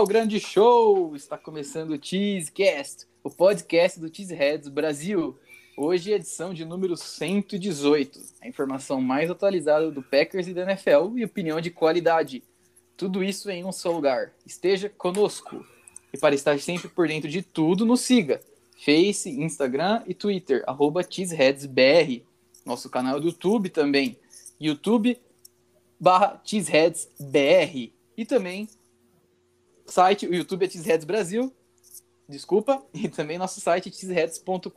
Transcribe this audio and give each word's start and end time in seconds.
Ao 0.00 0.06
grande 0.06 0.40
show! 0.40 1.14
Está 1.14 1.36
começando 1.36 1.90
o 1.90 2.02
Cheesecast, 2.02 3.06
o 3.22 3.28
podcast 3.28 4.00
do 4.00 4.08
Cheeseheads 4.08 4.66
Brasil. 4.70 5.38
Hoje, 5.76 6.10
edição 6.10 6.54
de 6.54 6.64
número 6.64 6.96
118. 6.96 8.18
A 8.40 8.48
informação 8.48 8.98
mais 9.02 9.30
atualizada 9.30 9.90
do 9.90 10.02
Packers 10.02 10.48
e 10.48 10.54
da 10.54 10.62
NFL 10.62 11.18
e 11.18 11.24
opinião 11.26 11.60
de 11.60 11.70
qualidade. 11.70 12.42
Tudo 12.96 13.22
isso 13.22 13.50
em 13.50 13.62
um 13.62 13.72
só 13.72 13.92
lugar. 13.92 14.32
Esteja 14.46 14.88
conosco. 14.88 15.66
E 16.14 16.16
para 16.16 16.34
estar 16.34 16.58
sempre 16.60 16.88
por 16.88 17.06
dentro 17.06 17.28
de 17.28 17.42
tudo, 17.42 17.84
nos 17.84 18.00
siga. 18.00 18.40
Face, 18.82 19.28
Instagram 19.28 20.02
e 20.06 20.14
Twitter, 20.14 20.64
arroba 20.66 21.02
cheeseheadsbr. 21.02 22.22
Nosso 22.64 22.88
canal 22.88 23.20
do 23.20 23.26
YouTube 23.26 23.68
também, 23.68 24.18
youtube 24.58 25.20
barra 26.00 26.40
cheeseheadsbr. 26.42 27.92
E 28.16 28.24
também 28.24 28.66
site, 29.90 30.26
o 30.26 30.34
YouTube 30.34 30.64
é 30.64 30.70
Cheeseheads 30.70 31.04
Brasil, 31.04 31.52
desculpa, 32.28 32.82
e 32.94 33.08
também 33.08 33.38
nosso 33.38 33.60
site 33.60 33.90
cheeseheads.com.br, 33.92 34.70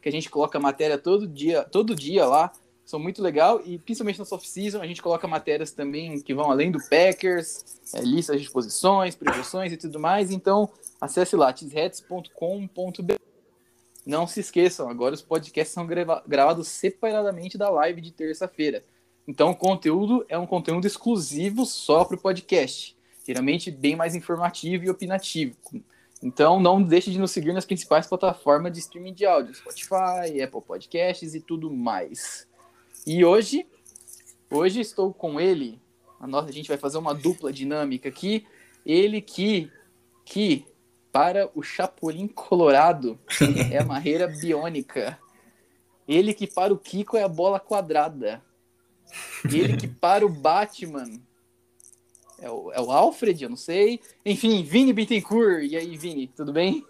que 0.00 0.08
a 0.08 0.12
gente 0.12 0.30
coloca 0.30 0.58
matéria 0.58 0.96
todo 0.96 1.26
dia, 1.26 1.64
todo 1.64 1.94
dia 1.94 2.24
lá. 2.26 2.52
São 2.84 2.98
muito 2.98 3.20
legal 3.20 3.60
e 3.66 3.78
principalmente 3.78 4.18
na 4.18 4.24
off-season 4.30 4.80
a 4.80 4.86
gente 4.86 5.02
coloca 5.02 5.28
matérias 5.28 5.72
também 5.72 6.22
que 6.22 6.32
vão 6.32 6.50
além 6.50 6.70
do 6.70 6.78
Packers, 6.88 7.62
é, 7.92 8.00
listas 8.00 8.40
de 8.40 8.50
posições, 8.50 9.14
projeções 9.14 9.74
e 9.74 9.76
tudo 9.76 10.00
mais. 10.00 10.30
Então 10.30 10.70
acesse 10.98 11.36
lá 11.36 11.54
cheeseheads.com.br. 11.54 13.14
Não 14.06 14.26
se 14.26 14.40
esqueçam, 14.40 14.88
agora 14.88 15.14
os 15.14 15.20
podcasts 15.20 15.74
são 15.74 15.86
grava 15.86 16.22
gravados 16.26 16.68
separadamente 16.68 17.58
da 17.58 17.68
live 17.68 18.00
de 18.00 18.10
terça-feira. 18.10 18.82
Então 19.26 19.50
o 19.50 19.56
conteúdo 19.56 20.24
é 20.26 20.38
um 20.38 20.46
conteúdo 20.46 20.86
exclusivo 20.86 21.66
só 21.66 22.06
para 22.06 22.16
o 22.16 22.20
podcast 22.20 22.97
geralmente 23.28 23.70
bem 23.70 23.94
mais 23.94 24.14
informativo 24.14 24.86
e 24.86 24.90
opinativo. 24.90 25.54
Então, 26.22 26.58
não 26.58 26.82
deixe 26.82 27.10
de 27.10 27.18
nos 27.18 27.30
seguir 27.30 27.52
nas 27.52 27.66
principais 27.66 28.06
plataformas 28.06 28.72
de 28.72 28.78
streaming 28.78 29.12
de 29.12 29.26
áudio, 29.26 29.54
Spotify, 29.54 30.40
Apple 30.42 30.62
Podcasts 30.66 31.34
e 31.34 31.40
tudo 31.40 31.70
mais. 31.70 32.48
E 33.06 33.22
hoje, 33.22 33.66
hoje 34.50 34.80
estou 34.80 35.12
com 35.12 35.38
ele. 35.38 35.78
A 36.18 36.26
nossa, 36.26 36.48
a 36.48 36.52
gente 36.52 36.68
vai 36.68 36.78
fazer 36.78 36.96
uma 36.96 37.14
dupla 37.14 37.52
dinâmica 37.52 38.08
aqui. 38.08 38.46
Ele 38.84 39.20
que, 39.20 39.70
que 40.24 40.64
para 41.12 41.50
o 41.54 41.62
Chapolin 41.62 42.28
Colorado 42.28 43.18
é 43.70 43.76
a 43.76 43.84
marreira 43.84 44.26
biônica. 44.26 45.18
Ele 46.08 46.32
que 46.32 46.46
para 46.46 46.72
o 46.72 46.78
Kiko 46.78 47.18
é 47.18 47.24
a 47.24 47.28
bola 47.28 47.60
quadrada. 47.60 48.42
Ele 49.44 49.76
que 49.76 49.86
para 49.86 50.24
o 50.24 50.30
Batman 50.30 51.27
é 52.40 52.50
o, 52.50 52.72
é 52.72 52.80
o 52.80 52.90
Alfred, 52.90 53.42
eu 53.42 53.50
não 53.50 53.56
sei. 53.56 54.00
Enfim, 54.24 54.62
Vini 54.62 54.92
Bittencourt. 54.92 55.64
E 55.64 55.76
aí, 55.76 55.96
Vini, 55.96 56.28
tudo 56.28 56.52
bem? 56.52 56.84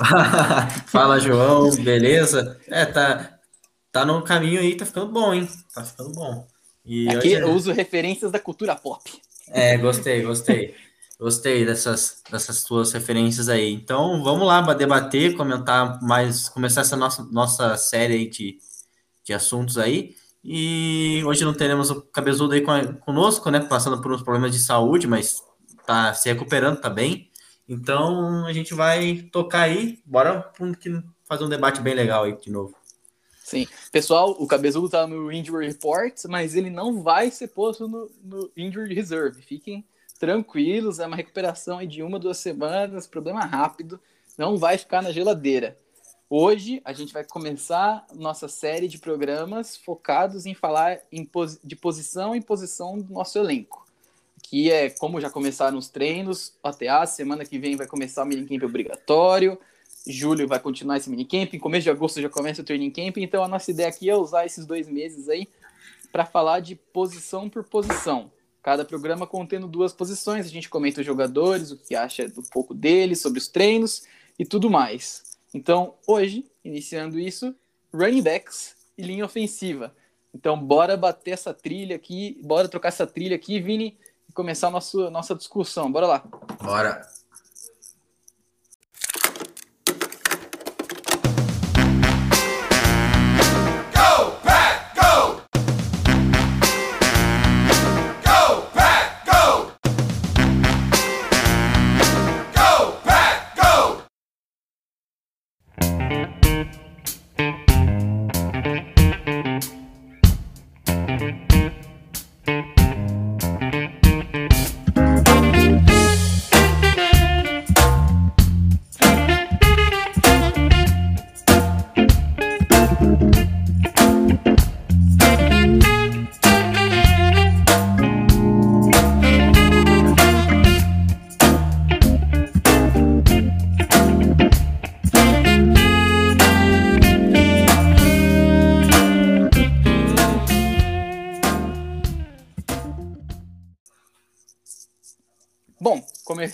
Fala, 0.86 1.18
João, 1.20 1.70
beleza? 1.76 2.58
É, 2.66 2.86
tá, 2.86 3.38
tá 3.92 4.04
no 4.04 4.22
caminho 4.22 4.60
aí, 4.60 4.74
tá 4.74 4.86
ficando 4.86 5.12
bom, 5.12 5.34
hein? 5.34 5.48
Tá 5.74 5.84
ficando 5.84 6.12
bom. 6.12 6.46
E 6.84 7.08
Aqui 7.08 7.28
hoje... 7.28 7.40
eu 7.40 7.52
uso 7.52 7.72
referências 7.72 8.32
da 8.32 8.38
cultura 8.38 8.74
pop. 8.74 9.10
É, 9.50 9.76
gostei, 9.76 10.22
gostei. 10.22 10.74
Gostei 11.20 11.66
dessas, 11.66 12.22
dessas 12.30 12.62
tuas 12.62 12.92
referências 12.92 13.48
aí. 13.48 13.72
Então, 13.72 14.22
vamos 14.22 14.46
lá 14.46 14.62
debater, 14.72 15.36
comentar 15.36 16.00
mais, 16.00 16.48
começar 16.48 16.82
essa 16.82 16.96
nossa, 16.96 17.24
nossa 17.24 17.76
série 17.76 18.14
aí 18.14 18.30
de, 18.30 18.58
de 19.24 19.34
assuntos 19.34 19.76
aí. 19.76 20.14
E 20.50 21.22
hoje 21.26 21.44
não 21.44 21.52
teremos 21.52 21.90
o 21.90 22.00
Cabezudo 22.00 22.54
aí 22.54 22.62
conosco, 23.00 23.50
né? 23.50 23.60
Passando 23.60 24.00
por 24.00 24.10
uns 24.10 24.22
problemas 24.22 24.50
de 24.50 24.58
saúde, 24.58 25.06
mas 25.06 25.42
tá 25.86 26.14
se 26.14 26.26
recuperando, 26.26 26.80
tá 26.80 26.88
bem. 26.88 27.30
Então 27.68 28.46
a 28.46 28.52
gente 28.54 28.72
vai 28.72 29.28
tocar 29.30 29.64
aí. 29.64 29.98
Bora 30.06 30.50
fazer 31.24 31.44
um 31.44 31.50
debate 31.50 31.82
bem 31.82 31.92
legal 31.92 32.24
aí 32.24 32.34
de 32.34 32.50
novo. 32.50 32.74
Sim. 33.44 33.68
Pessoal, 33.92 34.30
o 34.38 34.46
Cabezudo 34.46 34.88
tá 34.88 35.06
no 35.06 35.30
Injury 35.30 35.66
Report, 35.66 36.14
mas 36.30 36.54
ele 36.54 36.70
não 36.70 37.02
vai 37.02 37.30
ser 37.30 37.48
posto 37.48 37.86
no, 37.86 38.10
no 38.24 38.50
Injury 38.56 38.94
Reserve. 38.94 39.42
Fiquem 39.42 39.84
tranquilos, 40.18 40.98
é 40.98 41.06
uma 41.06 41.16
recuperação 41.16 41.86
de 41.86 42.02
uma, 42.02 42.18
duas 42.18 42.38
semanas, 42.38 43.06
problema 43.06 43.44
rápido, 43.44 44.00
não 44.38 44.56
vai 44.56 44.78
ficar 44.78 45.02
na 45.02 45.12
geladeira. 45.12 45.78
Hoje 46.30 46.82
a 46.84 46.92
gente 46.92 47.10
vai 47.10 47.24
começar 47.24 48.06
nossa 48.14 48.48
série 48.48 48.86
de 48.86 48.98
programas 48.98 49.78
focados 49.78 50.44
em 50.44 50.52
falar 50.52 50.98
em 51.10 51.24
pos 51.24 51.58
de 51.64 51.74
posição 51.74 52.34
em 52.34 52.42
posição 52.42 52.98
do 52.98 53.14
nosso 53.14 53.38
elenco. 53.38 53.86
Que 54.42 54.70
é 54.70 54.90
como 54.90 55.22
já 55.22 55.30
começaram 55.30 55.78
os 55.78 55.88
treinos, 55.88 56.52
OTA, 56.62 57.06
semana 57.06 57.46
que 57.46 57.58
vem 57.58 57.76
vai 57.76 57.86
começar 57.86 58.24
o 58.24 58.26
minicamp 58.26 58.62
obrigatório, 58.62 59.58
julho 60.06 60.46
vai 60.46 60.60
continuar 60.60 60.98
esse 60.98 61.08
minicamp, 61.08 61.56
em 61.56 61.58
começo 61.58 61.84
de 61.84 61.90
agosto 61.90 62.20
já 62.20 62.28
começa 62.28 62.60
o 62.60 62.64
training 62.64 62.90
camp, 62.90 63.16
então 63.16 63.42
a 63.42 63.48
nossa 63.48 63.70
ideia 63.70 63.88
aqui 63.88 64.10
é 64.10 64.14
usar 64.14 64.44
esses 64.44 64.66
dois 64.66 64.86
meses 64.86 65.30
aí 65.30 65.48
para 66.12 66.26
falar 66.26 66.60
de 66.60 66.74
posição 66.74 67.48
por 67.48 67.64
posição. 67.64 68.30
Cada 68.62 68.84
programa 68.84 69.26
contendo 69.26 69.66
duas 69.66 69.94
posições, 69.94 70.44
a 70.44 70.50
gente 70.50 70.68
comenta 70.68 71.00
os 71.00 71.06
jogadores, 71.06 71.70
o 71.70 71.76
que 71.78 71.94
acha 71.94 72.28
do 72.28 72.42
pouco 72.42 72.74
deles, 72.74 73.18
sobre 73.18 73.38
os 73.38 73.48
treinos 73.48 74.02
e 74.38 74.44
tudo 74.44 74.68
mais. 74.68 75.27
Então, 75.54 75.94
hoje, 76.06 76.44
iniciando 76.64 77.18
isso, 77.18 77.54
running 77.92 78.22
backs 78.22 78.76
e 78.96 79.02
linha 79.02 79.24
ofensiva. 79.24 79.94
Então, 80.34 80.58
bora 80.58 80.96
bater 80.96 81.32
essa 81.32 81.54
trilha 81.54 81.96
aqui, 81.96 82.40
bora 82.44 82.68
trocar 82.68 82.88
essa 82.88 83.06
trilha 83.06 83.36
aqui, 83.36 83.60
Vini, 83.60 83.98
e 84.28 84.32
começar 84.32 84.68
a 84.68 84.70
nossa, 84.70 85.10
nossa 85.10 85.34
discussão. 85.34 85.90
Bora 85.90 86.06
lá. 86.06 86.24
Bora. 86.62 87.00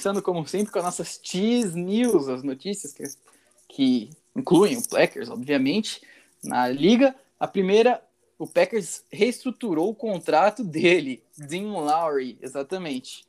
Começando, 0.04 0.22
como 0.22 0.46
sempre, 0.46 0.70
com 0.70 0.78
as 0.80 0.84
nossas 0.84 1.18
Cheese 1.22 1.74
News, 1.74 2.28
as 2.28 2.42
notícias 2.42 2.92
que, 2.92 3.04
que 3.66 4.10
incluem 4.36 4.76
o 4.76 4.86
Packers, 4.86 5.30
obviamente, 5.30 6.02
na 6.42 6.68
liga. 6.68 7.14
A 7.40 7.48
primeira, 7.48 8.02
o 8.38 8.46
Packers 8.46 9.02
reestruturou 9.10 9.88
o 9.88 9.94
contrato 9.94 10.62
dele, 10.62 11.22
Dean 11.38 11.72
Lowry, 11.72 12.36
exatamente. 12.42 13.24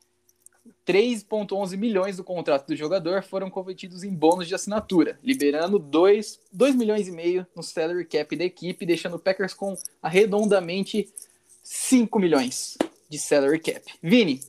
3,11 0.85 1.77
milhões 1.77 2.17
do 2.17 2.25
contrato 2.25 2.67
do 2.67 2.75
jogador 2.75 3.23
foram 3.23 3.49
convertidos 3.49 4.03
em 4.03 4.13
bônus 4.13 4.47
de 4.47 4.55
assinatura, 4.55 5.17
liberando 5.23 5.79
2, 5.79 6.41
2 6.51 6.75
milhões 6.75 7.07
e 7.07 7.11
meio 7.11 7.47
no 7.55 7.63
salary 7.63 8.03
cap 8.03 8.35
da 8.35 8.43
equipe, 8.43 8.85
deixando 8.85 9.15
o 9.15 9.19
Packers 9.19 9.53
com 9.53 9.77
arredondamente 10.03 11.09
5 11.63 12.19
milhões 12.19 12.77
de 13.09 13.17
salary 13.17 13.59
cap. 13.59 13.81
Vini, 14.03 14.41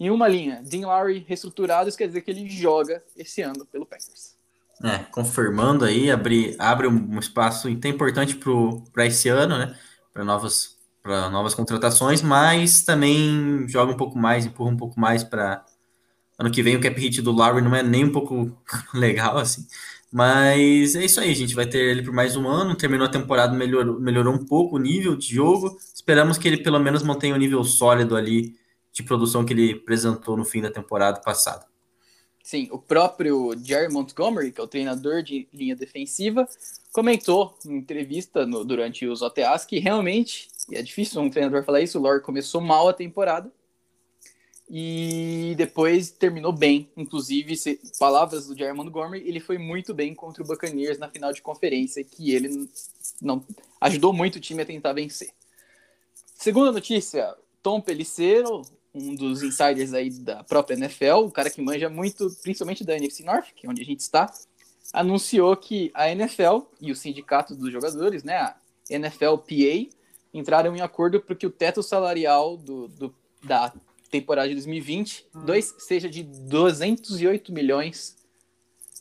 em 0.00 0.10
uma 0.10 0.26
linha, 0.26 0.62
Dean 0.64 0.86
Lowry 0.86 1.26
reestruturado, 1.28 1.90
isso 1.90 1.98
quer 1.98 2.06
dizer 2.06 2.22
que 2.22 2.30
ele 2.30 2.48
joga 2.48 3.04
esse 3.14 3.42
ano 3.42 3.66
pelo 3.66 3.84
Packers. 3.84 4.34
É, 4.82 4.96
confirmando 5.10 5.84
aí, 5.84 6.10
abre, 6.10 6.56
abre 6.58 6.86
um 6.86 7.18
espaço 7.18 7.68
importante 7.68 8.40
para 8.94 9.04
esse 9.04 9.28
ano, 9.28 9.58
né? 9.58 9.78
Para 10.10 10.24
novas, 10.24 10.78
novas 11.04 11.54
contratações, 11.54 12.22
mas 12.22 12.82
também 12.82 13.68
joga 13.68 13.92
um 13.92 13.96
pouco 13.96 14.18
mais, 14.18 14.46
empurra 14.46 14.70
um 14.70 14.76
pouco 14.76 14.98
mais 14.98 15.22
para 15.22 15.62
ano 16.38 16.50
que 16.50 16.62
vem. 16.62 16.76
O 16.76 16.80
cap 16.80 16.98
hit 16.98 17.20
do 17.20 17.30
Lowry 17.30 17.60
não 17.60 17.76
é 17.76 17.82
nem 17.82 18.06
um 18.06 18.12
pouco 18.12 18.56
legal, 18.94 19.36
assim. 19.36 19.66
Mas 20.10 20.94
é 20.94 21.04
isso 21.04 21.20
aí, 21.20 21.34
gente 21.34 21.54
vai 21.54 21.66
ter 21.66 21.78
ele 21.78 22.02
por 22.02 22.14
mais 22.14 22.34
um 22.36 22.48
ano. 22.48 22.74
Terminou 22.74 23.06
a 23.06 23.10
temporada, 23.10 23.52
melhorou, 23.52 24.00
melhorou 24.00 24.32
um 24.32 24.46
pouco 24.46 24.76
o 24.76 24.78
nível 24.78 25.14
de 25.14 25.34
jogo. 25.34 25.76
Esperamos 25.94 26.38
que 26.38 26.48
ele 26.48 26.56
pelo 26.56 26.80
menos 26.80 27.02
mantenha 27.02 27.34
um 27.34 27.38
nível 27.38 27.62
sólido 27.62 28.16
ali 28.16 28.58
de 28.92 29.02
produção 29.02 29.44
que 29.44 29.52
ele 29.52 29.72
apresentou 29.72 30.36
no 30.36 30.44
fim 30.44 30.60
da 30.60 30.70
temporada 30.70 31.20
passada. 31.20 31.66
Sim, 32.42 32.68
o 32.72 32.78
próprio 32.78 33.54
Jerry 33.62 33.92
Montgomery, 33.92 34.50
que 34.50 34.60
é 34.60 34.64
o 34.64 34.68
treinador 34.68 35.22
de 35.22 35.46
linha 35.52 35.76
defensiva, 35.76 36.48
comentou 36.90 37.56
em 37.64 37.76
entrevista 37.76 38.46
no, 38.46 38.64
durante 38.64 39.06
os 39.06 39.22
OTAs 39.22 39.64
que 39.64 39.78
realmente, 39.78 40.48
e 40.68 40.76
é 40.76 40.82
difícil 40.82 41.20
um 41.20 41.30
treinador 41.30 41.62
falar 41.64 41.80
isso, 41.80 41.98
o 41.98 42.02
Lore 42.02 42.22
começou 42.22 42.60
mal 42.60 42.88
a 42.88 42.92
temporada 42.92 43.52
e 44.68 45.54
depois 45.56 46.10
terminou 46.10 46.52
bem. 46.52 46.88
Inclusive, 46.96 47.56
se, 47.56 47.80
palavras 47.98 48.46
do 48.46 48.56
Jerry 48.56 48.76
Montgomery, 48.76 49.28
ele 49.28 49.40
foi 49.40 49.58
muito 49.58 49.92
bem 49.92 50.14
contra 50.14 50.42
o 50.42 50.46
Buccaneers 50.46 50.98
na 50.98 51.08
final 51.08 51.32
de 51.32 51.42
conferência, 51.42 52.02
que 52.02 52.32
ele 52.32 52.68
não 53.20 53.44
ajudou 53.80 54.12
muito 54.12 54.36
o 54.36 54.40
time 54.40 54.62
a 54.62 54.66
tentar 54.66 54.92
vencer. 54.92 55.30
Segunda 56.34 56.72
notícia, 56.72 57.36
Tom 57.62 57.80
Pelissero, 57.80 58.62
um 58.94 59.14
dos 59.14 59.42
insiders 59.42 59.92
aí 59.92 60.10
da 60.10 60.42
própria 60.42 60.74
NFL, 60.74 61.26
o 61.26 61.30
cara 61.30 61.50
que 61.50 61.62
manja 61.62 61.88
muito, 61.88 62.28
principalmente 62.42 62.84
da 62.84 62.96
NFC 62.96 63.22
North, 63.22 63.52
que 63.54 63.66
é 63.66 63.70
onde 63.70 63.82
a 63.82 63.84
gente 63.84 64.00
está, 64.00 64.32
anunciou 64.92 65.56
que 65.56 65.90
a 65.94 66.10
NFL 66.10 66.62
e 66.80 66.90
o 66.90 66.96
sindicato 66.96 67.54
dos 67.54 67.72
jogadores, 67.72 68.24
né, 68.24 68.36
a 68.36 68.56
NFLPA, 68.90 69.88
entraram 70.34 70.74
em 70.74 70.80
acordo 70.80 71.20
para 71.20 71.36
que 71.36 71.46
o 71.46 71.50
teto 71.50 71.82
salarial 71.82 72.56
do, 72.56 72.88
do, 72.88 73.14
da 73.42 73.72
temporada 74.10 74.48
de 74.48 74.54
2020 74.54 75.26
dois, 75.44 75.74
seja 75.78 76.08
de 76.08 76.22
208 76.22 77.52
milhões 77.52 78.16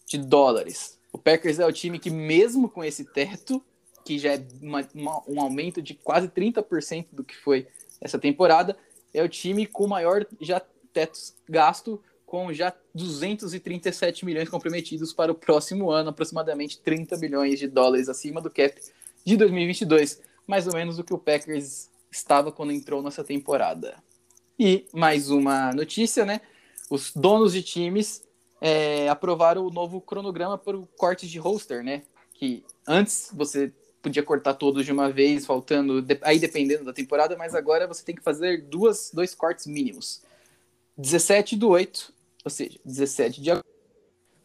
de 0.08 0.18
dólares. 0.18 1.00
O 1.12 1.18
Packers 1.18 1.60
é 1.60 1.66
o 1.66 1.72
time 1.72 1.98
que, 1.98 2.10
mesmo 2.10 2.70
com 2.70 2.84
esse 2.84 3.04
teto, 3.06 3.64
que 4.06 4.18
já 4.20 4.34
é 4.34 4.48
uma, 4.62 4.88
uma, 4.94 5.24
um 5.28 5.42
aumento 5.42 5.82
de 5.82 5.94
quase 5.96 6.28
30% 6.28 7.08
do 7.12 7.24
que 7.24 7.36
foi 7.36 7.68
essa 8.00 8.18
temporada, 8.18 8.78
é 9.14 9.24
o 9.24 9.30
time 9.30 9.66
com 9.66 9.88
maior 9.88 10.26
já 10.40 10.62
teto 10.94 11.20
gasto, 11.48 12.02
com 12.26 12.54
já 12.54 12.74
237 12.94 14.26
milhões 14.26 14.50
comprometidos 14.50 15.14
para 15.14 15.32
o 15.32 15.36
próximo 15.36 15.90
ano, 15.90 16.10
aproximadamente 16.10 16.80
30 16.80 17.18
milhões 17.18 17.58
de 17.58 17.68
dólares 17.68 18.08
acima 18.08 18.40
do 18.40 18.50
cap 18.50 18.80
de 19.26 19.36
2022, 19.36 20.22
mais 20.46 20.68
ou 20.68 20.74
menos 20.74 21.00
o 21.00 21.04
que 21.04 21.14
o 21.14 21.18
Packers 21.18 21.90
estava 22.12 22.52
quando 22.52 22.72
entrou 22.72 23.02
nessa 23.02 23.24
temporada. 23.24 23.98
E 24.58 24.86
mais 24.94 25.30
uma 25.30 25.72
notícia, 25.74 26.26
né? 26.26 26.42
Os 26.90 27.14
donos 27.16 27.54
de 27.54 27.64
times 27.64 28.24
é, 28.60 29.08
aprovaram 29.08 29.66
o 29.66 29.72
novo 29.72 30.02
cronograma 30.02 30.58
para 30.58 30.78
o 30.78 30.88
corte 30.98 31.28
de 31.28 31.40
roster, 31.40 31.84
né? 31.84 32.04
Que 32.34 32.64
antes 32.88 33.32
você 33.34 33.72
podia 34.02 34.24
cortar 34.24 34.54
todos 34.54 34.86
de 34.86 34.92
uma 34.92 35.12
vez, 35.12 35.46
faltando, 35.46 36.06
aí 36.22 36.40
dependendo 36.40 36.86
da 36.86 36.94
temporada, 36.94 37.36
mas 37.38 37.54
agora 37.54 37.88
você 37.88 38.04
tem 38.04 38.16
que 38.16 38.24
fazer 38.24 38.62
duas, 38.64 39.12
dois 39.14 39.36
cortes 39.36 39.68
mínimos. 39.68 40.22
17 40.98 41.56
do 41.56 41.70
8, 41.70 42.14
ou 42.44 42.52
seja, 42.52 42.80
17 42.84 43.42
de. 43.42 43.50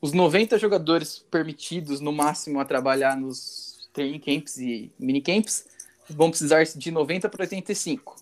Os 0.01 0.13
90 0.13 0.59
jogadores 0.59 1.25
permitidos 1.31 2.01
no 2.01 2.13
máximo 2.13 2.61
a 2.61 2.65
trabalhar 2.65 3.17
nos 3.17 3.89
training 3.93 4.19
camps 4.19 4.59
e 4.59 4.93
minicamps 4.99 5.67
vão 6.11 6.29
precisar 6.29 6.63
de 6.65 6.91
90 6.91 7.29
para 7.29 7.43
85. 7.43 8.17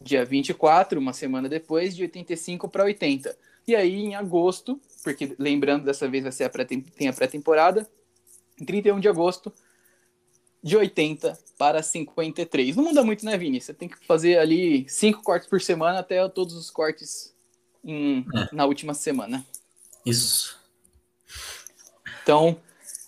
Dia 0.00 0.24
24, 0.24 0.98
uma 0.98 1.12
semana 1.12 1.48
depois, 1.48 1.94
de 1.94 2.02
85 2.02 2.68
para 2.68 2.84
80. 2.84 3.36
E 3.66 3.74
aí, 3.74 3.96
em 3.96 4.14
agosto, 4.14 4.80
porque 5.02 5.34
lembrando, 5.38 5.84
dessa 5.84 6.08
vez 6.08 6.22
vai 6.22 6.32
ser 6.32 6.44
a 6.44 6.50
pré 6.50 6.64
tem 6.64 7.08
a 7.08 7.12
pré-temporada, 7.12 7.88
em 8.58 8.64
31 8.64 9.00
de 9.00 9.08
agosto, 9.08 9.52
de 10.66 10.76
80 10.76 11.38
para 11.56 11.80
53. 11.80 12.74
Não 12.74 12.82
muda 12.82 13.04
muito, 13.04 13.24
né, 13.24 13.38
Vini? 13.38 13.60
Você 13.60 13.72
tem 13.72 13.88
que 13.88 14.04
fazer 14.04 14.36
ali 14.36 14.84
cinco 14.88 15.22
cortes 15.22 15.48
por 15.48 15.62
semana 15.62 16.00
até 16.00 16.28
todos 16.28 16.54
os 16.54 16.72
cortes 16.72 17.32
em, 17.84 18.26
é. 18.34 18.52
na 18.52 18.66
última 18.66 18.92
semana. 18.92 19.46
Isso. 20.04 20.58
Então, 22.20 22.60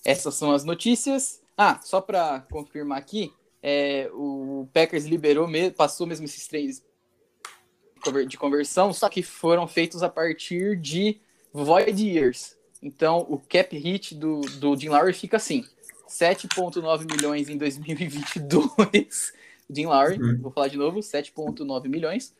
essas 0.05 0.37
são 0.37 0.53
as 0.53 0.63
notícias. 0.63 1.43
Ah, 1.57 1.81
só 1.83 2.01
para 2.01 2.47
confirmar 2.49 2.99
aqui, 2.99 3.33
é, 3.61 4.09
o 4.13 4.69
Packers 4.73 5.05
liberou, 5.07 5.49
passou 5.77 6.07
mesmo 6.07 6.27
esses 6.27 6.47
três 6.47 6.81
de 8.29 8.39
conversão, 8.39 8.93
só 8.93 9.09
que 9.09 9.21
foram 9.21 9.67
feitos 9.67 10.05
a 10.05 10.09
partir 10.09 10.77
de 10.77 11.21
void 11.53 12.09
years. 12.09 12.57
Então, 12.81 13.27
o 13.29 13.37
cap 13.37 13.77
hit 13.77 14.15
do, 14.15 14.43
do 14.61 14.77
Jim 14.77 14.91
Lowry 14.91 15.13
fica 15.13 15.39
assim: 15.39 15.67
7,9 16.09 17.07
milhões 17.11 17.49
em 17.49 17.57
2022. 17.57 19.33
Jim 19.71 19.87
Lowry, 19.87 20.21
uhum. 20.21 20.39
vou 20.41 20.51
falar 20.51 20.69
de 20.69 20.79
novo, 20.79 21.01
7,9 21.01 21.89
milhões. 21.89 22.35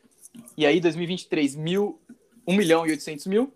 E 0.57 0.65
aí, 0.65 0.79
2023, 0.79 1.55
mil, 1.55 1.99
1 2.47 2.55
milhão 2.55 2.85
e 2.87 2.91
800 2.91 3.27
mil. 3.27 3.53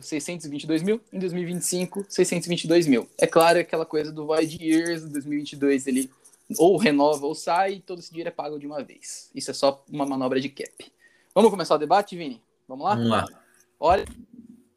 622 0.00 0.82
mil. 0.82 1.00
Em 1.12 1.18
2025, 1.18 2.06
622 2.08 2.86
mil. 2.86 3.06
É 3.18 3.26
claro, 3.26 3.58
aquela 3.58 3.84
coisa 3.84 4.10
do 4.10 4.26
Void 4.26 4.58
Years, 4.62 5.02
2022 5.04 5.86
ele 5.86 6.10
ou 6.58 6.76
renova 6.76 7.26
ou 7.26 7.34
sai, 7.34 7.74
e 7.74 7.80
todo 7.80 7.98
esse 7.98 8.10
dinheiro 8.10 8.28
é 8.28 8.32
pago 8.32 8.58
de 8.58 8.66
uma 8.66 8.82
vez. 8.82 9.30
Isso 9.34 9.50
é 9.50 9.54
só 9.54 9.84
uma 9.90 10.06
manobra 10.06 10.40
de 10.40 10.48
cap. 10.48 10.92
Vamos 11.34 11.50
começar 11.50 11.74
o 11.74 11.78
debate, 11.78 12.16
Vini? 12.16 12.42
Vamos 12.66 12.84
lá? 12.84 12.94
Vamos 12.94 13.10
lá. 13.10 13.26
Olha, 13.78 14.04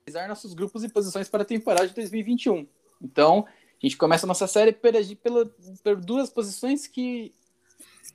analisar 0.08 0.28
nossos 0.28 0.54
grupos 0.54 0.84
e 0.84 0.90
posições 0.90 1.30
para 1.30 1.44
a 1.44 1.46
temporada 1.46 1.88
de 1.88 1.94
2021. 1.94 2.68
Então, 3.06 3.46
a 3.48 3.86
gente 3.86 3.98
começa 3.98 4.26
a 4.26 4.28
nossa 4.28 4.48
série 4.48 4.72
pela, 4.72 5.00
pela, 5.22 5.46
por 5.84 5.96
duas 5.98 6.30
posições 6.30 6.88
que 6.88 7.32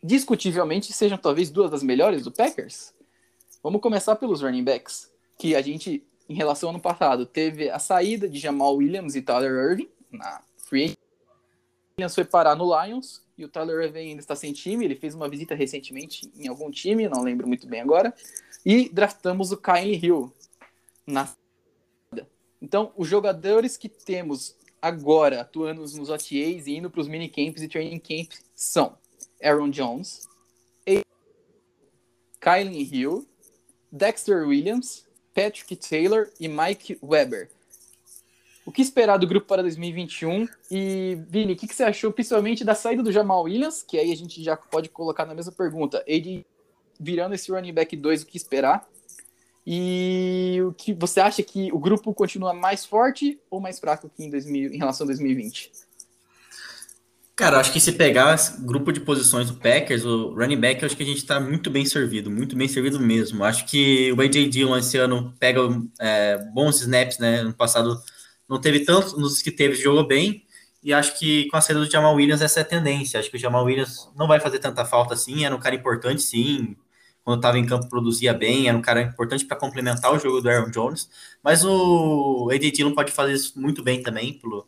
discutivelmente 0.02 0.92
sejam 0.92 1.16
talvez 1.16 1.49
duas 1.50 1.70
das 1.70 1.82
melhores 1.82 2.25
do 2.25 2.32
Packers. 2.32 2.92
Vamos 3.62 3.80
começar 3.80 4.16
pelos 4.16 4.42
running 4.42 4.64
backs, 4.64 5.11
que 5.38 5.54
a 5.54 5.62
gente, 5.62 6.04
em 6.28 6.35
relação 6.35 6.68
ao 6.68 6.75
ano 6.75 6.82
passado, 6.82 7.25
teve 7.25 7.70
a 7.70 7.78
saída 7.78 8.28
de 8.28 8.38
Jamal 8.38 8.75
Williams 8.76 9.14
e 9.14 9.23
Tyler 9.23 9.70
Irving 9.70 9.88
na 10.11 10.42
free 10.56 10.97
Williams 11.97 12.14
foi 12.14 12.25
parar 12.25 12.56
no 12.56 12.64
Lions 12.82 13.23
e 13.38 13.44
o 13.44 13.49
Tyler 13.49 13.85
Irving 13.85 14.11
ainda 14.11 14.20
está 14.20 14.35
sem 14.35 14.52
time. 14.52 14.85
Ele 14.85 14.97
fez 14.97 15.14
uma 15.14 15.28
visita 15.28 15.54
recentemente 15.54 16.30
em 16.35 16.49
algum 16.49 16.70
time, 16.70 17.09
não 17.09 17.23
lembro 17.23 17.47
muito 17.47 17.66
bem 17.66 17.80
agora. 17.80 18.12
E 18.64 18.88
draftamos 18.88 19.52
o 19.52 19.56
Kyle 19.56 19.94
Hill 19.94 20.32
na 21.06 21.28
então, 22.62 22.92
os 22.97 23.09
jogadores 23.09 23.76
que 23.76 23.88
temos 23.88 24.54
agora 24.80 25.40
atuando 25.40 25.80
nos 25.80 26.08
OTAs 26.08 26.66
e 26.66 26.76
indo 26.76 26.90
para 26.90 27.00
os 27.00 27.08
minicamps 27.08 27.62
e 27.62 27.68
training 27.68 27.99
camps 27.99 28.42
são 28.54 28.96
Aaron 29.42 29.70
Jones, 29.70 30.28
Kylie 32.40 32.88
Hill, 32.90 33.28
Dexter 33.92 34.46
Williams, 34.46 35.04
Patrick 35.34 35.76
Taylor 35.76 36.30
e 36.40 36.49
Mike 36.49 36.99
Weber. 37.02 37.50
O 38.64 38.72
que 38.72 38.82
esperar 38.82 39.18
do 39.18 39.26
grupo 39.26 39.46
para 39.46 39.62
2021? 39.62 40.49
E, 40.70 41.18
Vini, 41.28 41.52
o 41.52 41.56
que, 41.56 41.66
que, 41.66 41.75
você 41.75 41.84
achou 41.84 42.12
principalmente 42.12 42.64
da 42.64 42.75
saída 42.75 43.02
do 43.02 43.12
Jamal 43.12 43.42
Williams? 43.42 43.82
Que 43.82 43.99
aí 43.99 44.12
a 44.12 44.16
gente 44.16 44.42
já 44.42 44.56
pode 44.56 44.88
colocar 44.88 45.26
na 45.26 45.34
mesma 45.34 45.52
pergunta. 45.52 46.02
Ele 46.06 46.46
virando 46.99 47.34
esse 47.34 47.50
running 47.50 47.72
back 47.72 47.96
2, 47.96 48.22
o 48.22 48.26
que 48.26 48.37
esperar? 48.37 48.87
E 49.66 50.58
o 50.62 50.72
que 50.72 50.92
você 50.94 51.20
acha 51.20 51.42
que 51.42 51.70
o 51.72 51.78
grupo 51.78 52.14
continua 52.14 52.54
mais 52.54 52.84
forte 52.84 53.38
ou 53.50 53.60
mais 53.60 53.78
fraco 53.78 54.08
que 54.08 54.24
em, 54.24 54.30
2000, 54.30 54.72
em 54.72 54.78
relação 54.78 55.04
a 55.04 55.08
2020? 55.08 55.70
Cara, 57.40 57.58
acho 57.58 57.72
que 57.72 57.80
se 57.80 57.92
pegar 57.92 58.36
grupo 58.60 58.92
de 58.92 59.00
posições 59.00 59.50
do 59.50 59.56
Packers, 59.56 60.04
o 60.04 60.34
running 60.34 60.60
back, 60.60 60.84
acho 60.84 60.94
que 60.94 61.02
a 61.02 61.06
gente 61.06 61.18
está 61.18 61.40
muito 61.40 61.70
bem 61.70 61.86
servido, 61.86 62.30
muito 62.30 62.54
bem 62.54 62.68
servido 62.68 63.00
mesmo. 63.00 63.42
Acho 63.44 63.64
que 63.64 64.12
o 64.12 64.20
AJ 64.20 64.50
Dillon 64.50 64.76
esse 64.76 64.98
ano 64.98 65.34
pega 65.38 65.60
é, 65.98 66.36
bons 66.52 66.82
snaps, 66.82 67.18
né? 67.18 67.42
No 67.42 67.54
passado 67.54 67.98
não 68.46 68.60
teve 68.60 68.80
tantos, 68.80 69.16
nos 69.16 69.40
que 69.40 69.50
teve 69.50 69.74
jogou 69.74 70.06
bem. 70.06 70.44
E 70.82 70.92
acho 70.92 71.18
que 71.18 71.46
com 71.48 71.56
a 71.56 71.60
saída 71.62 71.82
do 71.82 71.90
Jamal 71.90 72.14
Williams 72.14 72.42
essa 72.42 72.60
é 72.60 72.62
a 72.62 72.66
tendência. 72.66 73.18
Acho 73.18 73.30
que 73.30 73.36
o 73.36 73.40
Jamal 73.40 73.64
Williams 73.64 74.10
não 74.14 74.28
vai 74.28 74.38
fazer 74.38 74.58
tanta 74.58 74.84
falta 74.84 75.14
assim, 75.14 75.44
era 75.44 75.56
um 75.56 75.60
cara 75.60 75.74
importante 75.74 76.20
sim, 76.20 76.76
quando 77.30 77.38
estava 77.38 77.58
em 77.58 77.64
campo 77.64 77.88
produzia 77.88 78.34
bem, 78.34 78.68
era 78.68 78.76
um 78.76 78.82
cara 78.82 79.02
importante 79.02 79.44
para 79.44 79.56
complementar 79.56 80.12
o 80.12 80.18
jogo 80.18 80.40
do 80.40 80.49
Aaron 80.49 80.70
Jones, 80.70 81.08
mas 81.42 81.64
o 81.64 82.50
AD 82.52 82.70
Dillon 82.72 82.92
pode 82.92 83.12
fazer 83.12 83.34
isso 83.34 83.58
muito 83.58 83.82
bem 83.82 84.02
também, 84.02 84.34
pelo 84.34 84.66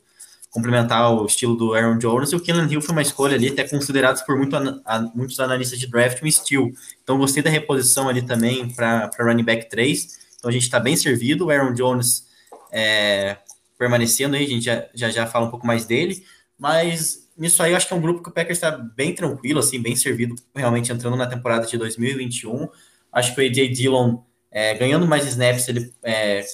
complementar 0.51 1.13
o 1.13 1.27
estilo 1.27 1.57
do 1.57 1.75
Aaron 1.75 1.99
Jones, 1.99 2.31
e 2.31 2.37
o 2.37 2.41
Kenan 2.41 2.71
Hill 2.71 2.83
foi 2.83 2.93
uma 2.93 3.03
escolha 3.03 3.35
ali, 3.35 3.49
até 3.49 3.67
considerado 3.67 4.25
por 4.25 4.37
muito, 4.37 4.55
a, 4.55 5.01
muitos 5.15 5.41
analistas 5.41 5.79
de 5.79 5.87
draft 5.89 6.23
um 6.23 6.31
steal, 6.31 6.71
então 7.03 7.19
gostei 7.19 7.43
da 7.43 7.51
reposição 7.51 8.09
ali 8.09 8.23
também 8.23 8.69
para 8.69 9.11
running 9.19 9.45
back 9.45 9.69
3, 9.69 10.19
então 10.39 10.49
a 10.49 10.53
gente 10.53 10.65
está 10.65 10.79
bem 10.79 10.95
servido, 10.95 11.47
o 11.47 11.51
Aaron 11.51 11.73
Jones 11.73 12.27
é, 12.71 13.39
permanecendo 13.79 14.37
aí, 14.37 14.45
a 14.45 14.49
gente 14.49 14.65
já, 14.65 14.87
já 14.95 15.11
já 15.11 15.27
fala 15.27 15.47
um 15.47 15.51
pouco 15.51 15.67
mais 15.67 15.85
dele, 15.85 16.25
mas 16.59 17.22
nisso 17.43 17.61
aí 17.61 17.73
eu 17.73 17.77
acho 17.77 17.89
que 17.89 17.93
é 17.93 17.97
um 17.97 18.01
grupo 18.01 18.23
que 18.23 18.29
o 18.29 18.33
Packers 18.33 18.57
está 18.59 18.71
bem 18.71 19.13
tranquilo, 19.13 19.59
assim, 19.59 19.83
bem 19.83 19.97
servido, 19.97 20.37
realmente 20.55 20.93
entrando 20.93 21.17
na 21.17 21.27
temporada 21.27 21.67
de 21.67 21.77
2021. 21.77 22.69
Acho 23.13 23.35
que 23.35 23.41
o 23.41 23.45
AJ 23.45 23.73
Dillon 23.75 24.19
é, 24.49 24.75
ganhando 24.75 25.09
mais 25.09 25.27
snaps, 25.27 25.67
ele 25.67 25.93
é, 26.05 26.45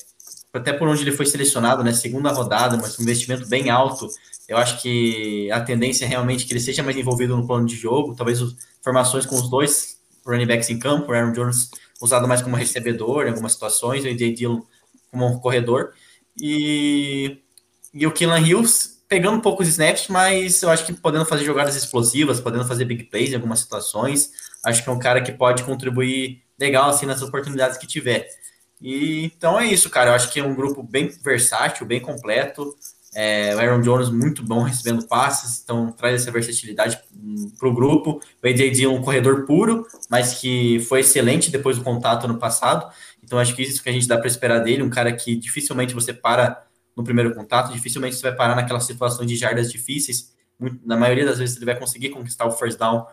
até 0.50 0.73
por 0.73 0.88
onde 0.88 1.02
ele 1.02 1.12
foi 1.12 1.26
selecionado, 1.26 1.85
né? 1.85 1.92
Segunda 1.92 2.33
rodada, 2.33 2.78
mas 2.78 2.99
um 2.99 3.02
investimento 3.02 3.47
bem 3.49 3.68
alto. 3.68 4.09
Eu 4.49 4.57
acho 4.57 4.80
que 4.80 5.50
a 5.52 5.61
tendência 5.61 6.07
é 6.07 6.09
realmente 6.09 6.47
que 6.47 6.54
ele 6.54 6.61
seja 6.61 6.83
mais 6.83 6.97
envolvido 6.97 7.37
no 7.37 7.47
plano 7.47 7.66
de 7.66 7.76
jogo, 7.76 8.16
talvez 8.16 8.40
as 8.40 8.57
formações 8.83 9.26
com 9.26 9.37
os 9.37 9.50
dois 9.50 10.00
running 10.26 10.47
backs 10.47 10.71
em 10.71 10.78
campo, 10.78 11.12
o 11.12 11.14
Aaron 11.14 11.33
Jones 11.33 11.71
usado 12.00 12.26
mais 12.26 12.40
como 12.40 12.57
recebedor 12.57 13.26
em 13.26 13.30
algumas 13.30 13.52
situações, 13.52 14.04
o 14.04 14.09
AJ 14.09 14.35
Dillon 14.35 14.62
como 15.11 15.26
um 15.26 15.38
corredor, 15.38 15.92
e, 16.40 17.42
e 17.92 18.07
o 18.07 18.11
Killan 18.11 18.40
Hills 18.40 18.98
pegando 19.09 19.41
poucos 19.41 19.67
snaps, 19.69 20.09
mas 20.09 20.62
eu 20.62 20.71
acho 20.71 20.85
que 20.85 20.93
podendo 20.93 21.25
fazer 21.25 21.45
jogadas 21.45 21.75
explosivas, 21.75 22.41
podendo 22.41 22.67
fazer 22.67 22.85
big 22.85 23.05
plays 23.05 23.31
em 23.31 23.37
algumas 23.37 23.61
situações, 23.61 24.31
acho 24.65 24.83
que 24.83 24.88
é 24.88 24.93
um 24.93 24.99
cara 24.99 25.23
que 25.23 25.33
pode 25.33 25.62
contribuir 25.65 26.43
legal 26.59 26.91
assim 26.91 27.07
nas 27.07 27.23
oportunidades 27.23 27.79
que 27.79 27.87
tiver. 27.87 28.29
E 28.81 29.25
então 29.25 29.59
é 29.59 29.67
isso, 29.67 29.88
cara. 29.88 30.11
Eu 30.11 30.15
acho 30.15 30.31
que 30.33 30.38
é 30.38 30.45
um 30.45 30.55
grupo 30.55 30.83
bem 30.83 31.09
versátil, 31.23 31.87
bem 31.87 32.00
completo. 32.00 32.77
É, 33.15 33.57
o 33.57 33.59
Aaron 33.59 33.81
Jones 33.81 34.11
muito 34.11 34.43
bom 34.43 34.62
recebendo 34.62 35.07
passes, 35.09 35.62
então 35.62 35.91
traz 35.91 36.21
essa 36.21 36.31
versatilidade 36.31 37.00
para 37.59 37.69
o 37.69 37.75
grupo. 37.75 38.21
O 38.43 38.47
AJ 38.47 38.83
é 38.83 38.88
um 38.88 39.00
corredor 39.00 39.47
puro, 39.47 39.87
mas 40.11 40.35
que 40.35 40.79
foi 40.81 41.00
excelente 41.00 41.50
depois 41.50 41.79
do 41.79 41.83
contato 41.83 42.29
no 42.29 42.38
passado. 42.38 42.93
Então 43.25 43.38
acho 43.38 43.57
que 43.57 43.62
isso 43.62 43.83
que 43.83 43.88
a 43.88 43.93
gente 43.93 44.07
dá 44.07 44.19
para 44.19 44.29
esperar 44.29 44.59
dele, 44.61 44.83
um 44.83 44.91
cara 44.91 45.12
que 45.12 45.35
dificilmente 45.35 45.95
você 45.95 46.12
para 46.12 46.68
no 46.99 47.05
primeiro 47.05 47.33
contato, 47.33 47.73
dificilmente 47.73 48.17
você 48.17 48.23
vai 48.23 48.35
parar 48.35 48.57
naquelas 48.57 48.83
situações 48.83 49.28
de 49.28 49.37
jardas 49.37 49.71
difíceis. 49.71 50.35
Na 50.85 50.97
maioria 50.97 51.25
das 51.25 51.38
vezes 51.38 51.57
ele 51.57 51.64
vai 51.64 51.78
conseguir 51.78 52.09
conquistar 52.09 52.45
o 52.45 52.50
first 52.50 52.76
down 52.76 53.07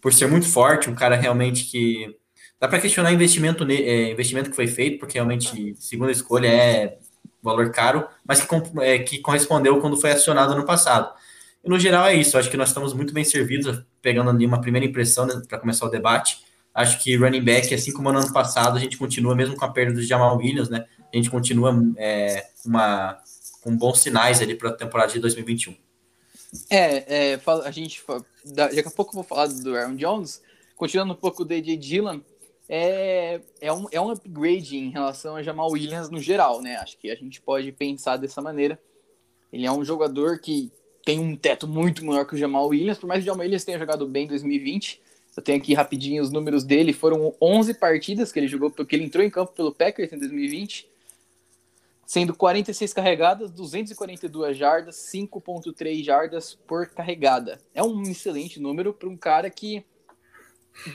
por 0.00 0.12
ser 0.12 0.26
muito 0.26 0.48
forte, 0.48 0.90
um 0.90 0.94
cara 0.96 1.14
realmente 1.14 1.64
que 1.64 2.16
dá 2.58 2.66
para 2.66 2.80
questionar 2.80 3.12
investimento, 3.12 3.64
é, 3.70 4.10
investimento 4.10 4.50
que 4.50 4.56
foi 4.56 4.66
feito, 4.66 4.98
porque 4.98 5.14
realmente 5.14 5.76
segunda 5.78 6.10
escolha 6.10 6.48
é 6.48 6.98
valor 7.40 7.70
caro, 7.70 8.06
mas 8.26 8.42
que, 8.42 8.48
é, 8.80 8.98
que 8.98 9.18
correspondeu 9.18 9.80
quando 9.80 9.96
foi 9.96 10.10
acionado 10.10 10.56
no 10.56 10.66
passado. 10.66 11.14
E 11.62 11.68
no 11.70 11.78
geral 11.78 12.06
é 12.06 12.14
isso, 12.16 12.36
acho 12.36 12.50
que 12.50 12.56
nós 12.56 12.70
estamos 12.70 12.92
muito 12.92 13.14
bem 13.14 13.22
servidos, 13.22 13.80
pegando 14.02 14.28
ali 14.30 14.44
uma 14.44 14.60
primeira 14.60 14.84
impressão 14.84 15.24
né, 15.24 15.40
para 15.48 15.58
começar 15.58 15.86
o 15.86 15.88
debate. 15.88 16.38
Acho 16.74 17.00
que 17.00 17.16
running 17.16 17.44
back, 17.44 17.72
assim 17.72 17.92
como 17.92 18.10
no 18.12 18.18
ano 18.18 18.32
passado, 18.32 18.76
a 18.76 18.80
gente 18.80 18.96
continua, 18.96 19.36
mesmo 19.36 19.56
com 19.56 19.64
a 19.64 19.70
perda 19.70 19.92
do 19.92 20.02
Jamal 20.02 20.36
Williams, 20.36 20.68
né? 20.68 20.84
A 21.12 21.16
gente 21.16 21.30
continua 21.30 21.72
é, 21.96 22.46
uma, 22.64 23.20
com 23.60 23.76
bons 23.76 24.00
sinais 24.00 24.40
ali 24.40 24.54
para 24.54 24.70
a 24.70 24.74
temporada 24.74 25.12
de 25.12 25.18
2021. 25.18 25.76
É, 26.68 27.32
é, 27.34 27.40
a 27.64 27.70
gente. 27.70 28.02
Daqui 28.44 28.80
a 28.80 28.90
pouco 28.90 29.12
eu 29.12 29.14
vou 29.16 29.24
falar 29.24 29.46
do 29.46 29.76
Aaron 29.76 29.96
Jones. 29.96 30.42
Continuando 30.76 31.12
um 31.12 31.16
pouco 31.16 31.44
do 31.44 31.52
AJ 31.52 31.76
Dillon, 31.76 32.20
é, 32.66 33.40
é, 33.60 33.72
um, 33.72 33.86
é 33.92 34.00
um 34.00 34.10
upgrade 34.10 34.78
em 34.78 34.90
relação 34.90 35.36
a 35.36 35.42
Jamal 35.42 35.70
Williams 35.70 36.08
no 36.08 36.18
geral, 36.20 36.62
né? 36.62 36.76
Acho 36.76 36.96
que 36.96 37.10
a 37.10 37.14
gente 37.14 37.40
pode 37.40 37.70
pensar 37.72 38.16
dessa 38.16 38.40
maneira. 38.40 38.80
Ele 39.52 39.66
é 39.66 39.72
um 39.72 39.84
jogador 39.84 40.38
que 40.38 40.72
tem 41.04 41.18
um 41.18 41.36
teto 41.36 41.66
muito 41.66 42.04
maior 42.04 42.24
que 42.24 42.34
o 42.34 42.38
Jamal 42.38 42.68
Williams, 42.68 42.98
por 42.98 43.06
mais 43.06 43.22
que 43.22 43.28
o 43.28 43.32
Jamal 43.32 43.44
Williams 43.44 43.64
tenha 43.64 43.78
jogado 43.78 44.06
bem 44.06 44.24
em 44.24 44.28
2020. 44.28 45.00
Eu 45.36 45.42
tenho 45.42 45.58
aqui 45.58 45.74
rapidinho 45.74 46.22
os 46.22 46.30
números 46.30 46.64
dele. 46.64 46.92
Foram 46.92 47.34
11 47.40 47.74
partidas 47.74 48.32
que 48.32 48.38
ele 48.38 48.48
jogou, 48.48 48.70
porque 48.70 48.96
ele 48.96 49.04
entrou 49.04 49.24
em 49.24 49.30
campo 49.30 49.52
pelo 49.52 49.74
Packers 49.74 50.12
em 50.12 50.18
2020, 50.18 50.88
sendo 52.10 52.34
46 52.34 52.92
carregadas, 52.92 53.52
242 53.52 54.56
jardas, 54.56 54.96
5.3 55.14 56.02
jardas 56.02 56.58
por 56.66 56.88
carregada. 56.88 57.60
É 57.72 57.84
um 57.84 58.02
excelente 58.02 58.58
número 58.58 58.92
para 58.92 59.08
um 59.08 59.16
cara 59.16 59.48
que 59.48 59.86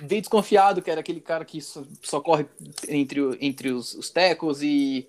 veio 0.03 0.21
desconfiado 0.21 0.81
que 0.81 0.91
era 0.91 0.99
aquele 0.99 1.21
cara 1.21 1.45
que 1.45 1.61
só, 1.61 1.85
só 2.01 2.19
corre 2.19 2.45
entre, 2.89 3.21
entre 3.39 3.71
os, 3.71 3.93
os 3.93 4.09
tecos 4.09 4.61
e, 4.61 5.07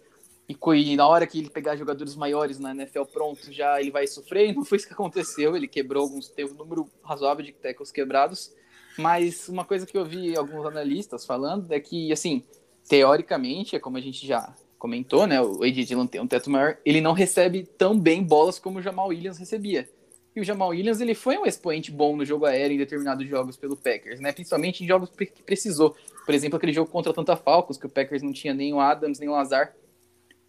e, 0.48 0.56
e, 0.76 0.94
na 0.94 1.08
hora 1.08 1.26
que 1.26 1.40
ele 1.40 1.50
pegar 1.50 1.74
jogadores 1.74 2.14
maiores 2.14 2.60
na 2.60 2.70
NFL 2.70 3.02
pronto, 3.12 3.52
já 3.52 3.80
ele 3.80 3.90
vai 3.90 4.06
sofrer. 4.06 4.50
E 4.50 4.54
não 4.54 4.64
foi 4.64 4.78
isso 4.78 4.86
que 4.86 4.94
aconteceu. 4.94 5.56
Ele 5.56 5.66
quebrou 5.66 6.04
alguns, 6.04 6.28
teve 6.28 6.52
um 6.52 6.56
número 6.56 6.88
razoável 7.02 7.44
de 7.44 7.50
tecos 7.50 7.90
quebrados. 7.90 8.54
Mas 8.96 9.48
uma 9.48 9.64
coisa 9.64 9.84
que 9.84 9.98
eu 9.98 10.04
vi 10.04 10.36
alguns 10.36 10.66
analistas 10.66 11.26
falando 11.26 11.72
é 11.72 11.80
que, 11.80 12.12
assim, 12.12 12.44
teoricamente, 12.88 13.74
é 13.74 13.80
como 13.80 13.96
a 13.96 14.00
gente 14.00 14.24
já 14.24 14.54
comentou, 14.78 15.26
né? 15.26 15.40
O 15.40 15.62
AJ 15.62 15.86
Dillon 15.86 16.06
tem 16.06 16.20
um 16.20 16.26
teto 16.26 16.50
maior, 16.50 16.78
ele 16.84 17.00
não 17.00 17.12
recebe 17.12 17.64
tão 17.78 17.98
bem 17.98 18.22
bolas 18.22 18.58
como 18.58 18.78
o 18.78 18.82
Jamal 18.82 19.08
Williams 19.08 19.38
recebia. 19.38 19.88
E 20.34 20.40
o 20.40 20.44
Jamal 20.44 20.68
Williams 20.68 21.00
ele 21.00 21.14
foi 21.14 21.38
um 21.38 21.46
expoente 21.46 21.90
bom 21.90 22.14
no 22.14 22.24
jogo 22.24 22.44
aéreo 22.44 22.74
em 22.74 22.78
determinados 22.78 23.26
jogos 23.26 23.56
pelo 23.56 23.74
Packers, 23.74 24.20
né? 24.20 24.32
Principalmente 24.32 24.84
em 24.84 24.86
jogos 24.86 25.08
que 25.08 25.26
precisou. 25.42 25.96
Por 26.26 26.34
exemplo, 26.34 26.58
aquele 26.58 26.74
jogo 26.74 26.90
contra 26.90 27.12
Tanta 27.12 27.36
Falcons, 27.36 27.78
que 27.78 27.86
o 27.86 27.88
Packers 27.88 28.22
não 28.22 28.34
tinha 28.34 28.52
nem 28.52 28.74
o 28.74 28.78
Adams, 28.78 29.18
nem 29.18 29.30
o 29.30 29.32
Lazar. 29.32 29.74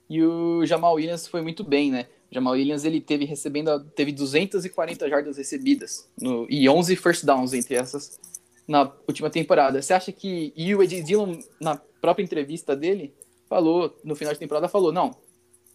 E 0.09 0.21
o 0.21 0.65
Jamal 0.65 0.95
Williams 0.95 1.25
foi 1.27 1.41
muito 1.41 1.63
bem, 1.63 1.89
né? 1.89 2.07
O 2.29 2.35
Jamal 2.35 2.53
Williams 2.53 2.83
ele 2.83 2.99
teve 2.99 3.23
recebendo 3.23 3.79
teve 3.95 4.11
240 4.11 5.07
jardas 5.07 5.37
recebidas 5.37 6.09
no, 6.19 6.45
e 6.49 6.67
11 6.67 6.95
first 6.97 7.25
downs 7.25 7.53
entre 7.53 7.75
essas 7.75 8.19
na 8.67 8.91
última 9.07 9.29
temporada. 9.29 9.81
Você 9.81 9.93
acha 9.93 10.11
que 10.11 10.51
e 10.53 10.75
o 10.75 10.83
Ed 10.83 11.01
Dillon 11.01 11.39
na 11.61 11.77
própria 12.01 12.23
entrevista 12.25 12.75
dele 12.75 13.13
falou 13.49 13.99
no 14.03 14.15
final 14.15 14.33
de 14.33 14.39
temporada 14.39 14.67
falou 14.67 14.91
não, 14.91 15.15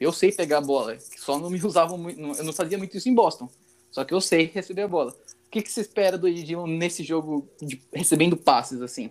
eu 0.01 0.13
sei 0.13 0.33
pegar 0.33 0.59
a 0.59 0.63
bola, 0.63 0.97
só 1.17 1.39
não 1.39 1.51
me 1.51 1.61
usavam 1.65 1.97
muito, 1.97 2.21
eu 2.21 2.45
não 2.45 2.53
fazia 2.53 2.79
muito 2.79 2.97
isso 2.97 3.09
em 3.09 3.15
Boston. 3.15 3.49
Só 3.91 4.05
que 4.05 4.15
eu 4.15 4.21
sei 4.21 4.51
receber 4.53 4.83
a 4.83 4.89
bola. 4.89 5.13
O 5.47 5.51
que, 5.51 5.61
que 5.61 5.71
você 5.71 5.83
espera 5.83 6.17
do 6.17 6.27
Edilon 6.27 6.67
nesse 6.67 7.05
jogo 7.05 7.47
de, 7.61 7.81
recebendo 7.93 8.37
passes 8.37 8.81
assim? 8.81 9.11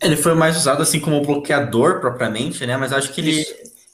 Ele 0.00 0.16
foi 0.16 0.34
mais 0.34 0.56
usado 0.56 0.82
assim 0.82 0.98
como 0.98 1.22
bloqueador 1.22 2.00
propriamente, 2.00 2.66
né? 2.66 2.76
Mas 2.76 2.92
acho 2.92 3.12
que 3.12 3.20
ele, 3.20 3.44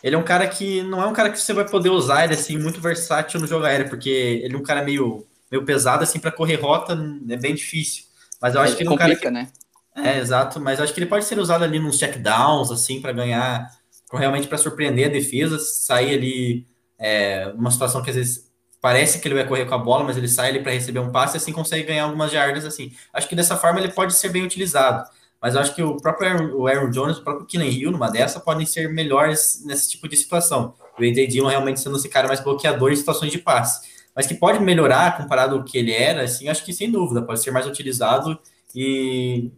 ele 0.02 0.14
é 0.14 0.18
um 0.18 0.22
cara 0.22 0.46
que 0.46 0.82
não 0.82 1.02
é 1.02 1.06
um 1.06 1.12
cara 1.12 1.30
que 1.30 1.38
você 1.38 1.52
vai 1.52 1.68
poder 1.68 1.90
usar 1.90 2.24
ele 2.24 2.34
assim 2.34 2.56
muito 2.56 2.80
versátil 2.80 3.40
no 3.40 3.46
jogo 3.46 3.64
aéreo, 3.64 3.88
porque 3.88 4.08
ele 4.44 4.54
é 4.54 4.58
um 4.58 4.62
cara 4.62 4.82
meio, 4.82 5.26
meio 5.50 5.64
pesado 5.64 6.04
assim 6.04 6.20
para 6.20 6.30
correr 6.30 6.56
rota, 6.56 6.96
é 7.28 7.36
bem 7.36 7.54
difícil. 7.54 8.04
Mas 8.40 8.54
eu 8.54 8.60
acho 8.60 8.74
é, 8.74 8.76
que 8.76 8.82
ele 8.84 8.90
é 8.90 8.92
um 8.92 8.96
cara 8.96 9.16
que, 9.16 9.30
né? 9.30 9.48
É, 9.94 10.18
exato, 10.18 10.58
mas 10.58 10.80
acho 10.80 10.94
que 10.94 11.00
ele 11.00 11.08
pode 11.08 11.24
ser 11.24 11.38
usado 11.38 11.64
ali 11.64 11.78
nos 11.78 11.98
checkdowns 11.98 12.70
assim 12.70 13.00
para 13.00 13.12
ganhar, 13.12 13.68
realmente 14.12 14.48
para 14.48 14.56
surpreender 14.56 15.06
a 15.06 15.12
defesa, 15.12 15.58
sair 15.58 16.14
ali 16.14 16.66
é, 16.98 17.52
uma 17.54 17.70
situação 17.70 18.02
que 18.02 18.08
às 18.08 18.16
vezes 18.16 18.50
parece 18.80 19.20
que 19.20 19.28
ele 19.28 19.34
vai 19.34 19.46
correr 19.46 19.66
com 19.66 19.74
a 19.74 19.78
bola, 19.78 20.04
mas 20.04 20.16
ele 20.16 20.28
sai 20.28 20.48
ali 20.48 20.60
para 20.60 20.72
receber 20.72 20.98
um 20.98 21.12
passe 21.12 21.36
e 21.36 21.38
assim 21.38 21.52
consegue 21.52 21.84
ganhar 21.84 22.04
algumas 22.04 22.32
jardas 22.32 22.64
assim. 22.64 22.92
Acho 23.12 23.28
que 23.28 23.36
dessa 23.36 23.56
forma 23.56 23.80
ele 23.80 23.92
pode 23.92 24.14
ser 24.14 24.30
bem 24.30 24.42
utilizado. 24.42 25.08
Mas 25.40 25.56
acho 25.56 25.74
que 25.74 25.82
o 25.82 25.96
próprio 25.96 26.28
Aaron, 26.30 26.54
o 26.54 26.66
Aaron 26.68 26.90
Jones, 26.90 27.18
o 27.18 27.24
próprio 27.24 27.46
Keenan 27.46 27.66
Hill, 27.66 27.90
numa 27.90 28.08
dessa, 28.08 28.38
podem 28.38 28.64
ser 28.64 28.88
melhores 28.88 29.62
nesse 29.64 29.90
tipo 29.90 30.08
de 30.08 30.16
situação. 30.16 30.74
O 30.96 31.02
AJ 31.02 31.28
Dillon 31.28 31.48
realmente 31.48 31.80
sendo 31.80 31.96
esse 31.96 32.08
cara 32.08 32.28
mais 32.28 32.38
bloqueador 32.38 32.92
em 32.92 32.96
situações 32.96 33.32
de 33.32 33.38
passe. 33.38 33.88
Mas 34.14 34.26
que 34.26 34.34
pode 34.34 34.60
melhorar 34.60 35.16
comparado 35.16 35.56
ao 35.56 35.64
que 35.64 35.76
ele 35.78 35.92
era, 35.92 36.22
assim, 36.22 36.48
acho 36.48 36.64
que 36.64 36.72
sem 36.72 36.90
dúvida, 36.92 37.22
pode 37.22 37.42
ser 37.42 37.50
mais 37.50 37.66
utilizado 37.66 38.38
e, 38.74 39.50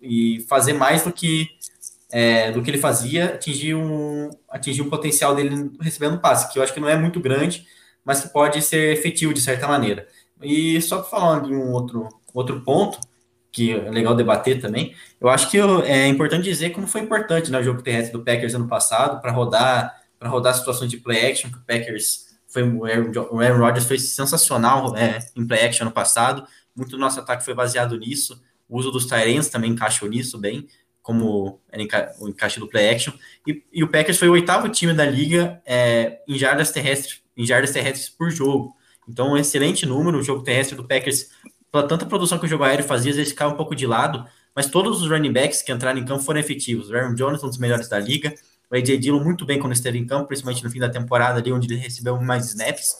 e, 0.00 0.40
fazer 0.48 0.72
mais 0.72 1.02
do 1.02 1.12
que 1.12 1.48
é, 2.10 2.50
do 2.50 2.62
que 2.62 2.70
ele 2.70 2.78
fazia, 2.78 3.26
atingir 3.34 3.74
um, 3.74 4.30
atingir 4.48 4.82
um 4.82 4.90
potencial 4.90 5.34
dele 5.34 5.70
recebendo 5.80 6.18
passe, 6.18 6.52
que 6.52 6.58
eu 6.58 6.62
acho 6.62 6.74
que 6.74 6.80
não 6.80 6.88
é 6.88 6.96
muito 6.96 7.20
grande, 7.20 7.66
mas 8.04 8.20
que 8.20 8.28
pode 8.28 8.60
ser 8.62 8.92
efetivo 8.92 9.32
de 9.32 9.40
certa 9.40 9.68
maneira. 9.68 10.08
E 10.42 10.80
só 10.82 10.98
para 10.98 11.10
falar 11.10 11.40
de 11.42 11.52
um 11.52 11.70
outro, 11.72 12.08
outro 12.34 12.60
ponto, 12.62 12.98
que 13.52 13.72
é 13.72 13.90
legal 13.90 14.14
debater 14.14 14.60
também, 14.60 14.94
eu 15.20 15.28
acho 15.28 15.50
que 15.50 15.58
é 15.58 16.06
importante 16.06 16.44
dizer 16.44 16.70
como 16.70 16.86
foi 16.86 17.00
importante 17.00 17.50
né, 17.50 17.58
o 17.58 17.62
jogo 17.62 17.82
terrestre 17.82 18.12
do 18.12 18.24
Packers 18.24 18.54
ano 18.54 18.68
passado 18.68 19.20
para 19.20 19.32
rodar 19.32 20.00
para 20.18 20.28
rodar 20.28 20.54
situações 20.54 20.90
de 20.90 20.98
play 20.98 21.30
action 21.30 21.50
que 21.50 21.56
o 21.56 21.62
Packers 21.62 22.26
foi 22.46 22.62
o 22.62 23.40
Aaron 23.40 23.58
Rodgers 23.58 23.86
foi 23.86 23.98
sensacional 23.98 24.94
é, 24.96 25.18
em 25.34 25.46
play 25.46 25.64
action 25.64 25.84
ano 25.86 25.92
passado, 25.92 26.46
muito 26.76 26.90
do 26.90 26.98
nosso 26.98 27.18
ataque 27.20 27.44
foi 27.44 27.54
baseado 27.54 27.98
nisso, 27.98 28.40
o 28.70 28.78
uso 28.78 28.90
dos 28.90 29.04
Tyrants 29.04 29.48
também 29.48 29.72
encaixou 29.72 30.08
nisso 30.08 30.38
bem, 30.38 30.66
como 31.02 31.60
o 32.18 32.28
encaixe 32.28 32.60
do 32.60 32.68
play 32.68 32.88
action, 32.88 33.12
e, 33.46 33.64
e, 33.72 33.82
o 33.82 33.88
Packers 33.88 34.18
foi 34.18 34.28
o 34.28 34.32
oitavo 34.32 34.68
time 34.68 34.92
da 34.92 35.04
liga 35.04 35.60
é, 35.66 36.20
em 36.28 36.38
jardas 36.38 36.70
terrestres 36.70 37.20
em 37.40 37.46
jardas 37.46 37.70
terrestres 37.70 38.10
por 38.10 38.30
jogo. 38.30 38.76
Então, 39.08 39.32
um 39.32 39.36
excelente 39.36 39.86
número. 39.86 40.18
O 40.18 40.22
jogo 40.22 40.42
terrestre 40.42 40.76
do 40.76 40.86
Packers, 40.86 41.30
pela 41.72 41.88
tanta 41.88 42.04
produção 42.04 42.38
que 42.38 42.44
o 42.44 42.48
jogo 42.48 42.64
aéreo 42.64 42.84
fazia, 42.84 43.10
às 43.10 43.16
vezes 43.16 43.32
ficava 43.32 43.54
um 43.54 43.56
pouco 43.56 43.74
de 43.74 43.86
lado, 43.86 44.26
mas 44.54 44.66
todos 44.66 45.00
os 45.00 45.08
running 45.08 45.32
backs 45.32 45.62
que 45.62 45.72
entraram 45.72 45.98
em 45.98 46.04
campo 46.04 46.22
foram 46.22 46.38
efetivos. 46.38 46.90
O 46.90 46.94
Aaron 46.94 47.14
Jones, 47.14 47.42
um 47.42 47.48
dos 47.48 47.56
melhores 47.56 47.88
da 47.88 47.98
liga. 47.98 48.34
O 48.70 48.76
AJ 48.76 48.98
Dillon, 48.98 49.24
muito 49.24 49.46
bem 49.46 49.58
quando 49.58 49.72
esteve 49.72 49.98
em 49.98 50.06
campo, 50.06 50.26
principalmente 50.26 50.62
no 50.62 50.70
fim 50.70 50.78
da 50.78 50.90
temporada, 50.90 51.40
ali 51.40 51.50
onde 51.50 51.66
ele 51.66 51.80
recebeu 51.80 52.20
mais 52.20 52.46
snaps. 52.48 52.94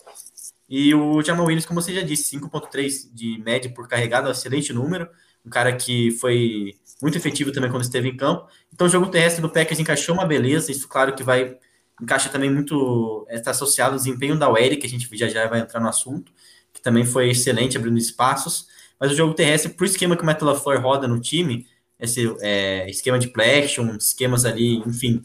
E 0.68 0.94
o 0.94 1.22
Jamal 1.22 1.44
Williams, 1.44 1.66
como 1.66 1.82
você 1.82 1.92
já 1.92 2.02
disse, 2.02 2.36
5.3 2.36 3.12
de 3.12 3.38
média 3.44 3.70
por 3.70 3.86
carregado, 3.88 4.28
um 4.28 4.30
excelente 4.30 4.72
número. 4.72 5.06
Um 5.44 5.50
cara 5.50 5.74
que 5.74 6.10
foi 6.12 6.74
muito 7.02 7.16
efetivo 7.16 7.52
também 7.52 7.70
quando 7.70 7.82
esteve 7.82 8.08
em 8.08 8.16
campo. 8.16 8.46
Então, 8.72 8.86
o 8.86 8.90
jogo 8.90 9.06
terrestre 9.06 9.40
do 9.40 9.48
Packers 9.48 9.80
encaixou 9.80 10.14
uma 10.14 10.26
beleza. 10.26 10.70
Isso, 10.70 10.88
claro, 10.88 11.14
que 11.14 11.22
vai 11.22 11.56
encaixa 12.02 12.28
também 12.28 12.50
muito, 12.50 13.26
está 13.30 13.50
associado 13.50 13.92
ao 13.92 13.98
desempenho 13.98 14.38
da 14.38 14.50
UEL, 14.50 14.78
que 14.78 14.86
a 14.86 14.88
gente 14.88 15.08
já 15.16 15.28
já 15.28 15.46
vai 15.46 15.60
entrar 15.60 15.80
no 15.80 15.88
assunto, 15.88 16.32
que 16.72 16.80
também 16.80 17.04
foi 17.04 17.30
excelente 17.30 17.76
abrindo 17.76 17.98
espaços, 17.98 18.66
mas 18.98 19.12
o 19.12 19.14
jogo 19.14 19.34
terrestre, 19.34 19.72
por 19.72 19.84
esquema 19.84 20.16
que 20.16 20.22
o 20.22 20.26
Matt 20.26 20.40
LaFleur 20.42 20.80
roda 20.80 21.06
no 21.06 21.20
time, 21.20 21.66
esse 21.98 22.34
é, 22.40 22.88
esquema 22.88 23.18
de 23.18 23.28
play 23.28 23.66
esquemas 23.98 24.44
ali, 24.44 24.78
enfim, 24.78 25.22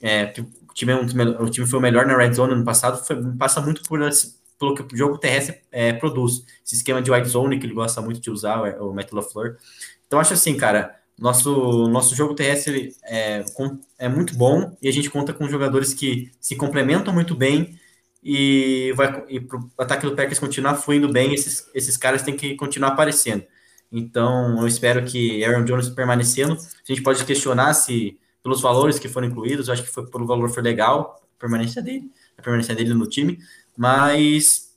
é, 0.00 0.32
o 0.68 0.74
time, 0.74 0.92
é 0.92 0.96
o 1.42 1.48
time 1.48 1.66
foi 1.66 1.78
o 1.78 1.82
melhor 1.82 2.06
na 2.06 2.16
red 2.16 2.32
zone 2.32 2.54
ano 2.54 2.64
passado, 2.64 3.04
foi, 3.04 3.16
passa 3.36 3.60
muito 3.60 3.82
por 3.82 4.00
pelo 4.62 4.74
que 4.74 4.94
o 4.94 4.96
jogo 4.96 5.18
terrestre 5.18 5.56
é, 5.72 5.92
produz, 5.92 6.44
esse 6.64 6.76
esquema 6.76 7.02
de 7.02 7.10
wide 7.10 7.28
zone 7.28 7.58
que 7.58 7.66
ele 7.66 7.74
gosta 7.74 8.00
muito 8.00 8.20
de 8.20 8.30
usar, 8.30 8.60
o 8.80 8.94
Matt 8.94 9.10
LaFleur. 9.10 9.56
Então, 10.06 10.20
acho 10.20 10.34
assim, 10.34 10.56
cara, 10.56 10.94
Nosso, 11.18 11.88
nosso 11.88 12.14
jogo 12.14 12.34
terrestre 12.34 12.94
é, 13.04 13.44
é 13.98 14.08
muito 14.08 14.34
bom 14.36 14.76
e 14.80 14.88
a 14.88 14.92
gente 14.92 15.10
conta 15.10 15.32
com 15.32 15.48
jogadores 15.48 15.92
que 15.92 16.30
se 16.40 16.56
complementam 16.56 17.12
muito 17.12 17.34
bem 17.34 17.78
e 18.22 18.92
vai 18.96 19.24
e 19.28 19.40
para 19.40 19.58
o 19.58 19.70
ataque 19.78 20.06
do 20.06 20.14
Packers 20.14 20.38
continuar 20.38 20.76
fluindo 20.76 21.12
bem, 21.12 21.34
esses, 21.34 21.68
esses 21.74 21.96
caras 21.96 22.22
têm 22.22 22.36
que 22.36 22.54
continuar 22.54 22.92
aparecendo. 22.92 23.44
Então, 23.90 24.60
eu 24.60 24.66
espero 24.66 25.04
que 25.04 25.44
Aaron 25.44 25.64
Jones 25.64 25.88
permanecendo. 25.90 26.54
A 26.54 26.86
gente 26.86 27.02
pode 27.02 27.24
questionar 27.24 27.74
se 27.74 28.18
pelos 28.42 28.60
valores 28.60 28.98
que 28.98 29.08
foram 29.08 29.28
incluídos, 29.28 29.68
eu 29.68 29.74
acho 29.74 29.82
que 29.82 29.90
foi 29.90 30.06
pelo 30.08 30.26
valor 30.26 30.48
foi 30.50 30.62
legal 30.62 31.20
a 31.36 31.38
permanência 31.38 31.82
dele, 31.82 32.10
a 32.38 32.42
permanência 32.42 32.74
dele 32.74 32.94
no 32.94 33.06
time, 33.06 33.38
mas 33.76 34.76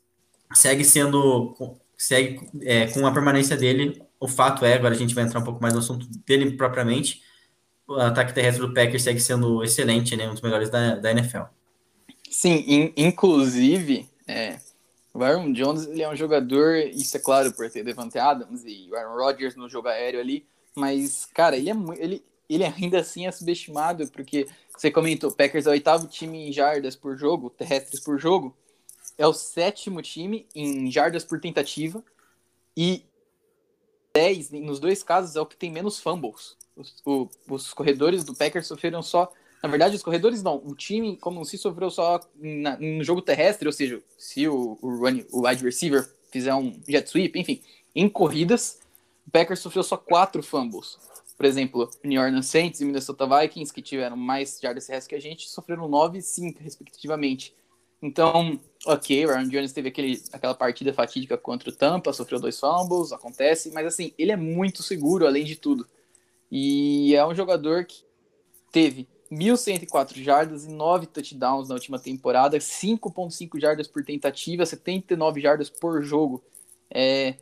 segue 0.54 0.84
sendo 0.84 1.56
segue 1.98 2.50
é, 2.62 2.88
com 2.88 3.06
a 3.06 3.12
permanência 3.12 3.56
dele. 3.56 4.02
O 4.20 4.28
fato 4.28 4.66
é, 4.66 4.74
agora 4.74 4.94
a 4.94 4.98
gente 4.98 5.16
vai 5.16 5.24
entrar 5.24 5.40
um 5.40 5.44
pouco 5.44 5.62
mais 5.62 5.74
no 5.74 5.80
assunto 5.80 6.08
dele 6.26 6.52
propriamente. 6.56 7.22
O 7.88 7.96
ataque 7.96 8.34
terrestre 8.34 8.66
do 8.66 8.74
Packers 8.74 9.04
segue 9.04 9.20
sendo 9.20 9.64
excelente, 9.64 10.16
né? 10.16 10.28
Um 10.28 10.34
dos 10.34 10.42
melhores 10.42 10.70
da, 10.70 10.96
da 10.96 11.12
NFL. 11.12 11.44
Sim, 12.30 12.64
in, 12.68 12.94
inclusive, 12.98 14.10
é, 14.28 14.58
o 15.14 15.24
Aaron 15.24 15.54
Jones 15.54 15.86
ele 15.86 16.04
é 16.04 16.10
um 16.10 16.16
jogador, 16.16 16.76
isso 16.76 17.16
é 17.16 17.20
claro 17.20 17.54
por 17.54 17.70
ter 17.70 17.84
Devante 17.84 18.18
Adams 18.18 18.64
e 18.66 18.90
o 18.92 18.96
Aaron 18.96 19.16
Rodgers 19.16 19.56
no 19.56 19.70
jogo 19.70 19.88
aéreo 19.88 20.20
ali, 20.20 20.46
mas, 20.76 21.26
cara, 21.34 21.56
ele 21.56 21.70
é 21.70 21.76
ele, 21.98 22.24
ele 22.50 22.66
ainda 22.66 23.00
assim 23.00 23.26
é 23.26 23.32
subestimado, 23.32 24.06
porque 24.12 24.48
você 24.78 24.92
comentou, 24.92 25.32
Packers 25.32 25.66
é 25.66 25.70
o 25.70 25.72
oitavo 25.72 26.08
time 26.08 26.50
em 26.50 26.52
jardas 26.52 26.96
por 26.96 27.18
jogo, 27.18 27.50
terrestres 27.50 28.02
por 28.02 28.20
jogo, 28.20 28.54
é 29.18 29.28
o 29.28 29.34
sétimo 29.34 30.02
time 30.02 30.48
em 30.54 30.92
jardas 30.92 31.24
por 31.24 31.40
tentativa 31.40 32.04
e 32.76 33.06
10, 34.14 34.52
nos 34.52 34.80
dois 34.80 35.04
casos, 35.04 35.36
é 35.36 35.42
o 35.42 35.46
que 35.46 35.58
tem 35.58 35.72
menos 35.72 36.00
fumbles. 36.00 36.56
Os, 36.76 36.96
o, 37.06 37.30
os 37.50 37.74
corredores 37.74 38.24
do 38.24 38.34
Packers 38.34 38.68
sofreram 38.68 39.02
só. 39.02 39.32
Na 39.62 39.70
verdade, 39.70 39.96
os 39.96 40.04
corredores 40.04 40.44
não. 40.44 40.62
O 40.66 40.76
time, 40.76 41.18
como 41.18 41.44
se 41.44 41.58
sofreu 41.58 41.90
só 41.90 42.20
no 42.80 43.04
jogo 43.04 43.22
terrestre, 43.22 43.68
ou 43.68 43.74
seja, 43.74 44.02
se 44.18 44.48
o, 44.48 44.78
o, 44.82 44.98
run, 44.98 45.22
o 45.32 45.48
wide 45.48 45.64
receiver 45.64 46.10
fizer 46.32 46.54
um 46.54 46.80
jet 46.88 47.10
sweep, 47.10 47.38
enfim, 47.40 47.62
em 47.94 48.08
corridas, 48.08 48.80
o 49.28 49.32
Packers 49.32 49.60
sofreu 49.60 49.84
só 49.84 49.98
quatro 49.98 50.44
fumbles. 50.44 50.98
Por 51.36 51.46
exemplo, 51.46 51.90
New 52.04 52.22
Orleans 52.22 52.48
Saints 52.48 52.80
e 52.80 52.86
Minnesota 52.86 53.28
Vikings, 53.28 53.74
que 53.74 53.82
tiveram 53.82 54.16
mais 54.16 54.60
jardas 54.62 54.86
terrestres 54.86 55.08
que 55.08 55.16
a 55.16 55.20
gente, 55.20 55.50
sofreram 55.50 55.88
9 55.88 56.20
e 56.20 56.22
5, 56.22 56.64
respectivamente. 56.64 57.54
Então, 58.02 58.60
ok, 58.86 59.26
o 59.26 59.30
Aaron 59.32 59.48
Jones 59.48 59.74
teve 59.74 59.90
aquele, 59.90 60.22
aquela 60.32 60.54
partida 60.54 60.94
fatídica 60.94 61.38
contra 61.38 61.70
o 61.70 61.74
Tampa, 61.74 62.14
sofreu 62.14 62.40
dois 62.40 62.60
fumbles, 62.60 63.12
acontece, 63.12 63.72
mas 63.72 63.88
assim, 63.88 64.14
ele 64.18 64.32
é 64.32 64.38
muito 64.38 64.84
seguro, 64.84 65.26
além 65.26 65.44
de 65.44 65.56
tudo. 65.56 65.88
E 66.52 67.16
é 67.16 67.26
um 67.26 67.34
jogador 67.34 67.86
que 67.86 68.04
teve 68.72 69.08
1.104 69.32 70.22
jardas 70.22 70.66
e 70.66 70.70
9 70.70 71.08
touchdowns 71.08 71.68
na 71.68 71.76
última 71.76 71.98
temporada, 71.98 72.58
5.5 72.58 73.60
jardas 73.60 73.88
por 73.88 74.04
tentativa, 74.04 74.66
79 74.66 75.42
jardas 75.42 75.70
por 75.70 76.04
jogo. 76.04 76.44
É... 76.90 77.36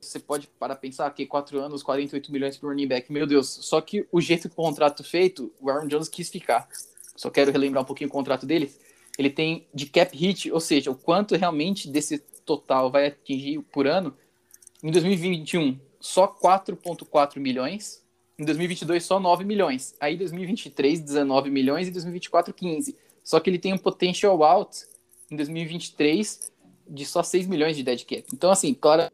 Você 0.00 0.18
pode 0.18 0.48
para 0.58 0.74
pensar 0.74 1.10
que 1.10 1.26
4 1.26 1.60
anos, 1.60 1.82
48 1.82 2.32
milhões 2.32 2.56
por 2.56 2.70
running 2.70 2.88
back, 2.88 3.12
meu 3.12 3.26
Deus. 3.26 3.48
Só 3.48 3.82
que 3.82 4.06
o 4.10 4.18
jeito 4.18 4.48
que 4.48 4.54
o 4.54 4.56
contrato 4.56 5.04
feito, 5.04 5.52
o 5.60 5.68
Aaron 5.68 5.86
Jones 5.86 6.08
quis 6.08 6.30
ficar. 6.30 6.66
Só 7.14 7.28
quero 7.28 7.52
relembrar 7.52 7.82
um 7.82 7.86
pouquinho 7.86 8.08
o 8.08 8.12
contrato 8.12 8.46
dele 8.46 8.72
ele 9.20 9.30
tem 9.30 9.66
de 9.74 9.86
cap 9.86 10.16
hit, 10.16 10.50
ou 10.50 10.60
seja, 10.60 10.90
o 10.90 10.94
quanto 10.94 11.36
realmente 11.36 11.88
desse 11.88 12.18
total 12.44 12.90
vai 12.90 13.08
atingir 13.08 13.60
por 13.72 13.86
ano. 13.86 14.16
Em 14.82 14.90
2021, 14.90 15.78
só 16.00 16.26
4,4 16.26 17.38
milhões. 17.38 18.02
Em 18.38 18.44
2022, 18.44 19.04
só 19.04 19.20
9 19.20 19.44
milhões. 19.44 19.94
Aí, 20.00 20.16
2023, 20.16 21.00
19 21.00 21.50
milhões. 21.50 21.88
E 21.88 21.90
2024, 21.90 22.54
15. 22.54 22.96
Só 23.22 23.38
que 23.38 23.50
ele 23.50 23.58
tem 23.58 23.74
um 23.74 23.78
potential 23.78 24.42
out 24.42 24.86
em 25.30 25.36
2023 25.36 26.50
de 26.88 27.04
só 27.04 27.22
6 27.22 27.46
milhões 27.46 27.76
de 27.76 27.82
dead 27.82 28.02
cap. 28.04 28.24
Então, 28.32 28.50
assim, 28.50 28.72
claro, 28.72 29.12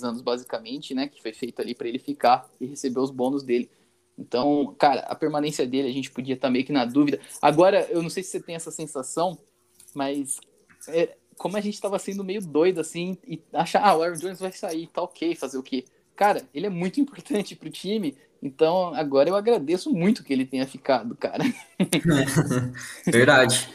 anos 0.00 0.22
basicamente, 0.22 0.94
né, 0.94 1.08
que 1.08 1.20
foi 1.20 1.32
feito 1.32 1.60
ali 1.60 1.74
para 1.74 1.88
ele 1.88 1.98
ficar 1.98 2.48
e 2.60 2.66
receber 2.66 3.00
os 3.00 3.10
bônus 3.10 3.42
dele. 3.42 3.68
Então, 4.18 4.74
cara, 4.78 5.00
a 5.00 5.14
permanência 5.14 5.66
dele 5.66 5.88
a 5.88 5.92
gente 5.92 6.10
podia 6.10 6.34
estar 6.34 6.50
meio 6.50 6.64
que 6.64 6.72
na 6.72 6.84
dúvida. 6.84 7.18
Agora, 7.40 7.86
eu 7.90 8.02
não 8.02 8.10
sei 8.10 8.22
se 8.22 8.30
você 8.30 8.40
tem 8.40 8.54
essa 8.54 8.70
sensação, 8.70 9.38
mas 9.94 10.38
é, 10.88 11.16
como 11.36 11.56
a 11.56 11.60
gente 11.60 11.74
estava 11.74 11.98
sendo 11.98 12.24
meio 12.24 12.40
doido 12.40 12.80
assim 12.80 13.16
e 13.26 13.42
achar, 13.52 13.82
ah, 13.82 13.96
o 13.96 14.02
Aaron 14.02 14.16
Jones 14.16 14.40
vai 14.40 14.52
sair, 14.52 14.86
tá 14.88 15.02
ok, 15.02 15.34
fazer 15.34 15.58
o 15.58 15.62
quê? 15.62 15.84
Cara, 16.14 16.42
ele 16.54 16.66
é 16.66 16.70
muito 16.70 17.00
importante 17.00 17.56
pro 17.56 17.70
time, 17.70 18.16
então 18.42 18.94
agora 18.94 19.28
eu 19.28 19.36
agradeço 19.36 19.90
muito 19.90 20.22
que 20.22 20.32
ele 20.32 20.44
tenha 20.44 20.66
ficado, 20.66 21.16
cara. 21.16 21.44
Verdade. 23.06 23.68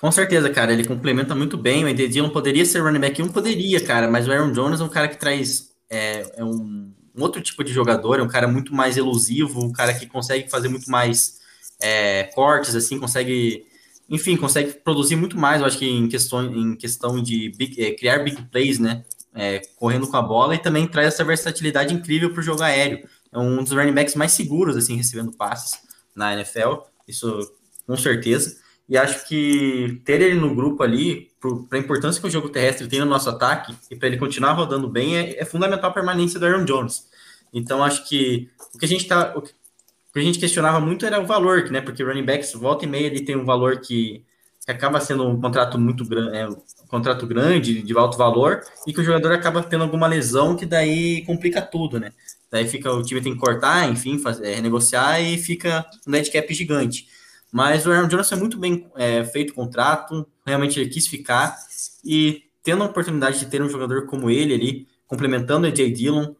Com 0.00 0.10
certeza, 0.12 0.50
cara, 0.50 0.72
ele 0.72 0.86
complementa 0.86 1.34
muito 1.34 1.56
bem. 1.56 1.82
O 1.82 1.88
AD 1.88 2.08
Dillon 2.08 2.28
poderia 2.28 2.66
ser 2.66 2.80
running 2.80 3.00
back 3.00 3.22
1, 3.22 3.28
poderia, 3.28 3.82
cara, 3.82 4.06
mas 4.06 4.28
o 4.28 4.32
Aaron 4.32 4.52
Jones 4.52 4.80
é 4.80 4.84
um 4.84 4.88
cara 4.88 5.08
que 5.08 5.16
traz 5.16 5.74
é, 5.88 6.40
é 6.40 6.44
um 6.44 6.92
um 7.14 7.22
outro 7.22 7.40
tipo 7.40 7.62
de 7.62 7.72
jogador, 7.72 8.18
é 8.18 8.22
um 8.22 8.28
cara 8.28 8.48
muito 8.48 8.74
mais 8.74 8.96
elusivo, 8.96 9.64
um 9.64 9.72
cara 9.72 9.94
que 9.94 10.06
consegue 10.06 10.50
fazer 10.50 10.68
muito 10.68 10.90
mais 10.90 11.40
é, 11.80 12.24
cortes, 12.34 12.74
assim, 12.74 12.98
consegue, 12.98 13.66
enfim, 14.08 14.36
consegue 14.36 14.72
produzir 14.72 15.16
muito 15.16 15.38
mais, 15.38 15.60
eu 15.60 15.66
acho 15.66 15.78
que 15.78 15.88
em 15.88 16.08
questão, 16.08 16.44
em 16.44 16.74
questão 16.74 17.22
de 17.22 17.50
big, 17.56 17.80
é, 17.82 17.92
criar 17.92 18.18
big 18.18 18.42
plays, 18.50 18.78
né, 18.78 19.04
é, 19.34 19.60
correndo 19.76 20.06
com 20.06 20.16
a 20.16 20.22
bola, 20.22 20.54
e 20.54 20.58
também 20.58 20.86
traz 20.86 21.08
essa 21.08 21.24
versatilidade 21.24 21.94
incrível 21.94 22.30
para 22.30 22.40
o 22.40 22.42
jogo 22.42 22.62
aéreo. 22.62 23.06
É 23.32 23.38
um 23.38 23.62
dos 23.62 23.72
running 23.72 23.92
backs 23.92 24.14
mais 24.14 24.32
seguros, 24.32 24.76
assim, 24.76 24.96
recebendo 24.96 25.32
passes 25.32 25.78
na 26.14 26.34
NFL, 26.34 26.82
isso 27.06 27.52
com 27.86 27.96
certeza. 27.96 28.56
E 28.88 28.98
acho 28.98 29.26
que 29.26 30.00
ter 30.04 30.20
ele 30.20 30.38
no 30.38 30.54
grupo 30.54 30.82
ali, 30.82 31.30
para 31.40 31.78
a 31.78 31.80
importância 31.80 32.20
que 32.20 32.26
o 32.26 32.30
jogo 32.30 32.50
terrestre 32.50 32.86
tem 32.86 33.00
no 33.00 33.06
nosso 33.06 33.30
ataque, 33.30 33.74
e 33.90 33.96
para 33.96 34.08
ele 34.08 34.18
continuar 34.18 34.52
rodando 34.52 34.88
bem, 34.88 35.16
é, 35.16 35.40
é, 35.40 35.44
fundamental 35.44 35.90
a 35.90 35.94
permanência 35.94 36.38
do 36.38 36.46
Aaron 36.46 36.64
Jones. 36.64 37.06
Então, 37.52 37.82
acho 37.82 38.06
que 38.06 38.50
o 38.74 38.78
que 38.78 38.84
a 38.84 38.88
gente 38.88 39.06
tá. 39.06 39.34
O 39.36 39.42
que 39.42 40.20
a 40.20 40.22
gente 40.22 40.38
questionava 40.38 40.78
muito 40.80 41.04
era 41.04 41.20
o 41.20 41.26
valor, 41.26 41.70
né? 41.70 41.80
Porque 41.80 42.02
running 42.02 42.24
backs, 42.24 42.52
volta 42.52 42.84
e 42.84 42.88
meia, 42.88 43.06
ele 43.06 43.24
tem 43.24 43.36
um 43.36 43.44
valor 43.44 43.80
que, 43.80 44.22
que 44.64 44.70
acaba 44.70 45.00
sendo 45.00 45.26
um 45.26 45.40
contrato 45.40 45.78
muito 45.78 46.04
grande, 46.04 46.36
é, 46.36 46.48
um 46.48 46.56
contrato 46.86 47.26
grande, 47.26 47.82
de 47.82 47.98
alto 47.98 48.16
valor, 48.16 48.62
e 48.86 48.92
que 48.92 49.00
o 49.00 49.04
jogador 49.04 49.32
acaba 49.32 49.62
tendo 49.62 49.82
alguma 49.82 50.06
lesão 50.06 50.56
que 50.56 50.66
daí 50.66 51.24
complica 51.24 51.60
tudo, 51.60 51.98
né? 51.98 52.12
Daí 52.50 52.68
fica, 52.68 52.92
o 52.92 53.02
time 53.02 53.20
tem 53.20 53.32
que 53.32 53.40
cortar, 53.40 53.90
enfim, 53.90 54.18
fazer, 54.18 54.46
é, 54.46 54.54
renegociar 54.54 55.20
e 55.20 55.36
fica 55.36 55.84
um 56.06 56.12
dead 56.12 56.30
cap 56.30 56.54
gigante. 56.54 57.08
Mas 57.54 57.86
o 57.86 57.92
Aaron 57.92 58.08
Jones 58.08 58.32
é 58.32 58.34
muito 58.34 58.58
bem 58.58 58.90
é, 58.96 59.22
feito 59.22 59.50
o 59.50 59.54
contrato, 59.54 60.26
realmente 60.44 60.80
ele 60.80 60.90
quis 60.90 61.06
ficar. 61.06 61.56
E 62.04 62.42
tendo 62.64 62.82
a 62.82 62.86
oportunidade 62.86 63.38
de 63.38 63.46
ter 63.46 63.62
um 63.62 63.68
jogador 63.68 64.06
como 64.06 64.28
ele 64.28 64.52
ali, 64.52 64.88
complementando 65.06 65.64
o 65.64 65.70
AJ 65.70 65.92
Dillon, 65.92 66.34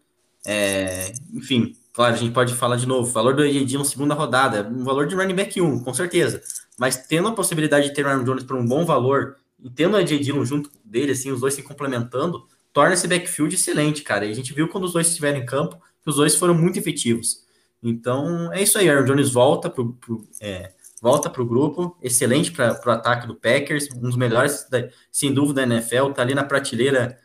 é, 0.44 1.12
enfim, 1.32 1.76
claro, 1.92 2.14
a 2.14 2.16
gente 2.16 2.32
pode 2.32 2.52
falar 2.54 2.74
de 2.74 2.84
novo, 2.84 3.12
valor 3.12 3.36
do 3.36 3.42
AJ 3.42 3.64
Dillon 3.64 3.84
segunda 3.84 4.12
rodada, 4.12 4.68
um 4.68 4.82
valor 4.82 5.06
de 5.06 5.14
running 5.14 5.36
back 5.36 5.60
1, 5.60 5.84
com 5.84 5.94
certeza. 5.94 6.42
Mas 6.76 7.06
tendo 7.06 7.28
a 7.28 7.32
possibilidade 7.32 7.90
de 7.90 7.94
ter 7.94 8.04
o 8.04 8.08
Aaron 8.08 8.24
Jones 8.24 8.42
por 8.42 8.56
um 8.56 8.66
bom 8.66 8.84
valor 8.84 9.36
e 9.62 9.70
tendo 9.70 9.94
o 9.94 9.98
AJ 9.98 10.18
Dillon 10.18 10.44
junto 10.44 10.68
dele, 10.84 11.12
assim, 11.12 11.30
os 11.30 11.40
dois 11.40 11.54
se 11.54 11.62
complementando, 11.62 12.44
torna 12.72 12.94
esse 12.94 13.06
backfield 13.06 13.54
excelente, 13.54 14.02
cara. 14.02 14.26
E 14.26 14.32
a 14.32 14.34
gente 14.34 14.52
viu 14.52 14.66
quando 14.66 14.82
os 14.82 14.92
dois 14.92 15.06
estiveram 15.06 15.38
em 15.38 15.46
campo 15.46 15.80
que 16.02 16.10
os 16.10 16.16
dois 16.16 16.34
foram 16.34 16.54
muito 16.54 16.76
efetivos. 16.76 17.44
Então, 17.80 18.52
é 18.52 18.64
isso 18.64 18.76
aí. 18.76 18.90
Aaron 18.90 19.04
Jones 19.04 19.30
volta 19.30 19.70
pro, 19.70 19.96
é, 20.40 20.72
volta 21.04 21.28
para 21.28 21.42
o 21.42 21.46
grupo, 21.46 21.94
excelente 22.02 22.50
para 22.50 22.80
o 22.86 22.90
ataque 22.90 23.26
do 23.26 23.34
Packers, 23.34 23.90
um 23.94 24.00
dos 24.00 24.16
melhores, 24.16 24.66
da, 24.70 24.88
sem 25.12 25.34
dúvida, 25.34 25.60
da 25.60 25.74
NFL, 25.74 26.12
tá 26.14 26.22
ali 26.22 26.34
na 26.34 26.42
prateleira, 26.42 27.18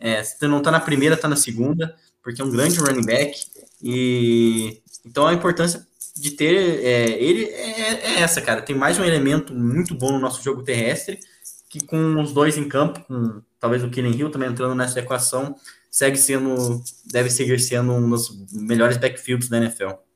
é, 0.00 0.24
se 0.24 0.48
não 0.48 0.62
tá 0.62 0.70
na 0.70 0.80
primeira, 0.80 1.14
tá 1.14 1.28
na 1.28 1.36
segunda, 1.36 1.94
porque 2.22 2.40
é 2.40 2.44
um 2.44 2.50
grande 2.50 2.78
running 2.78 3.04
back, 3.04 3.38
e 3.82 4.80
então 5.04 5.26
a 5.26 5.34
importância 5.34 5.86
de 6.16 6.30
ter 6.30 6.82
é, 6.82 7.22
ele 7.22 7.44
é, 7.44 8.16
é, 8.16 8.20
essa, 8.22 8.40
cara, 8.40 8.62
tem 8.62 8.74
mais 8.74 8.98
um 8.98 9.04
elemento 9.04 9.54
muito 9.54 9.94
bom 9.94 10.12
no 10.12 10.18
nosso 10.18 10.42
jogo 10.42 10.62
terrestre, 10.62 11.20
que 11.68 11.84
com 11.84 12.18
os 12.22 12.32
dois 12.32 12.56
em 12.56 12.66
campo, 12.66 13.04
com 13.04 13.42
talvez 13.60 13.84
o 13.84 13.90
Killing 13.90 14.16
Hill 14.16 14.30
também 14.30 14.48
entrando 14.48 14.74
nessa 14.74 15.00
equação, 15.00 15.54
segue 15.90 16.16
sendo, 16.16 16.82
deve 17.04 17.28
seguir 17.28 17.60
sendo 17.60 17.92
um 17.92 18.08
dos 18.08 18.30
melhores 18.52 18.96
backfields 18.96 19.50
da 19.50 19.58
NFL. 19.58 20.07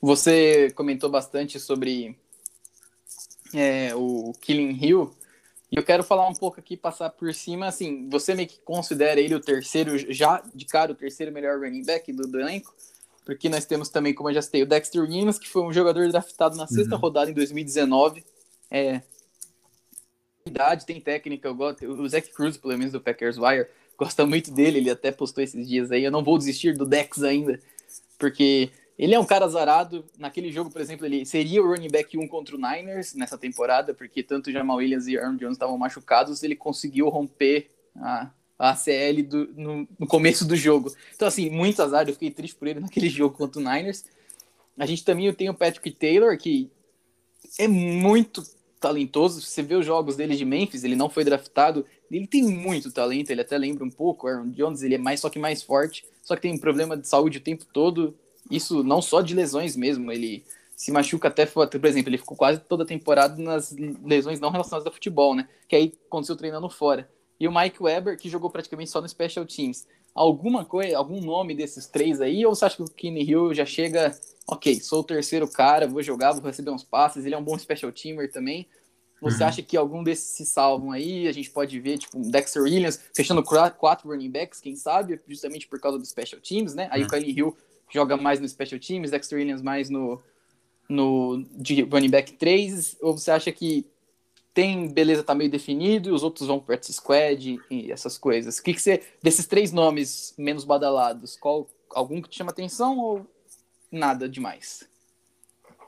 Você 0.00 0.70
comentou 0.72 1.10
bastante 1.10 1.58
sobre 1.58 2.16
é, 3.54 3.94
o 3.94 4.32
Killing 4.40 4.78
Hill. 4.80 5.14
E 5.70 5.76
eu 5.76 5.82
quero 5.82 6.04
falar 6.04 6.28
um 6.28 6.34
pouco 6.34 6.60
aqui, 6.60 6.76
passar 6.76 7.10
por 7.10 7.34
cima, 7.34 7.66
assim, 7.66 8.08
você 8.08 8.34
meio 8.34 8.48
que 8.48 8.58
considera 8.60 9.20
ele 9.20 9.34
o 9.34 9.40
terceiro, 9.40 9.98
já 10.12 10.42
de 10.54 10.64
cara, 10.64 10.92
o 10.92 10.94
terceiro 10.94 11.32
melhor 11.32 11.58
running 11.58 11.84
back 11.84 12.12
do, 12.12 12.22
do 12.28 12.40
elenco? 12.40 12.74
Porque 13.24 13.48
nós 13.48 13.64
temos 13.64 13.88
também, 13.88 14.14
como 14.14 14.30
eu 14.30 14.34
já 14.34 14.42
citei, 14.42 14.62
o 14.62 14.66
Dexter 14.66 15.02
Williams, 15.02 15.38
que 15.38 15.48
foi 15.48 15.62
um 15.62 15.72
jogador 15.72 16.08
draftado 16.08 16.56
na 16.56 16.68
sexta 16.68 16.94
uhum. 16.94 17.00
rodada 17.00 17.30
em 17.30 17.34
2019. 17.34 18.24
É, 18.70 19.02
idade, 20.46 20.86
tem 20.86 21.00
técnica, 21.00 21.48
eu 21.48 21.54
gosto, 21.54 21.84
o 21.84 22.08
Zach 22.08 22.30
Cruz, 22.32 22.56
pelo 22.56 22.76
menos 22.78 22.92
do 22.92 23.00
Packers 23.00 23.36
Wire, 23.36 23.66
gosta 23.98 24.24
muito 24.24 24.52
dele, 24.52 24.78
ele 24.78 24.90
até 24.90 25.10
postou 25.10 25.42
esses 25.42 25.66
dias 25.66 25.90
aí, 25.90 26.04
eu 26.04 26.10
não 26.10 26.22
vou 26.22 26.38
desistir 26.38 26.76
do 26.76 26.86
Dex 26.86 27.22
ainda. 27.22 27.60
porque 28.18 28.70
ele 28.98 29.14
é 29.14 29.18
um 29.18 29.24
cara 29.24 29.44
azarado. 29.44 30.04
Naquele 30.18 30.50
jogo, 30.50 30.70
por 30.70 30.80
exemplo, 30.80 31.04
ele 31.04 31.26
seria 31.26 31.62
o 31.62 31.66
running 31.66 31.90
back 31.90 32.16
1 32.16 32.26
contra 32.28 32.56
o 32.56 32.58
Niners 32.58 33.14
nessa 33.14 33.36
temporada, 33.36 33.92
porque 33.92 34.22
tanto 34.22 34.50
Jamal 34.50 34.78
Williams 34.78 35.06
e 35.06 35.18
Aaron 35.18 35.36
Jones 35.36 35.54
estavam 35.56 35.76
machucados, 35.76 36.42
ele 36.42 36.56
conseguiu 36.56 37.08
romper 37.08 37.70
a, 37.96 38.30
a 38.58 38.70
ACL 38.70 39.22
do, 39.22 39.46
no, 39.54 39.88
no, 39.98 40.06
começo 40.06 40.46
do 40.46 40.56
jogo. 40.56 40.94
Então, 41.14 41.28
assim, 41.28 41.50
muito 41.50 41.82
azar. 41.82 42.08
Eu 42.08 42.14
fiquei 42.14 42.30
triste 42.30 42.56
por 42.56 42.68
ele 42.68 42.80
naquele 42.80 43.08
jogo 43.10 43.36
contra 43.36 43.60
o 43.60 43.64
Niners. 43.64 44.04
A 44.78 44.86
gente 44.86 45.04
também 45.04 45.32
tem 45.32 45.50
o 45.50 45.54
Patrick 45.54 45.90
Taylor, 45.90 46.36
que 46.38 46.70
é 47.58 47.68
muito 47.68 48.42
talentoso. 48.80 49.42
Você 49.42 49.62
vê 49.62 49.74
os 49.74 49.84
jogos 49.84 50.16
dele 50.16 50.36
de 50.36 50.44
Memphis, 50.44 50.84
ele 50.84 50.96
não 50.96 51.10
foi 51.10 51.24
draftado. 51.24 51.84
Ele 52.10 52.26
tem 52.26 52.42
muito 52.44 52.90
talento, 52.90 53.30
ele 53.30 53.40
até 53.42 53.58
lembra 53.58 53.84
um 53.84 53.90
pouco. 53.90 54.26
Aaron 54.26 54.50
Jones, 54.50 54.82
ele 54.82 54.94
é 54.94 54.98
mais 54.98 55.20
só 55.20 55.28
que 55.28 55.38
mais 55.38 55.62
forte, 55.62 56.06
só 56.22 56.34
que 56.34 56.42
tem 56.42 56.54
um 56.54 56.58
problema 56.58 56.96
de 56.96 57.06
saúde 57.06 57.38
o 57.38 57.42
tempo 57.42 57.66
todo. 57.66 58.16
Isso 58.50 58.82
não 58.82 59.02
só 59.02 59.20
de 59.20 59.34
lesões 59.34 59.76
mesmo, 59.76 60.10
ele 60.12 60.44
se 60.76 60.92
machuca 60.92 61.28
até, 61.28 61.46
por 61.46 61.84
exemplo, 61.84 62.10
ele 62.10 62.18
ficou 62.18 62.36
quase 62.36 62.60
toda 62.60 62.84
a 62.84 62.86
temporada 62.86 63.42
nas 63.42 63.74
lesões 64.04 64.38
não 64.38 64.50
relacionadas 64.50 64.86
ao 64.86 64.92
futebol, 64.92 65.34
né? 65.34 65.48
Que 65.66 65.74
aí 65.74 65.92
aconteceu 66.06 66.36
treinando 66.36 66.68
fora. 66.68 67.08
E 67.40 67.48
o 67.48 67.54
Mike 67.54 67.82
Weber, 67.82 68.18
que 68.18 68.28
jogou 68.28 68.50
praticamente 68.50 68.90
só 68.90 69.00
no 69.00 69.08
Special 69.08 69.46
Teams. 69.46 69.86
Alguma 70.14 70.64
coisa, 70.64 70.96
algum 70.96 71.20
nome 71.20 71.54
desses 71.54 71.86
três 71.86 72.20
aí, 72.20 72.44
ou 72.44 72.54
você 72.54 72.64
acha 72.64 72.76
que 72.76 72.82
o 72.82 72.90
Kenny 72.90 73.22
Hill 73.22 73.54
já 73.54 73.66
chega, 73.66 74.18
ok, 74.46 74.80
sou 74.80 75.00
o 75.00 75.04
terceiro 75.04 75.46
cara, 75.46 75.86
vou 75.86 76.02
jogar, 76.02 76.32
vou 76.32 76.44
receber 76.44 76.70
uns 76.70 76.84
passes, 76.84 77.24
ele 77.24 77.34
é 77.34 77.38
um 77.38 77.44
bom 77.44 77.58
special 77.58 77.92
teamer 77.92 78.30
também. 78.30 78.66
Você 79.20 79.42
uhum. 79.42 79.48
acha 79.48 79.62
que 79.62 79.76
algum 79.76 80.02
desses 80.02 80.36
se 80.36 80.44
salvam 80.44 80.92
aí? 80.92 81.26
A 81.26 81.32
gente 81.32 81.50
pode 81.50 81.78
ver, 81.80 81.98
tipo, 81.98 82.18
Dexter 82.18 82.62
Williams 82.62 83.00
fechando 83.14 83.42
quatro 83.42 84.08
running 84.08 84.30
backs, 84.30 84.60
quem 84.60 84.76
sabe, 84.76 85.20
justamente 85.26 85.66
por 85.66 85.80
causa 85.80 85.98
dos 85.98 86.08
special 86.08 86.40
teams, 86.40 86.74
né? 86.74 86.88
Aí 86.90 87.00
uhum. 87.00 87.06
o 87.06 87.10
Kenny 87.10 87.30
Hill 87.30 87.56
joga 87.90 88.16
mais 88.16 88.40
no 88.40 88.48
special 88.48 88.80
teams, 88.80 89.10
Dexter 89.10 89.38
Williams 89.38 89.62
mais 89.62 89.90
no, 89.90 90.20
no 90.88 91.44
de 91.52 91.82
running 91.82 92.10
back 92.10 92.32
3, 92.32 92.96
ou 93.00 93.16
você 93.16 93.30
acha 93.30 93.52
que 93.52 93.86
tem 94.52 94.88
beleza 94.88 95.22
tá 95.22 95.34
meio 95.34 95.50
definido 95.50 96.08
e 96.08 96.12
os 96.12 96.22
outros 96.22 96.48
vão 96.48 96.58
para 96.58 96.80
squad 96.82 97.60
e 97.70 97.92
essas 97.92 98.16
coisas? 98.16 98.58
O 98.58 98.62
que, 98.62 98.72
que 98.72 98.80
você 98.80 99.02
desses 99.22 99.46
três 99.46 99.70
nomes 99.70 100.34
menos 100.38 100.64
badalados, 100.64 101.36
qual 101.36 101.68
algum 101.94 102.22
que 102.22 102.28
te 102.28 102.38
chama 102.38 102.50
atenção 102.50 102.98
ou 102.98 103.26
nada 103.90 104.28
demais? 104.28 104.88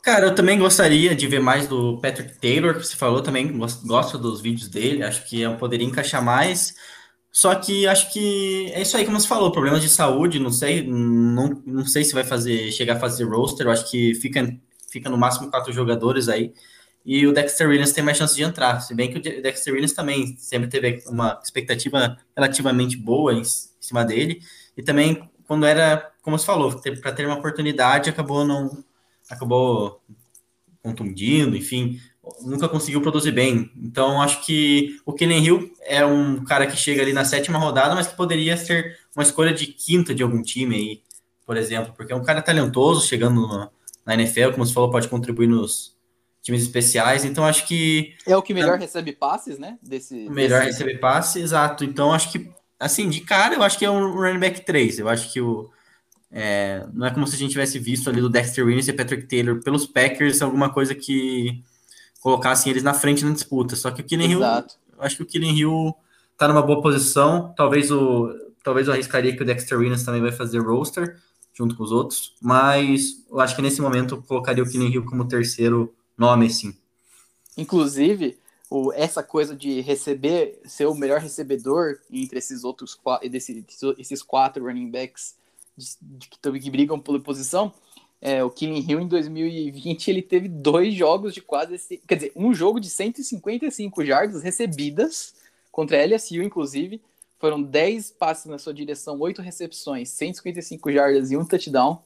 Cara, 0.03 0.27
eu 0.27 0.35
também 0.35 0.59
gostaria 0.59 1.15
de 1.15 1.27
ver 1.27 1.41
mais 1.41 1.67
do 1.67 1.99
Patrick 1.99 2.39
Taylor, 2.39 2.75
que 2.75 2.87
você 2.87 2.97
falou 2.97 3.23
também, 3.23 3.59
gosto 3.85 4.17
dos 4.17 4.41
vídeos 4.41 4.69
dele, 4.69 5.03
acho 5.03 5.27
que 5.29 5.41
eu 5.41 5.57
poderia 5.57 5.87
encaixar 5.87 6.25
mais. 6.25 6.75
Só 7.39 7.55
que 7.55 7.87
acho 7.87 8.13
que 8.13 8.69
é 8.73 8.83
isso 8.83 8.97
aí, 8.97 9.05
como 9.05 9.19
você 9.19 9.29
falou, 9.29 9.53
problemas 9.53 9.81
de 9.81 9.89
saúde, 9.89 10.41
não 10.41 10.51
sei, 10.51 10.83
não, 10.85 11.63
não 11.65 11.87
sei 11.87 12.03
se 12.03 12.13
vai 12.13 12.25
fazer, 12.25 12.73
chegar 12.73 12.97
a 12.97 12.99
fazer 12.99 13.23
roster, 13.27 13.69
acho 13.69 13.89
que 13.89 14.13
fica, 14.17 14.59
fica 14.91 15.09
no 15.09 15.17
máximo 15.17 15.49
quatro 15.49 15.73
jogadores 15.73 16.29
aí. 16.29 16.53
E 17.07 17.25
o 17.29 17.33
Dexter 17.33 17.69
Williams 17.69 17.93
tem 17.93 18.03
mais 18.03 18.19
chance 18.19 18.35
de 18.35 18.43
entrar, 18.43 18.81
se 18.81 18.93
bem 18.93 19.13
que 19.13 19.19
o 19.21 19.23
Dexter 19.23 19.73
Williams 19.73 19.93
também 19.93 20.37
sempre 20.37 20.69
teve 20.69 21.05
uma 21.07 21.41
expectativa 21.41 22.19
relativamente 22.37 22.97
boa 22.97 23.33
em, 23.33 23.43
em 23.43 23.45
cima 23.81 24.05
dele. 24.05 24.41
E 24.77 24.83
também, 24.83 25.23
quando 25.47 25.65
era, 25.65 26.11
como 26.23 26.37
você 26.37 26.45
falou, 26.45 26.77
para 27.01 27.13
ter 27.13 27.25
uma 27.25 27.37
oportunidade, 27.39 28.11
acabou 28.11 28.45
não 28.45 28.85
acabou 29.31 30.03
contundindo, 30.83 31.57
enfim, 31.57 32.01
nunca 32.41 32.69
conseguiu 32.69 33.01
produzir 33.01 33.33
bem. 33.33 33.71
Então, 33.77 34.21
acho 34.21 34.45
que 34.45 35.01
o 35.05 35.13
Kenny 35.13 35.41
Hill 35.41 35.73
é 35.83 36.05
um 36.05 36.45
cara 36.45 36.67
que 36.67 36.77
chega 36.77 37.03
ali 37.03 37.13
na 37.13 37.25
sétima 37.25 37.59
rodada, 37.59 37.95
mas 37.95 38.07
que 38.07 38.17
poderia 38.17 38.57
ser 38.57 38.99
uma 39.15 39.23
escolha 39.23 39.53
de 39.53 39.67
quinta 39.67 40.15
de 40.15 40.23
algum 40.23 40.43
time 40.43 40.77
aí, 40.77 41.03
por 41.45 41.57
exemplo, 41.57 41.93
porque 41.97 42.13
é 42.13 42.17
um 42.17 42.25
cara 42.25 42.43
talentoso, 42.43 43.07
chegando 43.07 43.41
no, 43.41 43.71
na 44.05 44.15
NFL, 44.15 44.53
como 44.53 44.65
você 44.65 44.73
falou, 44.73 44.91
pode 44.91 45.09
contribuir 45.09 45.49
nos 45.49 45.97
times 46.43 46.63
especiais. 46.63 47.25
Então, 47.25 47.45
acho 47.45 47.67
que. 47.67 48.15
É 48.27 48.37
o 48.37 48.43
que 48.43 48.55
melhor 48.55 48.77
é, 48.77 48.81
recebe 48.81 49.13
passes, 49.13 49.59
né? 49.59 49.79
Desse, 49.83 50.27
o 50.27 50.31
melhor 50.31 50.65
desse... 50.65 50.79
recebe 50.79 50.99
passes, 50.99 51.43
exato. 51.43 51.85
Então, 51.85 52.13
acho 52.13 52.33
que, 52.33 52.51
assim, 52.79 53.09
de 53.09 53.21
cara, 53.21 53.55
eu 53.55 53.63
acho 53.63 53.79
que 53.79 53.85
é 53.85 53.91
um 53.91 54.13
running 54.13 54.39
back 54.39 54.65
3. 54.65 54.99
Eu 54.99 55.09
acho 55.09 55.33
que 55.33 55.41
o. 55.41 55.71
É, 56.31 56.87
não 56.93 57.07
é 57.07 57.11
como 57.11 57.27
se 57.27 57.35
a 57.35 57.39
gente 57.39 57.53
tivesse 57.53 57.79
visto 57.79 58.11
ali 58.11 58.21
do 58.21 58.29
Dexter 58.29 58.65
Williams 58.65 58.87
e 58.87 58.93
Patrick 58.93 59.27
Taylor 59.27 59.63
pelos 59.63 59.87
Packers, 59.87 60.43
alguma 60.43 60.71
coisa 60.71 60.95
que 60.95 61.65
colocassem 62.21 62.71
eles 62.71 62.83
na 62.83 62.95
frente 62.95 63.25
na 63.25 63.33
disputa. 63.33 63.77
Só 63.77 63.91
que 63.91 64.01
o 64.01 64.05
Killing 64.05 64.31
Hill, 64.31 64.41
acho 64.99 65.17
que 65.17 65.23
o 65.23 65.27
Killing 65.27 65.57
Hill 65.57 65.95
tá 66.37 66.49
numa 66.49 66.63
boa 66.63 66.81
posição. 66.83 67.53
Talvez 67.57 67.91
o 67.91 68.35
talvez 68.63 68.87
eu 68.87 68.93
arriscaria 68.93 69.35
que 69.35 69.43
o 69.43 69.47
Dexter 69.47 69.79
Williams 69.79 70.05
também 70.05 70.21
vai 70.21 70.33
fazer 70.33 70.59
roster 70.59 71.19
junto 71.55 71.75
com 71.75 71.83
os 71.83 71.91
outros, 71.91 72.35
mas 72.41 73.25
eu 73.31 73.41
acho 73.41 73.57
que 73.57 73.63
nesse 73.63 73.81
momento 73.81 74.17
eu 74.17 74.23
colocaria 74.23 74.63
o 74.63 74.69
Killing 74.69 74.93
Hill 74.93 75.05
como 75.07 75.27
terceiro 75.27 75.93
nome, 76.17 76.51
sim. 76.51 76.77
Inclusive, 77.57 78.39
o, 78.71 78.93
essa 78.93 79.23
coisa 79.23 79.57
de 79.57 79.81
receber, 79.81 80.61
ser 80.65 80.87
o 80.87 80.95
melhor 80.95 81.21
recebedor 81.21 81.99
entre 82.11 82.39
esses 82.39 82.63
outros 82.63 82.97
desse, 83.29 83.65
esses 83.97 84.23
quatro 84.23 84.65
running 84.65 84.91
backs 84.91 85.35
de, 85.77 85.87
de, 86.01 86.29
que, 86.29 86.61
que 86.61 86.71
brigam 86.71 87.01
pela 87.01 87.19
posição, 87.19 87.73
é, 88.21 88.43
o 88.43 88.51
Killing 88.51 88.85
Hill 88.89 89.01
em 89.01 89.07
2020 89.07 90.09
ele 90.09 90.23
teve 90.23 90.49
dois 90.49 90.95
jogos 90.95 91.33
de 91.33 91.41
quase. 91.41 91.99
Quer 92.07 92.15
dizer, 92.17 92.33
um 92.35 92.53
jogo 92.53 92.81
de 92.81 92.91
155 92.91 94.05
jardas 94.05 94.43
recebidas 94.43 95.35
contra 95.71 96.03
a 96.03 96.05
LSU, 96.05 96.43
inclusive. 96.43 97.01
Foram 97.39 97.63
10 97.63 98.11
passes 98.13 98.47
na 98.47 98.59
sua 98.59 98.75
direção, 98.75 99.21
8 99.21 99.41
recepções, 99.41 100.09
155 100.09 100.91
jardas 100.91 101.31
e 101.31 101.37
um 101.37 101.45
touchdown. 101.45 102.03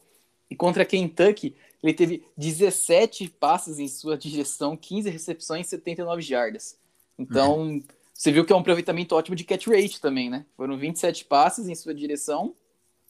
E 0.51 0.55
contra 0.55 0.83
a 0.83 0.87
Kentucky, 0.87 1.57
ele 1.83 1.95
teve 1.95 2.23
17 2.37 3.31
passes 3.41 3.79
em 3.79 3.89
sua 3.89 4.19
direção, 4.19 4.77
15 4.77 5.09
recepções 5.09 5.67
e 5.67 5.71
79 5.71 6.21
jardas. 6.21 6.77
Então, 7.19 7.63
uhum. 7.63 7.83
você 8.13 8.31
viu 8.31 8.45
que 8.45 8.53
é 8.53 8.57
um 8.57 8.59
aproveitamento 8.59 9.15
ótimo 9.15 9.35
de 9.35 9.45
catch 9.45 9.67
rate 9.67 9.99
também, 9.99 10.29
né? 10.29 10.45
Foram 10.55 10.77
27 10.77 11.25
passes 11.25 11.67
em 11.67 11.75
sua 11.75 11.95
direção 11.95 12.55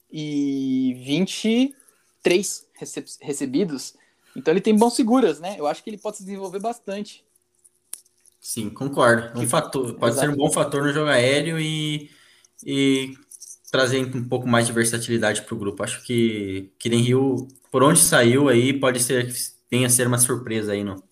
e 0.09 0.95
20 1.05 1.75
três 2.23 2.67
recebidos. 3.21 3.95
Então 4.35 4.53
ele 4.53 4.61
tem 4.61 4.77
bons 4.77 4.95
seguras, 4.95 5.41
né? 5.41 5.57
Eu 5.59 5.67
acho 5.67 5.83
que 5.83 5.91
ele 5.91 5.99
pode 5.99 6.19
se 6.19 6.25
desenvolver 6.25 6.61
bastante. 6.61 7.25
Sim, 8.41 8.71
concordo. 8.71 9.39
Um 9.39 9.49
fator, 9.49 9.95
pode 9.95 10.15
Exato. 10.15 10.27
ser 10.27 10.33
um 10.33 10.37
bom 10.37 10.51
fator 10.51 10.83
no 10.83 10.93
jogo 10.93 11.11
aéreo 11.11 11.61
e, 11.61 12.11
e 12.65 13.15
trazer 13.71 14.05
um 14.17 14.29
pouco 14.29 14.49
mais 14.49 14.67
de 14.67 14.73
versatilidade 14.73 15.43
para 15.43 15.55
o 15.55 15.59
grupo. 15.59 15.83
Acho 15.83 16.03
que 16.03 16.73
Kiren 16.79 17.03
Rio, 17.03 17.49
por 17.71 17.83
onde 17.83 18.01
saiu 18.01 18.49
aí, 18.49 18.73
pode 18.73 19.03
ser 19.03 19.33
tenha 19.69 19.89
ser 19.89 20.07
uma 20.07 20.19
surpresa 20.19 20.73
aí 20.73 20.85
no 20.85 21.03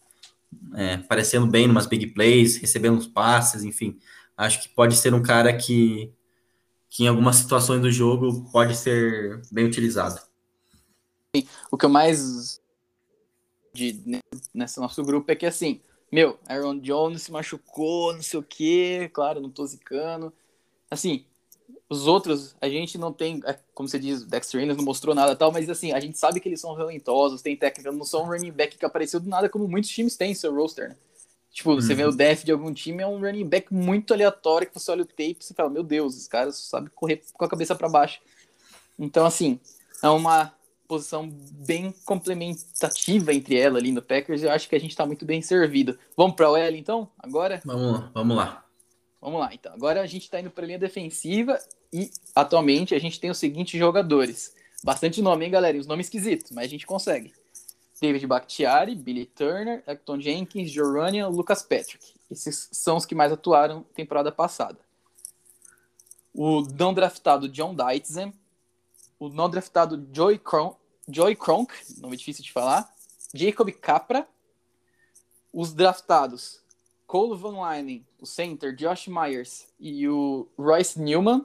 é, 0.75 0.99
parecendo 0.99 1.47
bem 1.47 1.67
numas 1.67 1.87
big 1.87 2.09
plays, 2.09 2.57
recebendo 2.57 2.99
uns 2.99 3.07
passes, 3.07 3.65
enfim. 3.65 3.99
Acho 4.37 4.63
que 4.63 4.69
pode 4.69 4.97
ser 4.97 5.15
um 5.15 5.23
cara 5.23 5.57
que, 5.57 6.13
que 6.89 7.05
em 7.05 7.09
algumas 7.09 7.37
situações 7.37 7.81
do 7.81 7.91
jogo 7.91 8.51
pode 8.51 8.77
ser 8.77 9.41
bem 9.53 9.65
utilizado 9.65 10.21
o 11.71 11.77
que 11.77 11.85
eu 11.85 11.91
mais 11.91 12.61
de 13.73 14.23
nesse 14.53 14.81
nosso 14.81 15.03
grupo 15.05 15.31
é 15.31 15.37
que 15.37 15.47
assim, 15.47 15.81
meu, 16.11 16.39
Aaron 16.49 16.79
Jones 16.81 17.23
se 17.23 17.33
machucou, 17.33 18.13
não 18.13 18.23
sei 18.23 18.41
o 18.41 18.43
que, 18.43 19.09
claro, 19.13 19.41
não 19.41 19.51
tô 19.51 19.65
zicando. 19.65 20.33
Assim, 20.91 21.25
os 21.89 22.09
outros, 22.09 22.57
a 22.61 22.69
gente 22.69 22.99
não 22.99 23.13
tem, 23.13 23.41
é, 23.45 23.57
como 23.73 23.89
você 23.89 23.99
diz, 23.99 24.25
Dexter 24.25 24.59
Williams 24.59 24.77
não 24.77 24.85
mostrou 24.85 25.15
nada 25.15 25.37
tal, 25.37 25.53
mas 25.53 25.71
assim, 25.71 25.93
a 25.93 26.01
gente 26.01 26.19
sabe 26.19 26.41
que 26.41 26.49
eles 26.49 26.61
são 26.61 26.75
talentosos, 26.75 27.43
tem 27.43 27.57
técnica, 27.57 27.93
não 27.93 28.05
são 28.05 28.25
um 28.25 28.27
running 28.27 28.51
back 28.51 28.77
que 28.77 28.85
apareceu 28.85 29.21
do 29.21 29.29
nada, 29.29 29.49
como 29.49 29.69
muitos 29.69 29.91
times 29.91 30.17
têm 30.17 30.35
seu 30.35 30.55
roster, 30.55 30.91
né? 30.91 30.97
Tipo, 31.53 31.71
uhum. 31.71 31.81
você 31.81 31.95
vê 31.95 32.05
o 32.05 32.13
def 32.13 32.45
de 32.45 32.53
algum 32.53 32.73
time, 32.73 33.03
é 33.03 33.07
um 33.07 33.21
running 33.21 33.47
back 33.47 33.73
muito 33.73 34.15
aleatório, 34.15 34.69
que 34.69 34.75
você 34.79 34.91
olha 34.91 35.03
o 35.03 35.07
tape 35.07 35.37
e 35.41 35.45
você 35.45 35.55
fala, 35.55 35.69
meu 35.69 35.83
Deus, 35.83 36.17
os 36.17 36.29
caras 36.29 36.57
sabem 36.57 36.91
correr 36.95 37.23
com 37.33 37.45
a 37.45 37.49
cabeça 37.49 37.75
para 37.75 37.89
baixo. 37.89 38.21
Então, 38.97 39.27
assim, 39.27 39.59
é 40.03 40.09
uma 40.09 40.53
posição 40.91 41.31
bem 41.31 41.95
complementativa 42.05 43.33
entre 43.33 43.57
ela 43.57 43.79
ali 43.79 43.93
no 43.93 44.03
Packers. 44.03 44.43
Eu 44.43 44.51
acho 44.51 44.69
que 44.69 44.75
a 44.75 44.81
gente 44.81 44.91
está 44.91 45.07
muito 45.07 45.25
bem 45.25 45.41
servido. 45.41 45.97
Vamos 46.17 46.35
para 46.35 46.51
o 46.51 46.57
L 46.57 46.77
então? 46.77 47.09
Agora? 47.17 47.63
Vamos 47.65 47.93
lá, 47.93 48.11
vamos 48.13 48.37
lá. 48.37 48.65
Vamos 49.21 49.39
lá, 49.39 49.55
então. 49.55 49.73
Agora 49.73 50.01
a 50.01 50.07
gente 50.07 50.25
está 50.25 50.41
indo 50.41 50.51
para 50.51 50.65
a 50.65 50.67
linha 50.67 50.79
defensiva 50.81 51.57
e 51.93 52.11
atualmente 52.35 52.93
a 52.93 52.99
gente 52.99 53.21
tem 53.21 53.31
os 53.31 53.39
seguintes 53.39 53.79
jogadores. 53.79 54.53
Bastante 54.83 55.23
nome, 55.23 55.45
hein, 55.45 55.53
galera? 55.53 55.77
E 55.77 55.81
os 55.81 55.87
nomes 55.87 56.07
esquisitos, 56.07 56.51
mas 56.51 56.65
a 56.65 56.69
gente 56.69 56.85
consegue. 56.85 57.33
David 58.01 58.27
Bakhtiari, 58.27 58.97
Billy 58.97 59.27
Turner, 59.27 59.85
Acton 59.87 60.21
Jenkins, 60.21 60.73
Joranian, 60.73 61.29
Lucas 61.29 61.63
Patrick. 61.63 62.15
Esses 62.29 62.69
são 62.73 62.97
os 62.97 63.07
que 63.07 63.15
mais 63.15 63.31
atuaram 63.31 63.85
temporada 63.95 64.33
passada. 64.33 64.81
O 66.35 66.63
não 66.63 66.93
draftado 66.93 67.49
John 67.49 67.77
Deitzen, 67.77 68.35
o 69.21 69.29
não 69.29 69.49
draftado 69.49 70.09
Joey 70.13 70.39
Cron 70.39 70.80
Joy 71.13 71.37
Kronk, 71.37 71.73
nome 71.99 72.17
difícil 72.17 72.45
de 72.45 72.53
falar, 72.53 72.93
Jacob 73.35 73.71
Capra, 73.73 74.27
os 75.53 75.73
draftados 75.73 76.61
Cole 77.07 77.37
Van 77.37 77.57
Linen, 77.75 78.07
o 78.21 78.27
center, 78.27 78.75
Josh 78.75 79.09
Myers 79.09 79.67
e 79.79 80.09
o 80.09 80.49
Royce 80.57 81.01
Newman, 81.01 81.45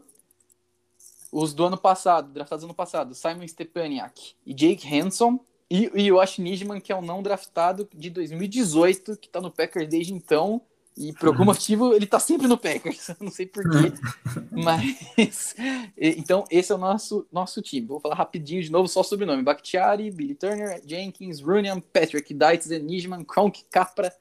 os 1.32 1.54
do 1.54 1.66
ano 1.66 1.78
passado, 1.78 2.32
draftados 2.32 2.64
ano 2.64 2.74
passado, 2.74 3.16
Simon 3.16 3.48
Stepaniak 3.48 4.36
e 4.46 4.54
Jake 4.54 4.88
Hanson, 4.88 5.40
e 5.70 5.88
o 5.88 6.20
Yoshi 6.20 6.42
Nijman, 6.42 6.80
que 6.80 6.92
é 6.92 6.96
um 6.96 7.02
não 7.02 7.24
draftado 7.24 7.90
de 7.94 8.10
2018, 8.10 9.18
que 9.18 9.28
tá 9.28 9.42
no 9.42 9.52
Packers 9.52 9.90
desde 9.90 10.14
então, 10.14 10.62
e 10.98 11.12
por 11.12 11.28
algum 11.28 11.40
uhum. 11.40 11.46
motivo 11.46 11.94
ele 11.94 12.06
tá 12.06 12.20
sempre 12.20 12.48
no 12.48 12.58
Packers, 12.58 13.10
não 13.20 13.30
sei 13.30 13.46
porquê. 13.46 13.92
mas. 14.52 15.56
Então, 15.98 16.46
esse 16.50 16.72
é 16.72 16.76
o 16.76 16.78
nosso, 16.78 17.28
nosso 17.32 17.62
time. 17.62 17.88
Vou 17.88 18.00
falar 18.00 18.16
rapidinho 18.16 18.62
de 18.64 18.72
novo, 18.72 18.88
só 18.88 19.02
o 19.02 19.04
sobrenome: 19.04 19.44
Bakhtiari, 19.44 20.10
Billy 20.10 20.36
Turner, 20.36 20.82
Jenkins, 20.86 21.42
Runian, 21.42 21.82
Patrick 21.82 22.34
Dites, 22.34 22.70
Nijman, 22.70 23.26
Kronk, 23.26 23.66
Capra, 23.70 24.14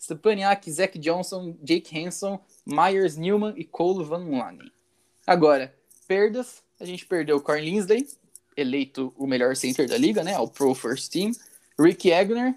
Stepaniak, 0.00 0.70
Zach 0.70 0.98
Johnson, 0.98 1.56
Jake 1.62 1.98
Hanson, 1.98 2.40
Myers 2.64 3.16
Newman 3.16 3.52
e 3.56 3.64
Cole 3.64 4.04
Van 4.04 4.26
Lanen. 4.30 4.70
Agora, 5.26 5.74
perdas: 6.08 6.62
a 6.80 6.86
gente 6.86 7.04
perdeu 7.04 7.36
o 7.36 7.40
Corn 7.40 7.62
Linsley, 7.62 8.08
eleito 8.56 9.12
o 9.18 9.26
melhor 9.26 9.54
center 9.56 9.86
da 9.86 9.98
liga, 9.98 10.24
né? 10.24 10.38
O 10.38 10.48
Pro 10.48 10.74
First 10.74 11.12
Team. 11.12 11.32
Rick 11.78 12.12
Agner, 12.12 12.54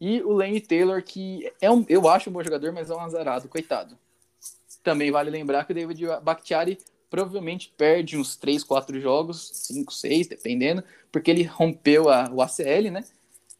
e 0.00 0.22
o 0.22 0.32
Lane 0.32 0.60
Taylor, 0.60 1.02
que 1.02 1.50
é 1.60 1.70
um, 1.70 1.84
eu 1.88 2.08
acho 2.08 2.30
um 2.30 2.32
bom 2.32 2.42
jogador, 2.42 2.72
mas 2.72 2.90
é 2.90 2.94
um 2.94 3.00
azarado, 3.00 3.48
coitado. 3.48 3.98
Também 4.82 5.10
vale 5.10 5.30
lembrar 5.30 5.64
que 5.64 5.72
o 5.72 5.74
David 5.74 6.06
Bakhtiari 6.22 6.78
provavelmente 7.10 7.72
perde 7.76 8.16
uns 8.16 8.36
3, 8.36 8.62
4 8.62 9.00
jogos, 9.00 9.50
5, 9.54 9.92
6, 9.92 10.28
dependendo, 10.28 10.84
porque 11.10 11.30
ele 11.30 11.42
rompeu 11.42 12.08
a, 12.08 12.30
o 12.30 12.40
ACL, 12.40 12.90
né? 12.90 13.04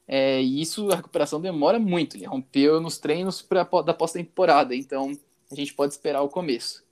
É, 0.07 0.41
e 0.41 0.63
isso, 0.63 0.91
a 0.91 0.97
recuperação 0.97 1.41
demora 1.41 1.79
muito. 1.79 2.17
Ele 2.17 2.25
rompeu 2.25 2.81
nos 2.81 2.99
treinos 2.99 3.43
pra, 3.43 3.65
da 3.85 3.93
pós-temporada, 3.93 4.75
então 4.75 5.19
a 5.51 5.55
gente 5.55 5.75
pode 5.75 5.93
esperar 5.93 6.23
o 6.23 6.29
começo. 6.29 6.85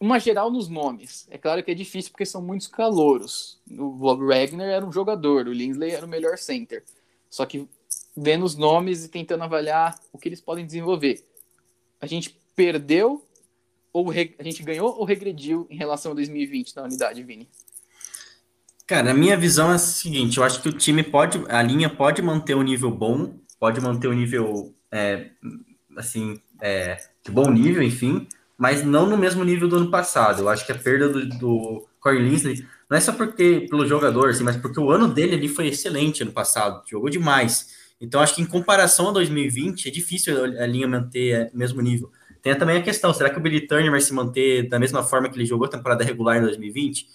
Uma 0.00 0.18
geral 0.18 0.50
nos 0.50 0.68
nomes. 0.68 1.26
É 1.30 1.38
claro 1.38 1.62
que 1.62 1.70
é 1.70 1.74
difícil 1.74 2.10
porque 2.10 2.26
são 2.26 2.42
muitos 2.42 2.66
calouros. 2.66 3.60
O 3.70 3.90
Bob 3.90 4.26
Wagner 4.26 4.68
era 4.68 4.84
um 4.84 4.92
jogador, 4.92 5.46
o 5.46 5.52
Linsley 5.52 5.92
era 5.92 6.04
o 6.04 6.08
melhor 6.08 6.36
center. 6.36 6.84
Só 7.30 7.46
que 7.46 7.68
vendo 8.16 8.44
os 8.44 8.56
nomes 8.56 9.04
e 9.04 9.08
tentando 9.08 9.44
avaliar 9.44 9.98
o 10.12 10.18
que 10.18 10.28
eles 10.28 10.40
podem 10.40 10.66
desenvolver. 10.66 11.24
A 12.00 12.06
gente 12.06 12.36
perdeu 12.54 13.24
ou 13.92 14.10
a 14.10 14.42
gente 14.42 14.62
ganhou 14.62 14.96
ou 14.96 15.04
regrediu 15.04 15.66
em 15.70 15.76
relação 15.76 16.12
a 16.12 16.14
2020 16.14 16.76
na 16.76 16.82
unidade, 16.82 17.22
Vini? 17.22 17.48
Cara, 18.86 19.10
a 19.10 19.14
minha 19.14 19.36
visão 19.36 19.70
é 19.70 19.74
a 19.74 19.78
seguinte: 19.78 20.38
eu 20.38 20.44
acho 20.44 20.62
que 20.62 20.68
o 20.68 20.72
time 20.72 21.02
pode, 21.02 21.42
a 21.48 21.62
linha 21.62 21.90
pode 21.90 22.22
manter 22.22 22.54
um 22.54 22.62
nível 22.62 22.90
bom, 22.90 23.34
pode 23.60 23.80
manter 23.80 24.08
um 24.08 24.14
nível 24.14 24.74
é, 24.90 25.30
assim, 25.96 26.40
é, 26.60 26.96
de 27.24 27.30
bom 27.30 27.50
nível, 27.50 27.82
enfim, 27.82 28.26
mas 28.56 28.82
não 28.82 29.06
no 29.06 29.16
mesmo 29.16 29.44
nível 29.44 29.68
do 29.68 29.76
ano 29.76 29.90
passado. 29.90 30.40
Eu 30.40 30.48
acho 30.48 30.64
que 30.64 30.72
a 30.72 30.78
perda 30.78 31.08
do, 31.08 31.28
do 31.28 31.88
Corey 32.00 32.22
Linsley 32.22 32.66
não 32.88 32.96
é 32.96 33.00
só 33.00 33.12
porque 33.12 33.66
pelo 33.68 33.86
jogador, 33.86 34.30
assim, 34.30 34.42
mas 34.42 34.56
porque 34.56 34.80
o 34.80 34.90
ano 34.90 35.08
dele 35.08 35.34
ali 35.34 35.48
foi 35.48 35.68
excelente 35.68 36.22
ano 36.22 36.32
passado, 36.32 36.82
jogou 36.88 37.10
demais. 37.10 37.87
Então, 38.00 38.20
acho 38.20 38.34
que 38.34 38.42
em 38.42 38.46
comparação 38.46 39.08
a 39.08 39.12
2020, 39.12 39.88
é 39.88 39.90
difícil 39.90 40.44
a 40.44 40.66
linha 40.66 40.86
manter 40.86 41.50
o 41.52 41.56
mesmo 41.58 41.80
nível. 41.80 42.10
Tem 42.42 42.54
também 42.56 42.76
a 42.76 42.82
questão: 42.82 43.12
será 43.12 43.30
que 43.30 43.38
o 43.38 43.42
Billy 43.42 43.66
Turner 43.66 43.90
vai 43.90 44.00
se 44.00 44.12
manter 44.12 44.68
da 44.68 44.78
mesma 44.78 45.02
forma 45.02 45.28
que 45.28 45.36
ele 45.36 45.46
jogou 45.46 45.66
a 45.66 45.70
temporada 45.70 46.04
regular 46.04 46.38
em 46.38 46.42
2020? 46.42 47.06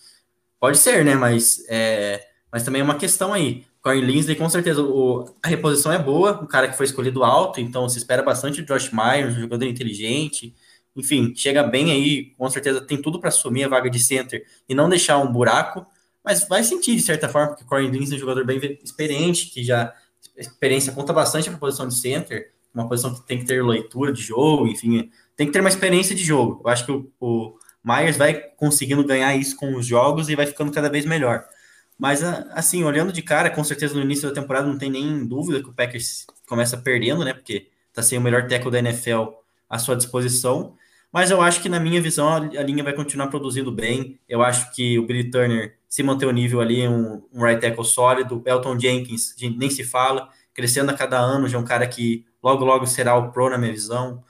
Pode 0.60 0.78
ser, 0.78 1.04
né? 1.04 1.16
Mas, 1.16 1.66
é, 1.70 2.26
mas 2.52 2.64
também 2.64 2.82
é 2.82 2.84
uma 2.84 2.96
questão 2.96 3.34
aí. 3.34 3.66
Corey 3.82 4.00
Linsley, 4.00 4.36
com 4.38 4.50
certeza, 4.50 4.82
o, 4.82 5.26
a 5.44 5.48
reposição 5.50 5.92
é 5.92 6.00
boa, 6.00 6.42
o 6.42 6.48
cara 6.48 6.70
que 6.70 6.78
foi 6.78 6.86
escolhido 6.86 7.22
alto, 7.22 7.60
então 7.60 7.88
se 7.90 7.98
espera 7.98 8.24
bastante 8.24 8.62
o 8.62 8.66
Josh 8.66 8.92
Myers, 8.92 9.36
um 9.36 9.42
jogador 9.42 9.66
inteligente. 9.66 10.56
Enfim, 10.96 11.34
chega 11.36 11.64
bem 11.64 11.92
aí, 11.92 12.34
com 12.38 12.50
certeza 12.50 12.80
tem 12.80 13.02
tudo 13.02 13.20
para 13.20 13.28
assumir 13.28 13.66
a 13.66 13.68
vaga 13.68 13.90
de 13.90 14.00
center 14.00 14.46
e 14.70 14.74
não 14.74 14.88
deixar 14.88 15.18
um 15.18 15.30
buraco, 15.30 15.86
mas 16.24 16.48
vai 16.48 16.64
sentir 16.64 16.96
de 16.96 17.02
certa 17.02 17.28
forma, 17.28 17.50
porque 17.50 17.64
o 17.64 17.68
Corey 17.68 17.90
Linsley 17.90 18.14
é 18.14 18.18
um 18.18 18.20
jogador 18.20 18.46
bem 18.46 18.80
experiente, 18.82 19.48
que 19.48 19.64
já 19.64 19.94
experiência 20.38 20.94
conta 20.94 21.14
bastante 21.14 21.50
para 21.50 21.58
a 21.58 21.60
posição 21.60 21.88
de 21.88 21.96
center, 21.96 22.52
uma 22.74 22.88
posição 22.88 23.14
que 23.14 23.22
tem 23.26 23.40
que 23.40 23.46
ter 23.46 23.64
leitura 23.64 24.12
de 24.12 24.22
jogo, 24.22 24.68
enfim, 24.68 25.10
tem 25.36 25.48
que 25.48 25.54
ter 25.54 25.60
uma 25.60 25.70
experiência 25.70 26.16
de 26.16 26.24
jogo. 26.24 26.62
Eu 26.64 26.70
acho 26.70 26.86
que 26.86 26.92
o, 26.92 27.10
o 27.20 27.58
Myers 27.84 28.18
vai 28.18 28.34
conseguindo 28.34 29.04
ganhar 29.04 29.36
isso 29.36 29.56
com 29.56 29.76
os 29.76 29.86
jogos 29.86 30.30
e 30.30 30.36
vai 30.36 30.46
ficando 30.46 30.72
cada 30.72 30.90
vez 30.90 31.06
melhor. 31.06 31.46
Mas, 31.98 32.24
assim, 32.24 32.84
olhando 32.84 33.14
de 33.14 33.22
cara, 33.22 33.50
com 33.50 33.64
certeza 33.64 33.94
no 33.94 34.02
início 34.02 34.28
da 34.28 34.34
temporada 34.34 34.68
não 34.68 34.78
tem 34.78 34.90
nem 34.90 35.26
dúvida 35.26 35.62
que 35.62 35.70
o 35.70 35.74
Packers 35.74 36.26
começa 36.48 36.78
perdendo, 36.78 37.24
né? 37.24 37.34
Porque 37.34 37.70
tá 37.94 38.02
sem 38.02 38.18
o 38.18 38.22
melhor 38.22 38.48
tackle 38.48 38.72
da 38.72 38.80
NFL 38.80 39.26
à 39.70 39.78
sua 39.78 39.96
disposição. 39.96 40.76
Mas 41.12 41.30
eu 41.30 41.42
acho 41.42 41.62
que, 41.62 41.70
na 41.70 41.80
minha 41.80 42.02
visão, 42.02 42.28
a, 42.28 42.40
linha 42.40 42.84
vai 42.84 42.94
continuar 42.94 43.28
produzindo 43.28 43.72
bem. 43.72 44.20
Eu 44.28 44.42
acho 44.42 44.74
que 44.74 44.98
o 44.98 45.06
Billy 45.06 45.30
Turner, 45.30 45.78
se 45.94 46.02
manter 46.02 46.26
o 46.26 46.32
nível 46.32 46.60
ali, 46.60 46.88
um, 46.88 47.22
um 47.32 47.44
right 47.44 47.62
tackle 47.62 47.86
sólido. 47.86 48.42
Elton 48.48 48.80
Jenkins, 48.80 49.36
nem 49.56 49.70
se 49.70 49.84
fala, 49.84 50.28
crescendo 50.52 50.90
a 50.90 50.96
cada 50.96 51.20
ano, 51.20 51.48
já 51.48 51.56
é 51.56 51.62
um 51.62 51.64
cara 51.64 51.86
que 51.86 52.26
logo, 52.42 52.66
logo 52.66 52.88
será 52.88 53.16
o 53.16 53.32
pro, 53.32 53.48
na 53.48 53.60
minha 53.60 53.72
visão. 53.72 54.24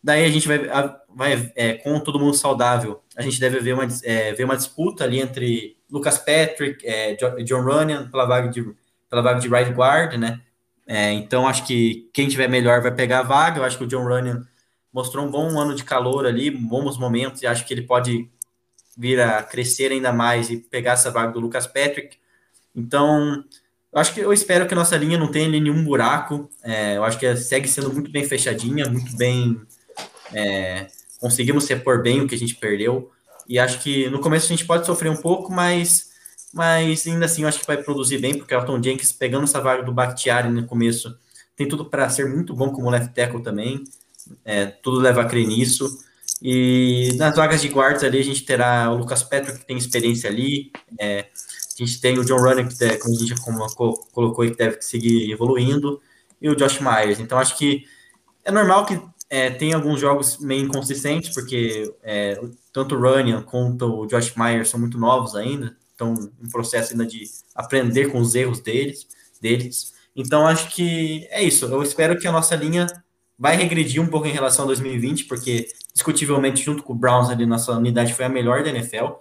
Daí 0.00 0.24
a 0.24 0.28
gente 0.28 0.46
vai, 0.46 0.60
vai 1.12 1.52
é, 1.56 1.74
com 1.74 1.98
todo 1.98 2.20
mundo 2.20 2.34
saudável, 2.34 3.02
a 3.16 3.22
gente 3.22 3.40
deve 3.40 3.58
ver 3.58 3.72
uma, 3.72 3.88
é, 4.04 4.32
ver 4.34 4.44
uma 4.44 4.56
disputa 4.56 5.02
ali 5.02 5.18
entre 5.18 5.76
Lucas 5.90 6.16
Patrick, 6.16 6.86
é, 6.86 7.16
John 7.42 7.62
Runyan, 7.62 8.08
pela 8.08 8.24
vaga 8.24 8.48
de, 8.48 8.62
pela 9.10 9.20
vaga 9.20 9.40
de 9.40 9.48
right 9.48 9.72
guard, 9.72 10.14
né? 10.14 10.40
É, 10.86 11.10
então 11.10 11.44
acho 11.44 11.66
que 11.66 12.08
quem 12.14 12.28
tiver 12.28 12.46
melhor 12.46 12.80
vai 12.82 12.94
pegar 12.94 13.18
a 13.18 13.24
vaga. 13.24 13.58
Eu 13.58 13.64
acho 13.64 13.76
que 13.76 13.82
o 13.82 13.88
John 13.88 14.04
Runyan 14.04 14.46
mostrou 14.92 15.26
um 15.26 15.30
bom 15.30 15.58
ano 15.58 15.74
de 15.74 15.82
calor 15.82 16.24
ali, 16.24 16.52
bons 16.52 16.96
momentos, 16.96 17.42
e 17.42 17.48
acho 17.48 17.66
que 17.66 17.74
ele 17.74 17.82
pode 17.82 18.30
vir 19.00 19.18
a 19.18 19.42
crescer 19.42 19.90
ainda 19.92 20.12
mais 20.12 20.50
e 20.50 20.58
pegar 20.58 20.92
essa 20.92 21.10
vaga 21.10 21.32
do 21.32 21.40
Lucas 21.40 21.66
Patrick. 21.66 22.18
Então, 22.76 23.42
eu 23.90 23.98
acho 23.98 24.12
que 24.12 24.20
eu 24.20 24.30
espero 24.30 24.68
que 24.68 24.74
a 24.74 24.76
nossa 24.76 24.94
linha 24.94 25.16
não 25.16 25.28
tenha 25.28 25.48
nenhum 25.48 25.82
buraco. 25.82 26.50
É, 26.62 26.98
eu 26.98 27.04
acho 27.04 27.18
que 27.18 27.34
segue 27.34 27.66
sendo 27.66 27.90
muito 27.90 28.10
bem 28.10 28.28
fechadinha, 28.28 28.86
muito 28.90 29.16
bem. 29.16 29.58
É, 30.34 30.86
conseguimos 31.18 31.66
repor 31.66 32.02
bem 32.02 32.20
o 32.20 32.28
que 32.28 32.34
a 32.34 32.38
gente 32.38 32.54
perdeu. 32.56 33.10
E 33.48 33.58
acho 33.58 33.80
que 33.82 34.10
no 34.10 34.20
começo 34.20 34.44
a 34.44 34.54
gente 34.54 34.66
pode 34.66 34.84
sofrer 34.84 35.10
um 35.10 35.16
pouco, 35.16 35.50
mas, 35.50 36.10
mas 36.52 37.06
ainda 37.06 37.24
assim 37.24 37.42
eu 37.42 37.48
acho 37.48 37.58
que 37.58 37.66
vai 37.66 37.78
produzir 37.82 38.18
bem, 38.18 38.36
porque 38.36 38.54
o 38.54 38.58
Elton 38.58 38.82
Jenkins 38.82 39.12
pegando 39.12 39.44
essa 39.44 39.62
vaga 39.62 39.82
do 39.82 39.94
Bakhtiari 39.94 40.50
no 40.50 40.66
começo 40.66 41.18
tem 41.56 41.66
tudo 41.66 41.86
para 41.86 42.08
ser 42.10 42.28
muito 42.28 42.54
bom 42.54 42.70
como 42.70 42.90
left 42.90 43.14
tackle 43.14 43.42
também. 43.42 43.82
É, 44.44 44.66
tudo 44.66 45.00
leva 45.00 45.22
a 45.22 45.24
crer 45.24 45.46
nisso. 45.46 45.88
E 46.42 47.12
nas 47.16 47.36
vagas 47.36 47.60
de 47.60 47.68
guardas 47.68 48.02
ali 48.02 48.18
a 48.18 48.24
gente 48.24 48.44
terá 48.44 48.90
o 48.90 48.96
Lucas 48.96 49.22
Petro, 49.22 49.58
que 49.58 49.66
tem 49.66 49.76
experiência 49.76 50.30
ali. 50.30 50.72
É, 50.98 51.20
a 51.20 51.84
gente 51.84 52.00
tem 52.00 52.18
o 52.18 52.24
John 52.24 52.38
Runner, 52.38 52.66
que 52.66 52.78
deve, 52.78 52.98
como 52.98 53.14
a 53.14 53.18
gente 53.18 53.40
colocou, 53.40 53.94
colocou, 54.12 54.44
que 54.44 54.56
deve 54.56 54.80
seguir 54.82 55.30
evoluindo. 55.30 56.00
E 56.40 56.48
o 56.48 56.56
Josh 56.56 56.80
Myers. 56.80 57.20
Então 57.20 57.38
acho 57.38 57.56
que 57.58 57.84
é 58.44 58.50
normal 58.50 58.86
que 58.86 59.00
é, 59.28 59.50
tem 59.50 59.72
alguns 59.72 60.00
jogos 60.00 60.38
meio 60.38 60.64
inconsistentes, 60.64 61.34
porque 61.34 61.94
é, 62.02 62.40
tanto 62.72 62.96
o 62.96 63.00
Runyan 63.00 63.42
quanto 63.42 64.00
o 64.00 64.06
Josh 64.06 64.34
Myers 64.34 64.70
são 64.70 64.80
muito 64.80 64.98
novos 64.98 65.36
ainda, 65.36 65.76
estão 65.92 66.14
em 66.42 66.48
processo 66.48 66.92
ainda 66.92 67.06
de 67.06 67.24
aprender 67.54 68.10
com 68.10 68.18
os 68.18 68.34
erros 68.34 68.60
deles. 68.60 69.06
deles. 69.40 69.92
Então 70.16 70.46
acho 70.46 70.68
que 70.74 71.26
é 71.30 71.42
isso. 71.42 71.66
Eu 71.66 71.82
espero 71.82 72.18
que 72.18 72.26
a 72.26 72.32
nossa 72.32 72.56
linha 72.56 72.86
vai 73.40 73.56
regredir 73.56 74.02
um 74.02 74.06
pouco 74.06 74.26
em 74.26 74.32
relação 74.32 74.66
a 74.66 74.66
2020, 74.66 75.24
porque 75.24 75.66
discutivelmente, 75.94 76.62
junto 76.62 76.82
com 76.82 76.92
o 76.92 76.96
Browns 76.96 77.30
ali, 77.30 77.46
nossa 77.46 77.72
unidade 77.72 78.12
foi 78.12 78.26
a 78.26 78.28
melhor 78.28 78.62
da 78.62 78.68
NFL 78.68 79.14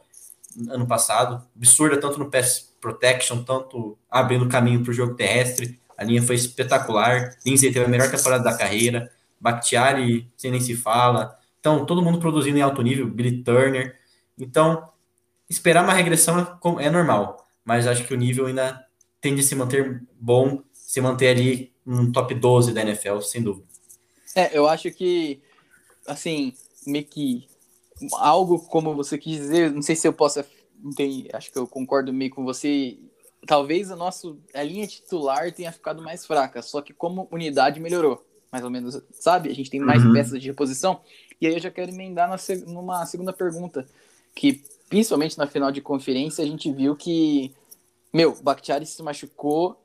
ano 0.69 0.85
passado. 0.85 1.41
Absurda, 1.55 1.97
tanto 1.97 2.19
no 2.19 2.29
pass 2.29 2.69
protection, 2.81 3.43
tanto 3.43 3.97
abrindo 4.11 4.49
caminho 4.49 4.83
para 4.83 4.91
o 4.91 4.93
jogo 4.93 5.15
terrestre. 5.15 5.79
A 5.97 6.03
linha 6.03 6.21
foi 6.21 6.35
espetacular. 6.35 7.33
Lindsay 7.45 7.71
teve 7.71 7.85
a 7.85 7.87
melhor 7.87 8.11
temporada 8.11 8.43
da 8.43 8.57
carreira. 8.57 9.09
Bakhtiari, 9.39 10.29
sem 10.35 10.51
nem 10.51 10.59
se 10.59 10.75
fala. 10.75 11.37
Então, 11.61 11.85
todo 11.85 12.01
mundo 12.01 12.19
produzindo 12.19 12.57
em 12.57 12.61
alto 12.61 12.81
nível. 12.81 13.07
Billy 13.07 13.41
Turner. 13.41 13.95
Então, 14.37 14.89
esperar 15.49 15.81
uma 15.81 15.93
regressão 15.93 16.59
é, 16.79 16.85
é 16.85 16.89
normal. 16.89 17.47
Mas 17.63 17.87
acho 17.87 18.05
que 18.05 18.13
o 18.13 18.17
nível 18.17 18.47
ainda 18.47 18.85
tende 19.21 19.39
a 19.39 19.43
se 19.43 19.55
manter 19.55 20.03
bom, 20.19 20.61
se 20.73 20.99
manter 20.99 21.29
ali 21.29 21.73
no 21.85 22.11
top 22.11 22.33
12 22.33 22.73
da 22.73 22.81
NFL, 22.81 23.19
sem 23.21 23.41
dúvida. 23.41 23.68
É, 24.39 24.57
eu 24.57 24.69
acho 24.69 24.89
que, 24.91 25.41
assim, 26.07 26.53
meio 26.87 27.03
que 27.03 27.45
algo 28.13 28.59
como 28.59 28.95
você 28.95 29.17
quis 29.17 29.37
dizer, 29.37 29.69
não 29.69 29.81
sei 29.81 29.97
se 29.97 30.07
eu 30.07 30.13
posso, 30.13 30.41
entender, 30.85 31.29
acho 31.35 31.51
que 31.51 31.59
eu 31.59 31.67
concordo 31.67 32.13
meio 32.13 32.31
com 32.31 32.45
você. 32.45 32.97
Talvez 33.45 33.91
a 33.91 33.97
nossa 33.97 34.33
a 34.53 34.63
linha 34.63 34.87
titular 34.87 35.51
tenha 35.51 35.73
ficado 35.73 36.01
mais 36.01 36.25
fraca, 36.25 36.61
só 36.61 36.81
que 36.81 36.93
como 36.93 37.27
unidade 37.31 37.81
melhorou, 37.81 38.25
mais 38.49 38.63
ou 38.63 38.69
menos, 38.69 39.01
sabe? 39.11 39.49
A 39.49 39.53
gente 39.53 39.69
tem 39.69 39.81
mais 39.81 40.05
uhum. 40.05 40.13
peças 40.13 40.39
de 40.39 40.47
reposição. 40.47 41.01
E 41.41 41.47
aí 41.47 41.53
eu 41.53 41.59
já 41.59 41.69
quero 41.69 41.91
emendar 41.91 42.29
na, 42.29 42.37
numa 42.65 43.05
segunda 43.05 43.33
pergunta, 43.33 43.85
que 44.33 44.63
principalmente 44.87 45.37
na 45.37 45.47
final 45.47 45.69
de 45.69 45.81
conferência 45.81 46.45
a 46.45 46.47
gente 46.47 46.71
viu 46.71 46.95
que, 46.95 47.53
meu, 48.13 48.41
Bakhtiari 48.41 48.85
se 48.85 49.03
machucou 49.03 49.77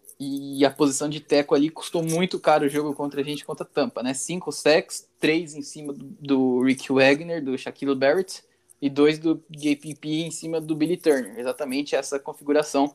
e 0.58 0.64
a 0.64 0.70
posição 0.70 1.08
de 1.08 1.20
teco 1.20 1.54
ali 1.54 1.70
custou 1.70 2.02
muito 2.02 2.38
caro 2.38 2.66
o 2.66 2.68
jogo 2.68 2.94
contra 2.94 3.20
a 3.20 3.24
gente, 3.24 3.44
contra 3.44 3.64
a 3.64 3.68
Tampa, 3.68 4.02
né? 4.02 4.14
Cinco 4.14 4.50
sacks, 4.52 5.06
três 5.18 5.54
em 5.54 5.62
cima 5.62 5.92
do, 5.92 6.04
do 6.20 6.62
Rick 6.62 6.92
Wagner, 6.92 7.42
do 7.42 7.56
Shaquille 7.56 7.94
Barrett, 7.94 8.42
e 8.80 8.90
dois 8.90 9.18
do 9.18 9.42
JPP 9.50 10.08
em 10.08 10.30
cima 10.30 10.60
do 10.60 10.74
Billy 10.76 10.96
Turner. 10.96 11.38
Exatamente 11.38 11.96
essa 11.96 12.18
configuração. 12.18 12.94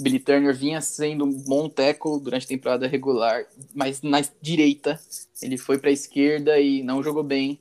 Billy 0.00 0.18
Turner 0.18 0.54
vinha 0.54 0.80
sendo 0.80 1.24
um 1.24 1.32
bom 1.32 1.68
tackle 1.68 2.20
durante 2.20 2.44
a 2.44 2.48
temporada 2.48 2.86
regular, 2.86 3.46
mas 3.74 4.02
na 4.02 4.22
direita 4.40 4.98
ele 5.42 5.56
foi 5.56 5.78
para 5.78 5.90
a 5.90 5.92
esquerda 5.92 6.58
e 6.58 6.82
não 6.82 7.02
jogou 7.02 7.22
bem. 7.22 7.60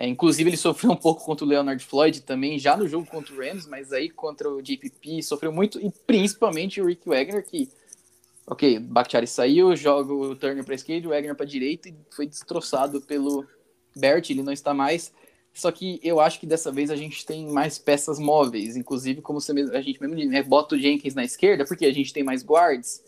É, 0.00 0.06
inclusive, 0.06 0.48
ele 0.48 0.56
sofreu 0.56 0.92
um 0.92 0.96
pouco 0.96 1.24
contra 1.24 1.44
o 1.44 1.48
Leonard 1.48 1.84
Floyd 1.84 2.22
também, 2.22 2.56
já 2.56 2.76
no 2.76 2.86
jogo 2.86 3.04
contra 3.04 3.34
o 3.34 3.36
Rams, 3.36 3.66
mas 3.66 3.92
aí 3.92 4.08
contra 4.08 4.48
o 4.48 4.62
JPP 4.62 5.20
sofreu 5.24 5.52
muito, 5.52 5.80
e 5.84 5.90
principalmente 6.06 6.80
o 6.80 6.86
Rick 6.86 7.08
Wagner, 7.08 7.44
que, 7.44 7.68
ok, 8.50 8.78
Bakhtiari 8.80 9.26
saiu, 9.26 9.76
joga 9.76 10.12
o 10.12 10.34
Turner 10.34 10.64
para 10.64 10.74
esquerda, 10.74 11.06
o 11.06 11.10
Wagner 11.10 11.34
para 11.34 11.46
direita, 11.46 11.88
e 11.88 11.94
foi 12.10 12.26
destroçado 12.26 13.00
pelo 13.02 13.46
Bert, 13.94 14.30
ele 14.30 14.42
não 14.42 14.52
está 14.52 14.72
mais. 14.72 15.12
Só 15.52 15.70
que 15.70 16.00
eu 16.02 16.20
acho 16.20 16.40
que 16.40 16.46
dessa 16.46 16.70
vez 16.70 16.90
a 16.90 16.96
gente 16.96 17.26
tem 17.26 17.46
mais 17.48 17.78
peças 17.78 18.18
móveis, 18.18 18.76
inclusive, 18.76 19.20
como 19.20 19.40
você 19.40 19.52
mesmo, 19.52 19.76
a 19.76 19.82
gente 19.82 20.00
mesmo 20.00 20.30
né, 20.30 20.42
bota 20.42 20.76
o 20.76 20.78
Jenkins 20.78 21.14
na 21.14 21.24
esquerda, 21.24 21.64
porque 21.66 21.84
a 21.84 21.92
gente 21.92 22.12
tem 22.12 22.22
mais 22.22 22.42
guards, 22.42 23.02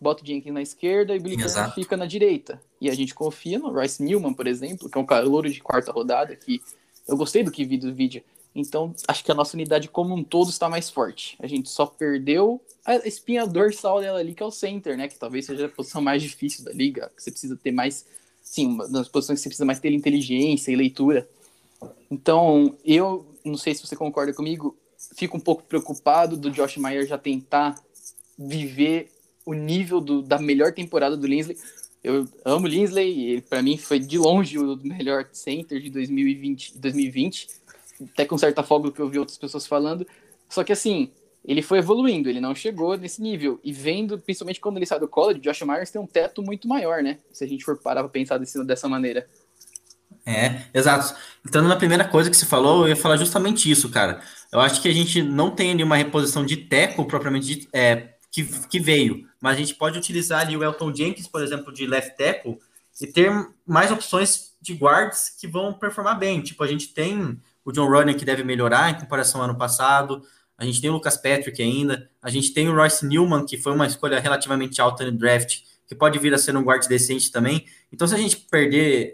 bota 0.00 0.22
o 0.22 0.26
Jenkins 0.26 0.52
na 0.52 0.62
esquerda 0.62 1.14
e 1.14 1.18
o 1.18 1.22
Billy 1.22 1.42
Turner 1.42 1.74
fica 1.74 1.96
na 1.96 2.06
direita. 2.06 2.60
E 2.80 2.88
a 2.90 2.94
gente 2.94 3.14
confia 3.14 3.58
no 3.58 3.70
Royce 3.70 4.02
Newman, 4.02 4.34
por 4.34 4.46
exemplo, 4.46 4.88
que 4.88 4.98
é 4.98 5.00
um 5.00 5.06
calouro 5.06 5.50
de 5.50 5.60
quarta 5.60 5.90
rodada, 5.90 6.36
que 6.36 6.60
eu 7.08 7.16
gostei 7.16 7.42
do 7.42 7.50
que 7.50 7.64
vi 7.64 7.78
do 7.78 7.92
vídeo. 7.92 8.22
Então, 8.54 8.94
acho 9.08 9.24
que 9.24 9.32
a 9.32 9.34
nossa 9.34 9.56
unidade 9.56 9.88
como 9.88 10.14
um 10.14 10.22
todo 10.22 10.48
está 10.48 10.68
mais 10.68 10.88
forte. 10.88 11.36
A 11.40 11.46
gente 11.46 11.68
só 11.68 11.86
perdeu 11.86 12.60
a 12.84 12.96
espinha 12.96 13.46
dorsal 13.46 14.00
dela 14.00 14.20
ali, 14.20 14.34
que 14.34 14.42
é 14.42 14.46
o 14.46 14.50
center, 14.50 14.96
né? 14.96 15.08
Que 15.08 15.18
talvez 15.18 15.46
seja 15.46 15.66
a 15.66 15.68
posição 15.68 16.00
mais 16.00 16.22
difícil 16.22 16.64
da 16.64 16.72
liga, 16.72 17.10
que 17.16 17.22
você 17.22 17.30
precisa 17.30 17.56
ter 17.56 17.72
mais. 17.72 18.06
Sim, 18.40 18.76
nas 18.90 19.08
posições 19.08 19.38
que 19.38 19.42
você 19.44 19.48
precisa 19.48 19.64
mais 19.64 19.80
ter 19.80 19.90
inteligência 19.90 20.70
e 20.70 20.76
leitura. 20.76 21.28
Então, 22.10 22.76
eu 22.84 23.26
não 23.44 23.56
sei 23.56 23.74
se 23.74 23.84
você 23.84 23.96
concorda 23.96 24.32
comigo, 24.32 24.76
fico 25.16 25.36
um 25.36 25.40
pouco 25.40 25.62
preocupado 25.62 26.36
do 26.36 26.50
Josh 26.50 26.76
Meyer 26.76 27.06
já 27.06 27.18
tentar 27.18 27.74
viver 28.38 29.10
o 29.44 29.52
nível 29.52 30.00
do, 30.00 30.22
da 30.22 30.38
melhor 30.38 30.72
temporada 30.72 31.16
do 31.16 31.26
Linsley. 31.26 31.56
Eu 32.02 32.28
amo 32.44 32.66
Linsley, 32.66 33.30
ele 33.30 33.40
para 33.40 33.62
mim 33.62 33.78
foi 33.78 33.98
de 33.98 34.18
longe 34.18 34.58
o 34.58 34.76
melhor 34.76 35.28
center 35.32 35.80
de 35.80 35.90
2020, 35.90 36.78
2020, 36.78 37.48
até 38.02 38.24
com 38.24 38.38
certa 38.38 38.62
folga 38.62 38.90
que 38.90 39.00
eu 39.00 39.08
vi 39.08 39.18
outras 39.18 39.38
pessoas 39.38 39.66
falando. 39.66 40.06
Só 40.48 40.62
que 40.64 40.72
assim, 40.72 41.10
ele 41.44 41.62
foi 41.62 41.78
evoluindo, 41.78 42.28
ele 42.28 42.40
não 42.40 42.54
chegou 42.54 42.96
nesse 42.96 43.20
nível. 43.20 43.60
E 43.62 43.72
vendo, 43.72 44.18
principalmente 44.18 44.60
quando 44.60 44.78
ele 44.78 44.86
sai 44.86 44.98
do 44.98 45.08
college, 45.08 45.40
Josh 45.40 45.62
Myers 45.62 45.90
tem 45.90 46.00
um 46.00 46.06
teto 46.06 46.42
muito 46.42 46.66
maior, 46.66 47.02
né? 47.02 47.18
Se 47.32 47.44
a 47.44 47.46
gente 47.46 47.64
for 47.64 47.76
parar 47.76 48.02
pra 48.02 48.08
pensar 48.08 48.38
desse, 48.38 48.64
dessa 48.64 48.88
maneira. 48.88 49.26
É, 50.26 50.62
exato. 50.72 51.14
Entrando 51.46 51.68
na 51.68 51.76
primeira 51.76 52.06
coisa 52.06 52.30
que 52.30 52.36
você 52.36 52.46
falou, 52.46 52.82
eu 52.82 52.88
ia 52.88 52.96
falar 52.96 53.18
justamente 53.18 53.70
isso, 53.70 53.90
cara. 53.90 54.22
Eu 54.50 54.60
acho 54.60 54.80
que 54.80 54.88
a 54.88 54.92
gente 54.92 55.22
não 55.22 55.50
tem 55.50 55.74
nenhuma 55.74 55.96
reposição 55.96 56.46
de 56.46 56.56
teco 56.56 57.04
propriamente 57.04 57.46
de, 57.46 57.68
é, 57.72 58.14
que, 58.30 58.44
que 58.68 58.80
veio, 58.80 59.28
mas 59.40 59.56
a 59.56 59.58
gente 59.58 59.74
pode 59.74 59.98
utilizar 59.98 60.40
ali 60.40 60.56
o 60.56 60.64
Elton 60.64 60.94
Jenkins, 60.94 61.28
por 61.28 61.42
exemplo, 61.42 61.72
de 61.72 61.86
left 61.86 62.16
tackle 62.16 62.58
e 63.00 63.06
ter 63.06 63.30
mais 63.66 63.90
opções 63.90 64.54
de 64.62 64.72
guards 64.72 65.28
que 65.28 65.46
vão 65.46 65.74
performar 65.74 66.18
bem. 66.18 66.40
Tipo, 66.40 66.64
a 66.64 66.66
gente 66.66 66.88
tem 66.94 67.38
o 67.64 67.72
John 67.72 67.88
Runner 67.88 68.16
que 68.16 68.24
deve 68.24 68.44
melhorar 68.44 68.90
em 68.90 68.94
comparação 68.94 69.40
ao 69.40 69.48
ano 69.48 69.58
passado, 69.58 70.22
a 70.56 70.64
gente 70.64 70.80
tem 70.80 70.90
o 70.90 70.92
Lucas 70.92 71.16
Patrick 71.16 71.60
ainda, 71.60 72.08
a 72.22 72.30
gente 72.30 72.52
tem 72.52 72.68
o 72.68 72.74
Royce 72.74 73.06
Newman, 73.06 73.44
que 73.44 73.58
foi 73.58 73.72
uma 73.72 73.86
escolha 73.86 74.20
relativamente 74.20 74.80
alta 74.80 75.04
no 75.04 75.12
draft, 75.12 75.60
que 75.86 75.94
pode 75.94 76.18
vir 76.18 76.32
a 76.32 76.38
ser 76.38 76.56
um 76.56 76.62
guard 76.62 76.86
decente 76.86 77.30
também. 77.30 77.64
Então, 77.92 78.06
se 78.06 78.14
a 78.14 78.18
gente 78.18 78.36
perder, 78.36 79.12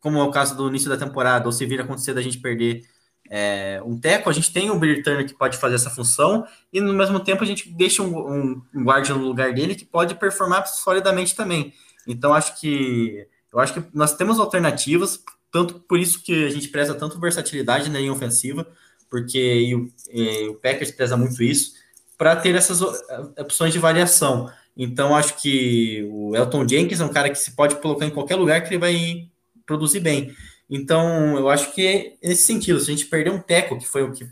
como 0.00 0.18
é 0.18 0.22
o 0.22 0.30
caso 0.30 0.56
do 0.56 0.68
início 0.68 0.88
da 0.88 0.96
temporada, 0.96 1.46
ou 1.46 1.52
se 1.52 1.66
vir 1.66 1.80
a 1.80 1.84
acontecer 1.84 2.14
da 2.14 2.22
gente 2.22 2.38
perder 2.38 2.84
é, 3.30 3.82
um 3.84 3.98
teco, 3.98 4.30
a 4.30 4.32
gente 4.32 4.52
tem 4.52 4.70
o 4.70 4.78
Billy 4.78 5.02
Turner 5.02 5.26
que 5.26 5.34
pode 5.34 5.58
fazer 5.58 5.74
essa 5.74 5.90
função, 5.90 6.46
e 6.72 6.80
no 6.80 6.94
mesmo 6.94 7.20
tempo 7.20 7.42
a 7.42 7.46
gente 7.46 7.70
deixa 7.70 8.02
um, 8.02 8.16
um, 8.16 8.62
um 8.74 8.84
guarda 8.84 9.14
no 9.14 9.26
lugar 9.26 9.52
dele 9.52 9.74
que 9.74 9.84
pode 9.84 10.14
performar 10.14 10.66
solidamente 10.66 11.36
também. 11.36 11.74
Então 12.06 12.32
acho 12.32 12.58
que 12.58 13.26
eu 13.52 13.58
acho 13.60 13.74
que 13.74 13.84
nós 13.94 14.14
temos 14.14 14.38
alternativas, 14.38 15.22
tanto 15.50 15.80
por 15.80 15.98
isso 15.98 16.22
que 16.22 16.46
a 16.46 16.50
gente 16.50 16.68
preza 16.68 16.94
tanto 16.94 17.18
versatilidade 17.18 17.90
na 17.90 17.98
linha 17.98 18.12
ofensiva, 18.12 18.66
porque 19.10 19.74
o, 19.74 19.88
e 20.12 20.48
o 20.48 20.54
Packers 20.54 20.90
preza 20.90 21.16
muito 21.16 21.42
isso, 21.42 21.72
para 22.16 22.36
ter 22.36 22.54
essas 22.54 22.80
opções 23.38 23.72
de 23.72 23.78
variação. 23.78 24.50
Então 24.76 25.14
acho 25.16 25.40
que 25.40 26.06
o 26.10 26.36
Elton 26.36 26.66
Jenkins 26.68 27.00
é 27.00 27.04
um 27.04 27.12
cara 27.12 27.30
que 27.30 27.38
se 27.38 27.52
pode 27.52 27.76
colocar 27.76 28.06
em 28.06 28.10
qualquer 28.10 28.36
lugar 28.36 28.62
que 28.62 28.68
ele 28.68 28.78
vai 28.78 29.28
produzir 29.66 30.00
bem. 30.00 30.34
Então, 30.68 31.36
eu 31.36 31.48
acho 31.48 31.72
que 31.72 31.86
é 31.86 32.16
nesse 32.22 32.42
sentido, 32.42 32.78
se 32.78 32.90
a 32.90 32.94
gente 32.94 33.06
perder 33.06 33.30
um 33.30 33.40
teco, 33.40 33.78
que 33.78 33.86
foi 33.86 34.02
o 34.02 34.12
que 34.12 34.28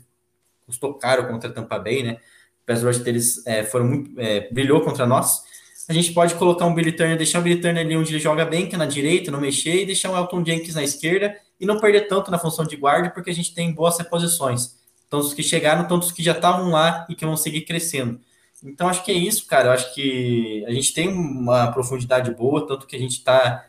custou 0.65 0.93
caro 0.93 1.27
contra 1.27 1.49
a 1.49 1.53
Tampa 1.53 1.79
Bay, 1.79 2.03
né? 2.03 2.19
O 2.61 2.65
pass 2.65 2.83
rush 2.83 2.99
deles 2.99 3.45
é, 3.45 3.63
foram 3.63 3.85
muito, 3.85 4.19
é, 4.19 4.51
brilhou 4.51 4.81
contra 4.81 5.07
nós. 5.07 5.41
A 5.89 5.93
gente 5.93 6.11
pode 6.11 6.35
colocar 6.35 6.65
um 6.65 6.73
Billy 6.73 6.91
Turner, 6.91 7.17
deixar 7.17 7.39
o 7.39 7.41
Billy 7.41 7.61
Turner 7.61 7.85
ali 7.85 7.95
onde 7.95 8.11
ele 8.11 8.19
joga 8.19 8.45
bem, 8.45 8.67
que 8.67 8.75
é 8.75 8.77
na 8.77 8.85
direita, 8.85 9.31
não 9.31 9.39
mexer, 9.39 9.83
e 9.83 9.85
deixar 9.85 10.11
o 10.11 10.17
Elton 10.17 10.43
Jenkins 10.43 10.75
na 10.75 10.83
esquerda, 10.83 11.35
e 11.59 11.65
não 11.65 11.79
perder 11.79 12.07
tanto 12.07 12.29
na 12.29 12.37
função 12.37 12.65
de 12.65 12.75
guarda, 12.75 13.09
porque 13.09 13.29
a 13.29 13.33
gente 13.33 13.53
tem 13.53 13.71
boas 13.71 13.97
reposições. 13.97 14.75
Tanto 15.09 15.27
os 15.27 15.33
que 15.33 15.41
chegaram, 15.41 15.87
tanto 15.87 16.03
os 16.03 16.11
que 16.11 16.21
já 16.21 16.33
estavam 16.33 16.69
lá 16.69 17.05
e 17.09 17.15
que 17.15 17.25
vão 17.25 17.37
seguir 17.37 17.61
crescendo. 17.61 18.19
Então, 18.63 18.89
acho 18.89 19.03
que 19.03 19.11
é 19.11 19.15
isso, 19.15 19.45
cara. 19.45 19.69
Eu 19.69 19.71
acho 19.71 19.93
que 19.93 20.65
a 20.67 20.71
gente 20.71 20.93
tem 20.93 21.07
uma 21.07 21.71
profundidade 21.71 22.31
boa, 22.31 22.67
tanto 22.67 22.85
que 22.85 22.95
a 22.95 22.99
gente 22.99 23.17
está 23.17 23.65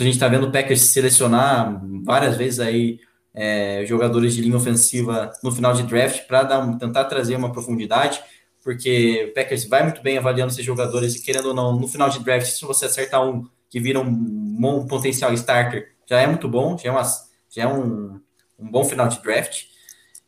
a 0.00 0.04
gente 0.04 0.14
está 0.14 0.28
vendo 0.28 0.46
o 0.46 0.52
Packers 0.52 0.82
selecionar 0.82 1.80
várias 2.04 2.36
vezes 2.36 2.60
aí 2.60 3.00
é, 3.34 3.84
jogadores 3.84 4.34
de 4.34 4.42
linha 4.42 4.56
ofensiva 4.56 5.32
no 5.42 5.50
final 5.50 5.72
de 5.72 5.82
draft 5.82 6.26
para 6.26 6.44
tentar 6.76 7.04
trazer 7.06 7.34
uma 7.34 7.50
profundidade, 7.50 8.20
porque 8.68 9.28
o 9.30 9.32
Packers 9.32 9.64
vai 9.64 9.82
muito 9.82 10.02
bem 10.02 10.18
avaliando 10.18 10.52
esses 10.52 10.62
jogadores 10.62 11.14
e 11.14 11.22
querendo 11.22 11.46
ou 11.46 11.54
não, 11.54 11.74
no 11.74 11.88
final 11.88 12.10
de 12.10 12.22
draft, 12.22 12.50
se 12.50 12.66
você 12.66 12.84
acertar 12.84 13.26
um 13.26 13.48
que 13.70 13.80
vira 13.80 13.98
um, 13.98 14.86
potencial 14.86 15.32
starter, 15.32 15.94
já 16.06 16.20
é 16.20 16.26
muito 16.26 16.46
bom, 16.46 16.76
já 16.76 16.90
é, 16.90 16.92
uma, 16.92 17.02
já 17.48 17.62
é 17.62 17.66
um, 17.66 18.20
um 18.58 18.70
bom 18.70 18.84
final 18.84 19.08
de 19.08 19.22
draft. 19.22 19.68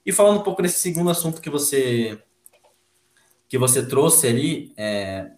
E 0.07 0.11
falando 0.11 0.40
um 0.40 0.42
pouco 0.42 0.62
desse 0.62 0.81
segundo 0.81 1.11
assunto 1.11 1.38
que 1.38 1.50
você 1.50 2.18
que 3.46 3.59
você 3.59 3.85
trouxe 3.85 4.26
ali, 4.26 4.72
é, 4.74 5.33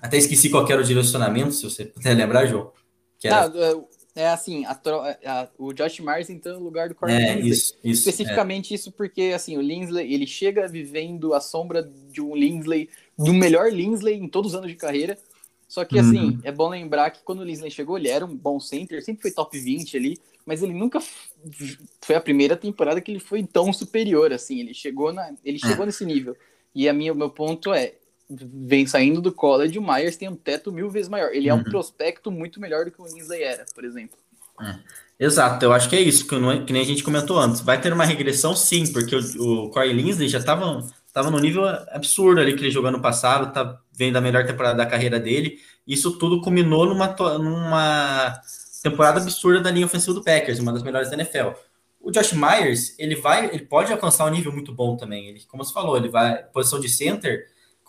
até 0.00 0.16
esqueci 0.16 0.50
qual 0.50 0.64
era 0.70 0.82
o 0.82 0.84
direcionamento, 0.84 1.50
se 1.50 1.64
você 1.64 1.84
puder 1.84 2.14
lembrar, 2.14 2.46
João. 2.46 2.70
Que 3.18 3.26
era... 3.26 3.48
Não, 3.48 3.88
é, 4.20 4.24
é 4.24 4.28
assim, 4.28 4.64
a, 4.64 4.72
a, 4.72 5.48
o 5.58 5.72
Josh 5.72 6.00
Myers 6.00 6.30
entrando 6.30 6.58
no 6.58 6.64
lugar 6.64 6.88
do 6.88 6.94
Corey 6.94 7.16
é, 7.16 7.34
Linsley. 7.34 7.50
Isso, 7.50 7.74
isso, 7.82 8.08
Especificamente 8.08 8.72
é. 8.72 8.76
isso 8.76 8.92
porque, 8.92 9.32
assim, 9.34 9.56
o 9.56 9.60
Linsley, 9.60 10.12
ele 10.12 10.26
chega 10.26 10.68
vivendo 10.68 11.34
a 11.34 11.40
sombra 11.40 11.82
de 11.82 12.20
um 12.20 12.36
Linsley, 12.36 12.88
do 13.18 13.32
melhor 13.32 13.72
Linsley 13.72 14.14
em 14.14 14.28
todos 14.28 14.52
os 14.52 14.58
anos 14.58 14.70
de 14.70 14.76
carreira. 14.76 15.18
Só 15.66 15.84
que, 15.84 15.98
assim, 15.98 16.30
uhum. 16.30 16.40
é 16.42 16.50
bom 16.50 16.68
lembrar 16.68 17.10
que 17.10 17.22
quando 17.22 17.40
o 17.40 17.44
Linsley 17.44 17.70
chegou, 17.70 17.96
ele 17.96 18.08
era 18.08 18.24
um 18.24 18.36
bom 18.36 18.58
center, 18.58 19.04
sempre 19.04 19.22
foi 19.22 19.30
top 19.30 19.56
20 19.56 19.96
ali, 19.96 20.18
mas 20.44 20.62
ele 20.62 20.74
nunca 20.74 21.00
foi 22.00 22.16
a 22.16 22.20
primeira 22.20 22.56
temporada 22.56 23.00
que 23.00 23.10
ele 23.10 23.20
foi 23.20 23.44
tão 23.44 23.72
superior, 23.72 24.32
assim, 24.32 24.58
ele 24.58 24.74
chegou, 24.74 25.12
na, 25.12 25.32
ele 25.44 25.58
chegou 25.58 25.84
é. 25.84 25.86
nesse 25.86 26.04
nível. 26.04 26.36
E 26.74 26.88
a 26.88 26.92
minha, 26.92 27.12
o 27.12 27.16
meu 27.16 27.30
ponto 27.30 27.72
é, 27.72 27.94
vem 28.30 28.86
saindo 28.86 29.20
do 29.20 29.32
college, 29.32 29.78
o 29.78 29.82
Myers 29.82 30.16
tem 30.16 30.28
um 30.28 30.36
teto 30.36 30.72
mil 30.72 30.88
vezes 30.88 31.08
maior. 31.08 31.30
Ele 31.32 31.50
uhum. 31.50 31.58
é 31.58 31.60
um 31.60 31.64
uhum. 31.64 31.70
prospecto 31.70 32.30
muito 32.30 32.60
melhor 32.60 32.84
do 32.84 32.90
que 32.90 33.00
o 33.00 33.06
Lindsay 33.06 33.42
era, 33.42 33.64
por 33.74 33.84
exemplo. 33.84 34.16
É. 34.60 34.74
Exato, 35.18 35.62
eu 35.64 35.72
acho 35.72 35.88
que 35.88 35.96
é 35.96 36.00
isso, 36.00 36.26
que, 36.26 36.34
não, 36.38 36.50
é, 36.50 36.64
que 36.64 36.72
nem 36.72 36.80
a 36.80 36.86
gente 36.86 37.02
comentou 37.02 37.38
antes. 37.38 37.60
Vai 37.60 37.78
ter 37.78 37.92
uma 37.92 38.04
regressão, 38.04 38.56
sim, 38.56 38.90
porque 38.90 39.14
o, 39.14 39.64
o 39.66 39.70
Corey 39.70 39.92
Lindsay 39.92 40.28
já 40.28 40.38
estava 40.38 40.82
tava 41.12 41.30
no 41.30 41.38
nível 41.38 41.66
absurdo 41.66 42.40
ali 42.40 42.54
que 42.54 42.62
ele 42.62 42.70
jogou 42.70 42.90
no 42.90 43.02
passado, 43.02 43.52
tá 43.52 43.80
vendo 43.92 44.16
a 44.16 44.20
melhor 44.20 44.46
temporada 44.46 44.76
da 44.76 44.86
carreira 44.86 45.18
dele. 45.18 45.58
Isso 45.86 46.16
tudo 46.18 46.40
culminou 46.40 46.86
numa, 46.86 47.14
numa 47.38 48.40
temporada 48.82 49.20
absurda 49.20 49.60
da 49.60 49.70
linha 49.70 49.86
ofensiva 49.86 50.14
do 50.14 50.22
Packers, 50.22 50.58
uma 50.58 50.72
das 50.72 50.82
melhores 50.82 51.10
da 51.10 51.16
NFL. 51.16 51.50
O 52.00 52.10
Josh 52.10 52.32
Myers, 52.32 52.94
ele 52.98 53.16
vai, 53.16 53.46
ele 53.46 53.66
pode 53.66 53.92
alcançar 53.92 54.24
um 54.24 54.30
nível 54.30 54.52
muito 54.52 54.72
bom 54.72 54.96
também. 54.96 55.28
Ele, 55.28 55.40
como 55.48 55.64
você 55.64 55.72
falou, 55.72 55.96
ele 55.96 56.08
vai 56.08 56.42
posição 56.44 56.80
de 56.80 56.88
center, 56.88 57.46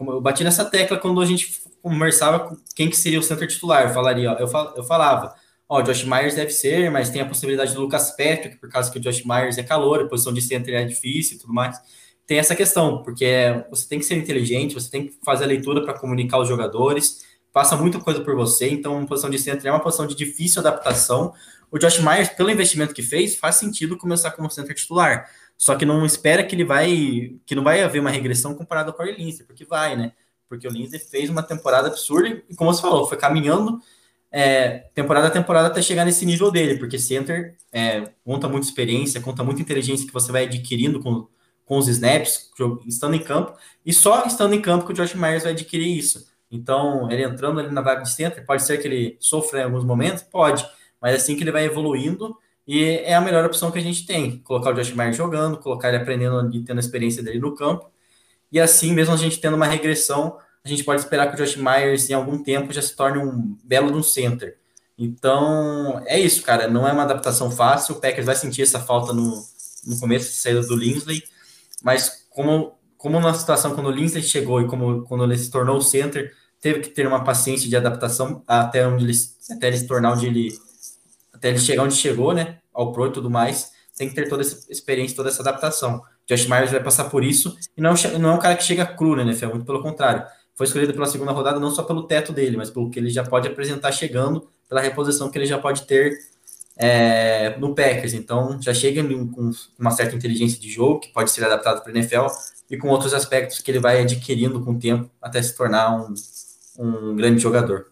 eu 0.08 0.22
bati 0.22 0.43
nessa 0.43 0.66
tecla 0.66 0.97
quando 0.97 1.22
a 1.22 1.26
gente 1.26 1.62
conversava 1.82 2.39
com 2.39 2.58
quem 2.76 2.89
que 2.89 2.97
seria 2.97 3.20
o 3.20 3.24
center 3.24 3.47
titular. 3.47 3.84
Eu 3.84 3.93
falaria, 3.93 4.32
ó, 4.32 4.36
eu, 4.36 4.47
fal, 4.47 4.74
eu 4.76 4.84
falava, 4.84 5.36
ó, 5.68 5.82
Josh 5.82 6.04
Myers 6.04 6.36
deve 6.36 6.52
ser, 6.52 6.91
mas 6.91 7.10
tem 7.10 7.22
a 7.22 7.26
possibilidade 7.26 7.74
do 7.74 7.82
Lucas 7.82 8.12
Patrick, 8.12 8.58
por 8.58 8.70
causa 8.70 8.91
que 8.91 8.97
o 8.97 9.02
Josh 9.02 9.24
Myers 9.24 9.58
é 9.58 9.64
calor, 9.64 10.02
a 10.02 10.08
posição 10.08 10.34
de 10.34 10.41
center 10.41 10.76
é 10.76 10.84
difícil 10.84 11.38
e 11.38 11.39
tudo 11.39 11.54
mais. 11.54 11.78
Tem 12.26 12.39
essa 12.39 12.56
questão, 12.56 13.04
porque 13.04 13.26
você 13.70 13.88
tem 13.88 13.99
que 13.99 14.06
ser 14.06 14.16
inteligente, 14.16 14.74
você 14.74 14.89
tem 14.89 15.08
que 15.08 15.14
fazer 15.24 15.43
a 15.43 15.47
leitura 15.47 15.84
para 15.84 15.93
comunicar 15.93 16.39
os 16.39 16.47
jogadores, 16.47 17.26
passa 17.52 17.76
muita 17.76 17.99
coisa 17.99 18.22
por 18.22 18.36
você, 18.36 18.70
então 18.70 19.02
a 19.02 19.06
posição 19.06 19.30
de 19.30 19.38
center 19.38 19.68
é 19.68 19.72
uma 19.72 19.82
posição 19.82 20.08
de 20.08 20.16
difícil 20.16 20.62
adaptação. 20.62 21.34
O 21.70 21.78
Josh 21.78 21.99
Myers, 21.99 22.30
pelo 22.30 22.49
investimento 22.49 22.93
que 22.93 23.02
fez, 23.02 23.36
faz 23.36 23.56
sentido 23.56 23.97
começar 23.97 24.32
como 24.32 24.49
center 24.49 24.76
titular. 24.76 25.30
Só 25.62 25.76
que 25.76 25.86
não 25.86 26.03
espera 26.03 26.43
que 26.43 26.55
ele 26.55 26.66
vai, 26.66 27.36
que 27.45 27.53
não 27.53 27.64
vai 27.64 27.84
haver 27.84 27.99
uma 27.99 28.09
regressão 28.09 28.55
comparado 28.55 28.89
ao 28.89 28.97
Corey 28.97 29.16
Lindsey, 29.16 29.45
porque 29.45 29.64
vai, 29.64 29.95
né? 29.95 30.12
Porque 30.49 30.68
o 30.68 30.72
Lindsey 30.72 30.97
fez 30.97 31.30
uma 31.30 31.43
temporada 31.43 31.88
absurda 31.88 32.41
e, 32.49 32.55
como 32.55 32.74
você 32.74 32.82
falou, 32.82 33.07
foi 33.07 33.16
caminhando 33.16 33.80
é, 34.32 34.89
temporada 34.95 35.28
a 35.28 35.30
temporada 35.30 35.68
até 35.68 35.80
chegar 35.80 36.03
nesse 36.03 36.26
nível 36.26 36.49
dele, 36.49 36.80
porque 36.80 36.97
center 36.97 37.55
é, 37.72 38.09
conta 38.26 38.49
muita 38.49 38.66
experiência, 38.66 39.22
conta 39.22 39.43
muita 39.43 39.62
inteligência 39.62 40.07
que 40.07 40.12
você 40.12 40.32
vai 40.32 40.45
adquirindo 40.45 40.99
com, 40.99 41.28
com 41.64 41.78
os 41.78 41.88
snaps, 41.88 42.49
estando 42.88 43.14
em 43.14 43.24
campo, 43.24 43.55
e 43.86 43.93
só 43.93 44.26
estando 44.26 44.55
em 44.55 44.62
campo 44.64 44.88
que 44.88 44.93
o 44.93 44.95
Josh 44.95 45.14
Myers 45.14 45.43
vai 45.43 45.51
adquirir 45.51 45.95
isso. 45.95 46.28
Então, 46.49 47.07
ele 47.12 47.24
entrando 47.24 47.59
ali 47.59 47.72
na 47.72 47.82
vaga 47.82 48.01
de 48.01 48.12
center, 48.12 48.43
pode 48.47 48.64
ser 48.64 48.80
que 48.80 48.88
ele 48.88 49.16
sofra 49.20 49.59
em 49.59 49.64
alguns 49.66 49.84
momentos? 49.84 50.24
Pode, 50.24 50.68
mas 50.99 51.14
é 51.14 51.18
assim 51.18 51.36
que 51.36 51.43
ele 51.43 51.51
vai 51.51 51.66
evoluindo, 51.66 52.36
e 52.74 53.01
é 53.03 53.13
a 53.13 53.19
melhor 53.19 53.43
opção 53.43 53.69
que 53.69 53.78
a 53.78 53.82
gente 53.82 54.05
tem. 54.05 54.38
Colocar 54.39 54.69
o 54.69 54.74
Josh 54.74 54.93
Myers 54.93 55.17
jogando, 55.17 55.57
colocar 55.57 55.89
ele 55.89 55.97
aprendendo 55.97 56.55
e 56.55 56.63
tendo 56.63 56.78
a 56.78 56.80
experiência 56.80 57.22
dele 57.22 57.38
no 57.38 57.53
campo, 57.53 57.91
e 58.49 58.61
assim, 58.61 58.93
mesmo 58.93 59.13
a 59.13 59.17
gente 59.17 59.41
tendo 59.41 59.57
uma 59.57 59.65
regressão, 59.65 60.38
a 60.63 60.69
gente 60.69 60.82
pode 60.86 61.01
esperar 61.01 61.28
que 61.28 61.36
o 61.36 61.38
Josh 61.45 61.57
Myers, 61.57 62.09
em 62.09 62.13
algum 62.13 62.41
tempo, 62.41 62.72
já 62.72 62.82
se 62.82 62.95
torne 62.95 63.17
um 63.17 63.57
belo 63.61 63.91
de 63.91 63.97
um 63.97 64.01
center. 64.01 64.57
Então, 64.97 66.01
é 66.05 66.17
isso, 66.17 66.43
cara. 66.43 66.69
Não 66.69 66.88
é 66.88 66.93
uma 66.93 67.03
adaptação 67.03 67.51
fácil. 67.51 67.95
O 67.95 67.99
Packers 67.99 68.26
vai 68.26 68.36
sentir 68.36 68.61
essa 68.61 68.80
falta 68.80 69.11
no, 69.11 69.43
no 69.86 69.99
começo 69.99 70.30
de 70.30 70.38
saída 70.38 70.61
do 70.61 70.76
Linsley, 70.78 71.24
mas 71.84 72.26
como, 72.30 72.78
como 72.97 73.19
na 73.19 73.34
situação 73.34 73.76
quando 73.76 73.88
o 73.88 73.91
Linsley 73.91 74.24
chegou 74.24 74.61
e 74.61 74.67
como 74.67 75.03
quando 75.03 75.26
ele 75.26 75.38
se 75.38 75.51
tornou 75.51 75.76
o 75.76 75.82
center, 75.82 76.34
teve 76.61 76.80
que 76.80 76.89
ter 76.89 77.05
uma 77.05 77.22
paciência 77.26 77.67
de 77.67 77.76
adaptação 77.76 78.41
até 78.47 78.88
onde 78.88 79.03
ele, 79.03 79.13
até 79.49 79.67
ele 79.67 79.78
se 79.78 79.88
tornar 79.88 80.13
onde 80.13 80.26
ele, 80.26 80.57
até 81.34 81.49
ele 81.49 81.59
chegar 81.59 81.84
onde 81.84 81.95
chegou, 81.95 82.34
né, 82.34 82.61
ao 82.74 82.91
pro 82.91 83.07
e 83.07 83.11
tudo 83.11 83.30
mais, 83.30 83.72
tem 83.97 84.09
que 84.09 84.15
ter 84.15 84.28
toda 84.28 84.41
essa 84.41 84.72
experiência, 84.72 85.15
toda 85.15 85.30
essa 85.30 85.41
adaptação. 85.41 86.01
Josh 86.28 86.47
Myers 86.47 86.72
vai 86.72 86.82
passar 86.82 87.05
por 87.05 87.24
isso 87.24 87.57
e 87.76 87.82
não, 87.82 87.93
não 88.19 88.32
é 88.32 88.34
um 88.34 88.39
cara 88.39 88.55
que 88.55 88.63
chega 88.63 88.86
cru, 88.86 89.15
né, 89.15 89.24
NFL, 89.24 89.47
muito 89.49 89.65
pelo 89.65 89.82
contrário 89.82 90.26
foi 90.61 90.67
escolhido 90.67 90.93
pela 90.93 91.07
segunda 91.07 91.32
rodada 91.32 91.59
não 91.59 91.72
só 91.72 91.82
pelo 91.82 92.03
teto 92.03 92.32
dele, 92.32 92.57
mas 92.57 92.69
pelo 92.69 92.89
que 92.89 92.99
ele 92.99 93.09
já 93.09 93.24
pode 93.24 93.47
apresentar 93.47 93.91
chegando, 93.91 94.47
pela 94.69 94.82
reposição 94.82 95.30
que 95.30 95.38
ele 95.38 95.45
já 95.45 95.57
pode 95.57 95.84
ter 95.84 96.19
é, 96.78 97.57
no 97.57 97.74
Packers. 97.74 98.13
Então, 98.13 98.61
já 98.61 98.74
chega 98.74 99.03
com 99.03 99.51
uma 99.80 99.91
certa 99.91 100.15
inteligência 100.15 100.59
de 100.59 100.69
jogo, 100.69 100.99
que 100.99 101.09
pode 101.09 101.32
ser 101.32 101.43
adaptado 101.43 101.82
para 101.82 101.91
o 101.91 101.95
NFL, 101.95 102.28
e 102.69 102.78
com 102.78 102.89
outros 102.89 103.13
aspectos 103.13 103.59
que 103.59 103.72
ele 103.72 103.80
vai 103.80 104.01
adquirindo 104.01 104.63
com 104.63 104.74
o 104.74 104.80
tempo 104.80 105.09
até 105.22 105.41
se 105.41 105.55
tornar 105.57 105.95
um, 105.95 106.13
um 106.78 107.15
grande 107.15 107.41
jogador. 107.41 107.91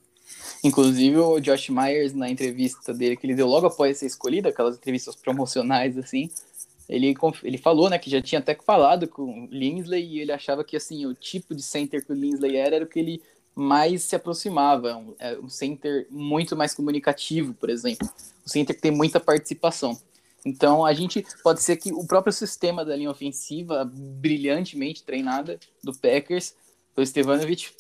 Inclusive, 0.64 1.18
o 1.18 1.40
Josh 1.40 1.70
Myers, 1.70 2.14
na 2.14 2.30
entrevista 2.30 2.94
dele 2.94 3.16
que 3.16 3.26
ele 3.26 3.36
deu 3.36 3.48
logo 3.48 3.68
após 3.68 3.98
ser 3.98 4.08
escolhido, 4.08 4.50
aquelas 4.50 4.76
entrevistas 4.76 5.16
promocionais 5.16 5.98
assim, 5.98 6.30
ele, 6.90 7.16
ele 7.44 7.58
falou, 7.58 7.90
né, 7.90 8.00
que 8.00 8.10
já 8.10 8.22
tinha 8.22 8.40
até 8.40 8.56
falado 8.56 9.08
com 9.08 9.44
o 9.44 9.48
Linsley 9.52 10.04
e 10.04 10.20
ele 10.20 10.32
achava 10.32 10.64
que, 10.64 10.76
assim, 10.76 11.06
o 11.06 11.14
tipo 11.14 11.54
de 11.54 11.62
center 11.62 12.04
que 12.04 12.12
o 12.12 12.16
Linsley 12.16 12.58
era 12.58 12.78
era 12.78 12.86
o 12.86 12.88
que 12.88 13.00
ele 13.00 13.22
mais 13.56 14.04
se 14.04 14.16
aproximava, 14.16 14.96
um, 14.96 15.14
é 15.20 15.38
um 15.38 15.50
center 15.50 16.08
muito 16.10 16.56
mais 16.56 16.74
comunicativo, 16.74 17.54
por 17.54 17.70
exemplo, 17.70 18.10
um 18.46 18.50
center 18.50 18.76
que 18.76 18.82
tem 18.82 18.92
muita 18.92 19.20
participação. 19.20 20.00
Então, 20.46 20.86
a 20.86 20.94
gente 20.94 21.24
pode 21.44 21.62
ser 21.62 21.76
que 21.76 21.92
o 21.92 22.08
próprio 22.08 22.34
sistema 22.34 22.84
da 22.84 22.96
linha 22.96 23.12
ofensiva, 23.12 23.86
brilhantemente 23.86 25.04
treinada 25.04 25.60
do 25.84 25.94
Packers, 25.94 26.56
do 26.96 27.06
Stevanovic, 27.06 27.72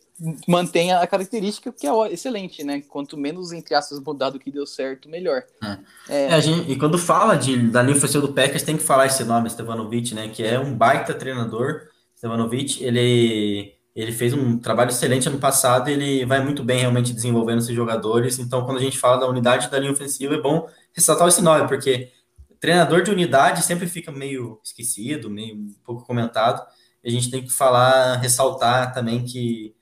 mantenha 0.47 0.99
a 0.99 1.07
característica 1.07 1.71
que 1.71 1.87
é 1.87 2.11
excelente, 2.11 2.63
né? 2.63 2.81
Quanto 2.81 3.17
menos, 3.17 3.51
entre 3.51 3.73
aspas, 3.73 3.99
mudar 3.99 4.29
do 4.29 4.39
que 4.39 4.51
deu 4.51 4.65
certo, 4.65 5.07
melhor. 5.07 5.43
É. 5.63 5.77
É... 6.09 6.25
É, 6.37 6.41
gente, 6.41 6.71
e 6.71 6.77
quando 6.77 6.97
fala 6.97 7.35
de, 7.35 7.69
da 7.69 7.81
linha 7.81 7.95
ofensiva 7.95 8.25
do 8.25 8.33
Packers, 8.33 8.63
tem 8.63 8.77
que 8.77 8.83
falar 8.83 9.05
esse 9.05 9.23
nome, 9.23 9.49
Stevanovic, 9.49 10.13
né? 10.13 10.27
Que 10.27 10.43
é 10.43 10.59
um 10.59 10.75
baita 10.75 11.13
treinador. 11.13 11.87
Stevanovic, 12.17 12.83
ele, 12.83 13.73
ele 13.95 14.11
fez 14.11 14.33
um 14.33 14.57
trabalho 14.57 14.89
excelente 14.89 15.29
ano 15.29 15.39
passado 15.39 15.89
ele 15.89 16.25
vai 16.25 16.43
muito 16.43 16.63
bem 16.63 16.79
realmente 16.79 17.13
desenvolvendo 17.13 17.59
esses 17.59 17.75
jogadores. 17.75 18.39
Então, 18.39 18.65
quando 18.65 18.77
a 18.77 18.81
gente 18.81 18.97
fala 18.97 19.21
da 19.21 19.27
unidade 19.27 19.69
da 19.69 19.79
linha 19.79 19.91
ofensiva, 19.91 20.35
é 20.35 20.41
bom 20.41 20.67
ressaltar 20.93 21.29
esse 21.29 21.41
nome, 21.41 21.67
porque 21.67 22.11
treinador 22.59 23.03
de 23.03 23.11
unidade 23.11 23.63
sempre 23.63 23.87
fica 23.87 24.11
meio 24.11 24.59
esquecido, 24.63 25.29
meio 25.29 25.55
um 25.55 25.73
pouco 25.83 26.05
comentado. 26.05 26.61
E 27.01 27.07
a 27.07 27.11
gente 27.11 27.31
tem 27.31 27.41
que 27.41 27.51
falar, 27.51 28.17
ressaltar 28.17 28.93
também 28.93 29.23
que 29.23 29.73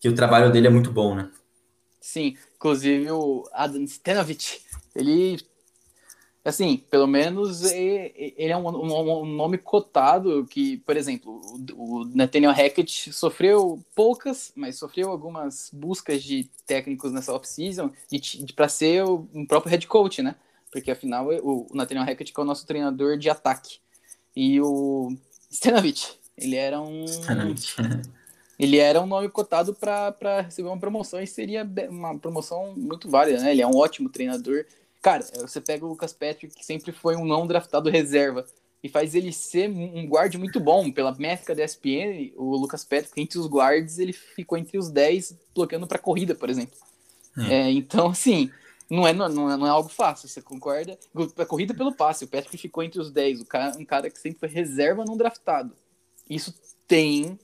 que 0.00 0.08
o 0.08 0.14
trabalho 0.14 0.50
dele 0.52 0.66
é 0.66 0.70
muito 0.70 0.90
bom, 0.90 1.14
né? 1.14 1.30
Sim, 2.00 2.36
inclusive 2.56 3.10
o 3.10 3.44
Adam 3.52 3.84
Stanovic, 3.84 4.60
ele, 4.94 5.38
assim, 6.44 6.78
pelo 6.90 7.06
menos 7.06 7.64
ele 7.70 8.32
é 8.36 8.56
um, 8.56 8.66
um, 8.68 9.22
um 9.22 9.26
nome 9.26 9.58
cotado 9.58 10.46
que, 10.48 10.78
por 10.78 10.96
exemplo, 10.96 11.40
o, 11.74 12.04
Nathaniel 12.14 12.52
Hackett 12.52 13.12
sofreu 13.12 13.84
poucas, 13.94 14.52
mas 14.54 14.76
sofreu 14.76 15.10
algumas 15.10 15.70
buscas 15.72 16.22
de 16.22 16.48
técnicos 16.66 17.12
nessa 17.12 17.34
off-season 17.34 17.90
para 18.54 18.68
ser 18.68 19.04
o, 19.04 19.28
um 19.34 19.44
próprio 19.44 19.70
head 19.70 19.86
coach, 19.86 20.22
né? 20.22 20.36
Porque 20.70 20.90
afinal 20.90 21.28
o, 21.28 21.66
o 21.70 21.76
Nathaniel 21.76 22.06
Hackett 22.06 22.32
é 22.34 22.40
o 22.40 22.44
nosso 22.44 22.66
treinador 22.66 23.18
de 23.18 23.28
ataque. 23.28 23.80
E 24.36 24.60
o 24.60 25.16
Stanovic, 25.50 26.06
ele 26.36 26.56
era 26.56 26.80
um... 26.80 27.04
ele 28.58 28.78
era 28.78 29.00
um 29.00 29.06
nome 29.06 29.28
cotado 29.28 29.72
para 29.72 30.40
receber 30.40 30.68
uma 30.68 30.78
promoção 30.78 31.20
e 31.20 31.26
seria 31.26 31.68
uma 31.88 32.18
promoção 32.18 32.74
muito 32.76 33.08
válida, 33.08 33.40
né? 33.40 33.52
Ele 33.52 33.62
é 33.62 33.66
um 33.66 33.76
ótimo 33.76 34.08
treinador. 34.08 34.64
Cara, 35.00 35.24
você 35.40 35.60
pega 35.60 35.84
o 35.86 35.88
Lucas 35.88 36.12
Patrick, 36.12 36.54
que 36.54 36.64
sempre 36.64 36.90
foi 36.90 37.14
um 37.14 37.24
não 37.24 37.46
draftado 37.46 37.88
reserva, 37.88 38.44
e 38.82 38.88
faz 38.88 39.14
ele 39.14 39.32
ser 39.32 39.70
um 39.70 40.06
guard 40.08 40.34
muito 40.34 40.58
bom. 40.58 40.90
Pela 40.90 41.14
métrica 41.14 41.54
da 41.54 41.64
ESPN, 41.64 42.32
o 42.36 42.56
Lucas 42.56 42.84
Patrick, 42.84 43.20
entre 43.20 43.38
os 43.38 43.46
guards, 43.46 43.98
ele 43.98 44.12
ficou 44.12 44.58
entre 44.58 44.76
os 44.76 44.90
10 44.90 45.36
bloqueando 45.54 45.86
para 45.86 45.98
corrida, 45.98 46.34
por 46.34 46.50
exemplo. 46.50 46.76
É. 47.38 47.54
É, 47.54 47.70
então, 47.70 48.08
assim, 48.08 48.50
não 48.90 49.06
é, 49.06 49.12
não, 49.12 49.50
é, 49.50 49.56
não 49.56 49.66
é 49.66 49.70
algo 49.70 49.88
fácil, 49.88 50.28
você 50.28 50.42
concorda? 50.42 50.98
A 51.36 51.46
corrida 51.46 51.74
pelo 51.74 51.94
passe, 51.94 52.24
o 52.24 52.28
Patrick 52.28 52.56
ficou 52.58 52.82
entre 52.82 53.00
os 53.00 53.10
10, 53.10 53.42
o 53.42 53.46
cara, 53.46 53.78
um 53.78 53.84
cara 53.84 54.10
que 54.10 54.18
sempre 54.18 54.40
foi 54.40 54.48
reserva 54.48 55.04
não 55.04 55.16
draftado. 55.16 55.76
Isso 56.28 56.54
tem 56.86 57.38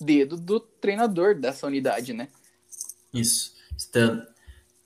dedo 0.00 0.36
do 0.36 0.60
treinador 0.60 1.34
dessa 1.34 1.66
unidade, 1.66 2.12
né? 2.12 2.28
Isso. 3.12 3.54
Stan, 3.76 4.26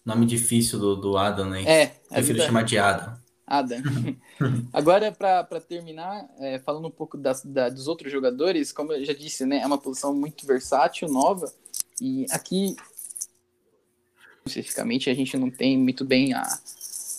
nome 0.05 0.27
difícil 0.27 0.79
do, 0.79 0.97
do 0.97 1.17
Adam, 1.17 1.49
né? 1.51 1.63
É. 1.65 1.87
Prefiro 2.09 2.35
vida... 2.35 2.47
chamar 2.47 2.65
de 2.65 2.79
Adam. 2.79 3.17
Adam. 3.47 3.83
Agora, 4.73 5.13
para 5.13 5.61
terminar, 5.61 6.29
é, 6.39 6.59
falando 6.59 6.89
um 6.89 6.91
pouco 6.91 7.17
das, 7.17 7.45
da, 7.45 7.69
dos 7.69 7.89
outros 7.89 8.11
jogadores, 8.11 8.73
como 8.73 8.93
eu 8.93 9.05
já 9.05 9.13
disse, 9.13 9.45
né, 9.45 9.59
é 9.59 9.67
uma 9.67 9.79
posição 9.79 10.15
muito 10.15 10.47
versátil, 10.47 11.09
nova, 11.09 11.53
e 12.01 12.27
aqui, 12.31 12.77
especificamente, 14.45 15.11
a 15.11 15.15
gente 15.15 15.37
não 15.37 15.51
tem 15.51 15.79
muito 15.79 16.05
bem 16.05 16.33
a, 16.33 16.43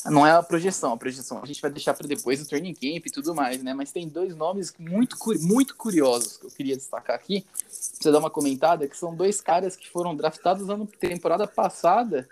não 0.06 0.26
é 0.26 0.32
a 0.32 0.44
projeção, 0.44 0.94
a 0.94 0.98
projeção 0.98 1.42
a 1.42 1.46
gente 1.46 1.62
vai 1.62 1.72
deixar 1.72 1.94
para 1.94 2.08
depois 2.08 2.42
o 2.42 2.48
training 2.48 2.74
camp 2.74 3.06
e 3.06 3.12
tudo 3.12 3.34
mais, 3.34 3.64
né? 3.64 3.74
Mas 3.74 3.92
tem 3.92 4.08
dois 4.08 4.36
nomes 4.36 4.74
muito, 4.78 5.18
muito 5.42 5.76
curiosos 5.76 6.38
que 6.38 6.46
eu 6.46 6.52
queria 6.52 6.76
destacar 6.76 7.16
aqui. 7.16 7.46
Você 7.68 8.12
dar 8.12 8.20
uma 8.20 8.30
comentada, 8.30 8.88
que 8.88 8.96
são 8.96 9.16
dois 9.16 9.42
caras 9.42 9.76
que 9.76 9.90
foram 9.90 10.16
draftados 10.16 10.68
na 10.68 10.86
temporada 11.00 11.48
passada. 11.48 12.30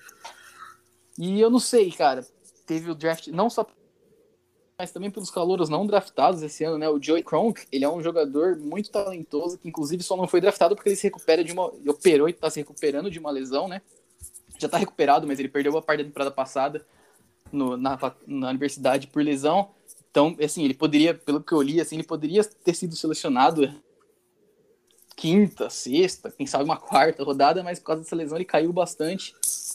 E 1.17 1.39
eu 1.39 1.49
não 1.49 1.59
sei, 1.59 1.91
cara. 1.91 2.25
Teve 2.65 2.91
o 2.91 2.95
draft, 2.95 3.27
não 3.27 3.49
só 3.49 3.65
mas 4.77 4.91
também 4.91 5.11
pelos 5.11 5.29
calouros 5.29 5.69
não 5.69 5.85
draftados 5.85 6.41
esse 6.41 6.63
ano, 6.63 6.77
né? 6.77 6.89
O 6.89 7.01
Joey 7.01 7.23
Kronk, 7.23 7.65
ele 7.71 7.85
é 7.85 7.89
um 7.89 8.01
jogador 8.01 8.57
muito 8.57 8.89
talentoso, 8.91 9.57
que 9.57 9.67
inclusive 9.67 10.03
só 10.03 10.17
não 10.17 10.27
foi 10.27 10.41
draftado 10.41 10.75
porque 10.75 10.89
ele 10.89 10.95
se 10.95 11.03
recupera 11.03 11.43
de 11.43 11.51
uma. 11.51 11.71
operou 11.87 12.27
e 12.27 12.33
tá 12.33 12.49
se 12.49 12.59
recuperando 12.59 13.09
de 13.09 13.19
uma 13.19 13.31
lesão, 13.31 13.67
né? 13.67 13.81
Já 14.59 14.67
tá 14.67 14.77
recuperado, 14.77 15.25
mas 15.25 15.39
ele 15.39 15.47
perdeu 15.47 15.77
a 15.77 15.81
parte 15.81 15.99
da 15.99 16.05
temporada 16.05 16.31
passada 16.31 16.85
no, 17.53 17.77
na, 17.77 17.97
na 18.27 18.49
universidade 18.49 19.07
por 19.07 19.23
lesão. 19.23 19.69
Então, 20.09 20.35
assim, 20.43 20.63
ele 20.63 20.73
poderia, 20.73 21.13
pelo 21.13 21.41
que 21.41 21.53
eu 21.53 21.61
li, 21.61 21.79
assim, 21.79 21.95
ele 21.95 22.03
poderia 22.03 22.43
ter 22.43 22.73
sido 22.73 22.95
selecionado 22.95 23.73
quinta, 25.15 25.69
sexta, 25.69 26.31
quem 26.31 26.45
sabe 26.45 26.63
uma 26.63 26.77
quarta 26.77 27.23
rodada, 27.23 27.63
mas 27.63 27.79
por 27.79 27.85
causa 27.85 28.01
dessa 28.01 28.15
lesão 28.15 28.37
ele 28.37 28.45
caiu 28.45 28.73
bastante. 28.73 29.33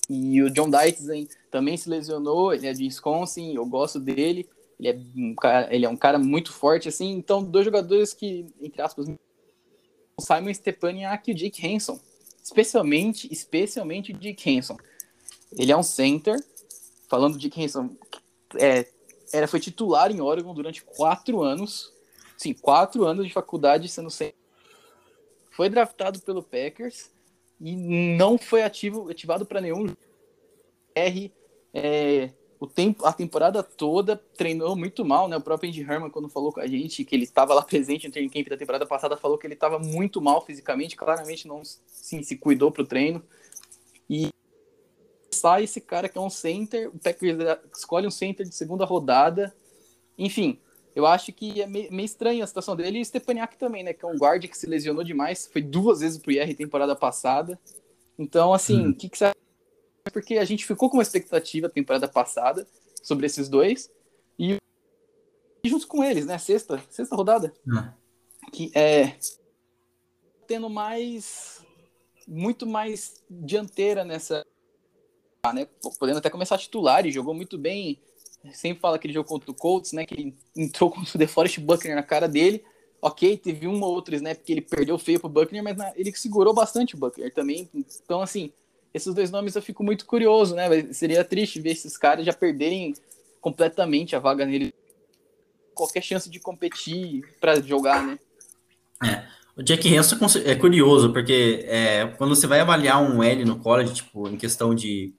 E 0.09 0.43
o 0.43 0.51
John 0.51 0.68
Dyson 0.70 1.26
também 1.51 1.76
se 1.76 1.89
lesionou, 1.89 2.53
ele 2.53 2.66
é 2.66 2.72
de 2.72 2.85
Wisconsin, 2.85 3.55
eu 3.55 3.64
gosto 3.64 4.01
dele. 4.01 4.49
Ele 4.79 4.89
é 4.89 4.99
um 5.16 5.35
cara, 5.35 5.74
ele 5.74 5.85
é 5.85 5.89
um 5.89 5.97
cara 5.97 6.18
muito 6.18 6.53
forte, 6.53 6.89
assim. 6.89 7.12
Então, 7.12 7.43
dois 7.43 7.64
jogadores 7.64 8.14
que, 8.14 8.47
entre 8.61 8.81
aspas, 8.81 9.07
Simon 10.20 10.55
Stepaniak 10.55 11.29
e 11.29 11.35
o 11.35 11.37
Jake 11.37 11.66
Hanson. 11.66 11.99
Especialmente, 12.43 13.29
especialmente 13.31 14.12
o 14.12 14.16
Jake 14.16 14.51
Hanson. 14.51 14.76
Ele 15.53 15.72
é 15.72 15.76
um 15.76 15.83
center 15.83 16.39
falando 17.09 17.39
de 17.39 17.49
quem 17.51 17.67
é, 18.59 18.87
era, 19.33 19.49
foi 19.49 19.61
titular 19.61 20.11
em 20.11 20.21
Oregon 20.21 20.55
durante 20.55 20.83
quatro 20.83 21.43
anos. 21.43 21.93
Sim, 22.37 22.55
quatro 22.55 23.05
anos 23.05 23.27
de 23.27 23.33
faculdade 23.33 23.89
sendo 23.89 24.11
sem. 24.11 24.33
Foi 25.51 25.69
draftado 25.69 26.21
pelo 26.21 26.43
Packers 26.43 27.11
e 27.61 27.75
não 27.75 28.39
foi 28.39 28.63
ativo, 28.63 29.11
ativado 29.11 29.45
para 29.45 29.61
nenhum 29.61 29.87
R. 30.95 31.33
É, 31.75 32.31
o 32.61 32.67
tempo, 32.67 33.05
a 33.05 33.13
temporada 33.13 33.63
toda 33.63 34.17
treinou 34.37 34.75
muito 34.75 35.05
mal, 35.05 35.29
né? 35.29 35.37
O 35.37 35.41
próprio 35.41 35.69
Andy 35.69 35.81
Herman, 35.81 36.11
quando 36.11 36.29
falou 36.29 36.53
com 36.53 36.61
a 36.61 36.67
gente 36.67 37.05
que 37.05 37.15
ele 37.15 37.25
estava 37.25 37.55
lá 37.55 37.63
presente 37.63 38.07
no 38.07 38.13
training 38.13 38.31
camp 38.31 38.49
da 38.49 38.57
temporada 38.57 38.87
passada, 38.87 39.17
falou 39.17 39.39
que 39.39 39.47
ele 39.47 39.55
estava 39.55 39.79
muito 39.79 40.21
mal 40.21 40.45
fisicamente, 40.45 40.97
claramente 40.97 41.47
não 41.47 41.63
sim, 41.65 42.23
se 42.23 42.37
cuidou 42.37 42.71
para 42.71 42.83
o 42.83 42.87
treino. 42.87 43.23
Sai 45.39 45.64
esse 45.64 45.80
cara 45.80 46.09
que 46.09 46.18
é 46.18 46.20
um 46.20 46.30
center, 46.30 46.89
o 46.89 46.99
Packers 46.99 47.39
escolhe 47.76 48.07
um 48.07 48.11
center 48.11 48.47
de 48.47 48.55
segunda 48.55 48.84
rodada. 48.84 49.55
Enfim, 50.16 50.59
eu 50.95 51.07
acho 51.07 51.32
que 51.32 51.62
é 51.62 51.66
meio, 51.66 51.89
estranha 52.01 52.43
a 52.43 52.47
situação 52.47 52.74
dele 52.74 52.99
e 52.99 53.03
o 53.03 53.05
Stepaniak 53.05 53.57
também, 53.57 53.84
né? 53.84 53.93
Que 53.93 54.05
é 54.05 54.09
um 54.09 54.16
guard 54.16 54.45
que 54.47 54.59
se 54.59 54.66
lesionou 54.66 55.05
demais, 55.05 55.49
foi 55.53 55.62
duas 55.62 56.01
vezes 56.01 56.18
pro 56.18 56.32
IR 56.32 56.57
temporada 56.57 56.97
passada. 56.97 57.59
Então, 58.18 58.53
assim, 58.53 58.86
o 58.86 58.89
hum. 58.89 58.95
que, 58.95 59.09
que 59.09 59.16
você 59.16 59.26
acha? 59.26 59.36
Porque 60.12 60.39
a 60.39 60.45
gente 60.45 60.66
ficou 60.66 60.91
com 60.91 60.97
uma 60.97 61.03
expectativa 61.03 61.68
temporada 61.68 62.09
passada 62.09 62.66
sobre 63.03 63.26
esses 63.26 63.49
dois. 63.49 63.91
E 64.39 64.59
junto 65.64 65.86
com 65.86 66.03
eles, 66.03 66.26
né? 66.26 66.36
Sexta, 66.39 66.82
sexta 66.91 67.14
rodada. 67.14 67.55
Hum. 67.66 67.89
Que 68.51 68.72
é 68.74 69.16
tendo 70.47 70.70
mais 70.70 71.62
muito 72.26 72.66
mais 72.66 73.22
dianteira 73.30 74.05
nessa 74.05 74.45
né? 75.53 75.66
Podendo 75.99 76.18
até 76.18 76.28
começar 76.28 76.59
titular 76.59 77.07
e 77.07 77.12
jogou 77.12 77.34
muito 77.34 77.57
bem. 77.57 77.99
Sempre 78.53 78.80
fala 78.80 78.99
que 78.99 79.07
ele 79.07 79.14
jogou 79.14 79.28
contra 79.28 79.51
o 79.51 79.55
Colts, 79.55 79.93
né? 79.93 80.05
Que 80.05 80.14
ele 80.14 80.36
entrou 80.57 80.91
contra 80.91 81.14
o 81.14 81.18
DeForest 81.18 81.61
Buckner 81.61 81.95
na 81.95 82.03
cara 82.03 82.28
dele. 82.28 82.64
Ok, 83.01 83.36
teve 83.36 83.66
uma 83.66 83.86
ou 83.86 83.95
outra 83.95 84.16
snap 84.16 84.39
que 84.43 84.53
ele 84.53 84.61
perdeu 84.61 84.99
feio 84.99 85.20
pro 85.20 85.28
Buckner, 85.28 85.62
mas 85.62 85.76
na, 85.76 85.93
ele 85.95 86.12
segurou 86.16 86.53
bastante 86.53 86.97
o 86.97 86.99
Buckner 86.99 87.32
também. 87.32 87.68
Então, 87.72 88.20
assim, 88.20 88.53
esses 88.93 89.14
dois 89.14 89.30
nomes 89.30 89.55
eu 89.55 89.62
fico 89.62 89.84
muito 89.84 90.05
curioso, 90.05 90.57
né? 90.57 90.93
Seria 90.93 91.22
triste 91.22 91.61
ver 91.61 91.70
esses 91.70 91.97
caras 91.97 92.26
já 92.26 92.32
perderem 92.32 92.95
completamente 93.41 94.16
a 94.16 94.18
vaga 94.18 94.45
nele. 94.45 94.74
Qualquer 95.74 96.03
chance 96.03 96.28
de 96.28 96.41
competir 96.41 97.22
para 97.41 97.62
jogar, 97.62 98.05
né? 98.05 98.18
É. 99.05 99.39
O 99.57 99.62
Jack 99.62 99.93
Hanson 99.97 100.16
é 100.45 100.55
curioso, 100.55 101.12
porque 101.12 101.64
é, 101.68 102.07
quando 102.16 102.34
você 102.34 102.47
vai 102.47 102.61
avaliar 102.61 103.01
um 103.01 103.22
L 103.22 103.45
no 103.45 103.59
college, 103.59 103.95
tipo, 103.95 104.28
em 104.28 104.36
questão 104.36 104.72
de 104.72 105.12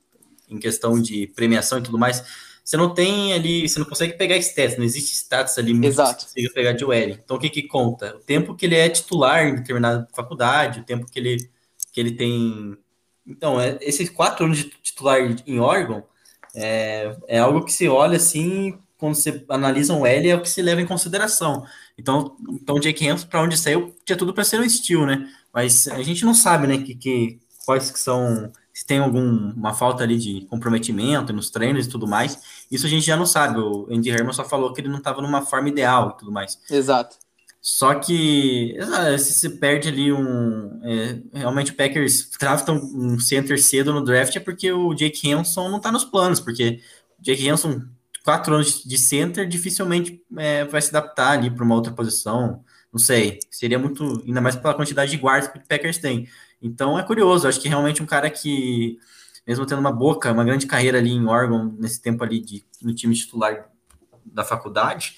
em 0.49 0.57
questão 0.57 1.01
de 1.01 1.27
premiação 1.27 1.79
e 1.79 1.83
tudo 1.83 1.97
mais, 1.97 2.23
você 2.63 2.77
não 2.77 2.93
tem 2.93 3.33
ali, 3.33 3.67
você 3.67 3.79
não 3.79 3.85
consegue 3.85 4.13
pegar 4.13 4.37
stats, 4.37 4.77
não 4.77 4.85
existe 4.85 5.13
status 5.15 5.57
ali 5.57 5.73
muito 5.73 5.87
Exato. 5.87 6.25
que 6.25 6.43
você 6.43 6.53
pegar 6.53 6.73
de 6.73 6.85
OL. 6.85 6.93
Então 6.93 7.37
o 7.37 7.39
que 7.39 7.49
que 7.49 7.63
conta? 7.63 8.15
O 8.15 8.19
tempo 8.19 8.55
que 8.55 8.65
ele 8.65 8.75
é 8.75 8.87
titular 8.87 9.47
em 9.47 9.55
determinada 9.55 10.07
faculdade, 10.13 10.81
o 10.81 10.83
tempo 10.83 11.05
que 11.09 11.19
ele, 11.19 11.49
que 11.91 11.99
ele 11.99 12.11
tem. 12.11 12.77
Então, 13.25 13.59
é, 13.59 13.77
esses 13.81 14.09
quatro 14.09 14.45
anos 14.45 14.59
de 14.59 14.65
titular 14.65 15.19
em 15.47 15.59
órgão 15.59 16.03
é, 16.55 17.15
é 17.27 17.39
algo 17.39 17.63
que 17.63 17.71
se 17.71 17.87
olha 17.87 18.17
assim, 18.17 18.77
quando 18.99 19.15
você 19.15 19.43
analisa 19.49 19.93
um 19.93 20.05
L, 20.05 20.29
é 20.29 20.35
o 20.35 20.41
que 20.41 20.49
se 20.49 20.61
leva 20.61 20.81
em 20.81 20.85
consideração. 20.85 21.65
Então, 21.97 22.35
então 22.51 22.75
o 22.75 22.79
Jake 22.79 23.07
Hampton, 23.07 23.27
para 23.27 23.41
onde 23.41 23.57
saiu, 23.57 23.95
tinha 24.05 24.17
tudo 24.17 24.33
para 24.33 24.43
ser 24.43 24.59
um 24.59 24.63
estilo, 24.63 25.05
né? 25.05 25.27
Mas 25.53 25.87
a 25.87 26.03
gente 26.03 26.25
não 26.25 26.33
sabe, 26.33 26.67
né, 26.67 26.77
que, 26.77 26.93
que 26.93 27.39
quais 27.65 27.89
que 27.89 27.99
são 27.99 28.51
se 28.79 28.85
tem 28.85 28.99
alguma 28.99 29.73
falta 29.73 30.03
ali 30.03 30.17
de 30.17 30.45
comprometimento 30.45 31.33
nos 31.33 31.49
treinos 31.49 31.85
e 31.85 31.89
tudo 31.89 32.07
mais. 32.07 32.39
Isso 32.71 32.85
a 32.85 32.89
gente 32.89 33.05
já 33.05 33.17
não 33.17 33.25
sabe. 33.25 33.59
O 33.59 33.85
Andy 33.91 34.09
Herman 34.09 34.31
só 34.31 34.45
falou 34.45 34.71
que 34.71 34.79
ele 34.79 34.87
não 34.87 34.99
estava 34.99 35.21
numa 35.21 35.41
forma 35.41 35.67
ideal 35.67 36.13
e 36.15 36.19
tudo 36.19 36.31
mais. 36.31 36.57
Exato. 36.71 37.17
Só 37.61 37.93
que 37.95 38.77
se 39.17 39.33
você 39.33 39.49
perde 39.49 39.89
ali 39.89 40.13
um. 40.13 40.79
É, 40.81 41.39
realmente 41.39 41.73
o 41.73 41.75
Packers 41.75 42.29
draftam 42.39 42.77
um 42.77 43.19
center 43.19 43.61
cedo 43.61 43.91
no 43.91 44.01
draft 44.01 44.33
é 44.37 44.39
porque 44.39 44.71
o 44.71 44.93
Jake 44.93 45.29
Hanson 45.29 45.67
não 45.67 45.75
está 45.75 45.91
nos 45.91 46.05
planos, 46.05 46.39
porque 46.39 46.79
o 47.19 47.21
Jake 47.21 47.49
Hanson, 47.49 47.81
quatro 48.23 48.53
anos 48.53 48.81
de 48.81 48.97
center, 48.97 49.45
dificilmente 49.45 50.23
é, 50.37 50.63
vai 50.63 50.81
se 50.81 50.87
adaptar 50.95 51.31
ali 51.31 51.51
para 51.51 51.65
uma 51.65 51.75
outra 51.75 51.91
posição. 51.91 52.63
Não 52.93 52.99
sei. 52.99 53.39
Seria 53.51 53.77
muito. 53.77 54.23
Ainda 54.25 54.39
mais 54.39 54.55
pela 54.55 54.73
quantidade 54.73 55.11
de 55.11 55.17
guardas 55.17 55.51
que 55.51 55.57
o 55.57 55.67
Packers 55.67 55.97
tem. 55.97 56.29
Então 56.61 56.97
é 56.99 57.03
curioso, 57.03 57.47
acho 57.47 57.61
que 57.61 57.69
realmente 57.69 58.03
um 58.03 58.05
cara 58.05 58.29
que, 58.29 58.97
mesmo 59.47 59.65
tendo 59.65 59.79
uma 59.79 59.91
boca, 59.91 60.31
uma 60.31 60.43
grande 60.43 60.67
carreira 60.67 60.97
ali 60.97 61.11
em 61.11 61.25
Oregon, 61.25 61.73
nesse 61.79 62.01
tempo 62.01 62.23
ali 62.23 62.39
de, 62.39 62.65
no 62.81 62.93
time 62.93 63.15
titular 63.15 63.69
da 64.25 64.43
faculdade, 64.43 65.15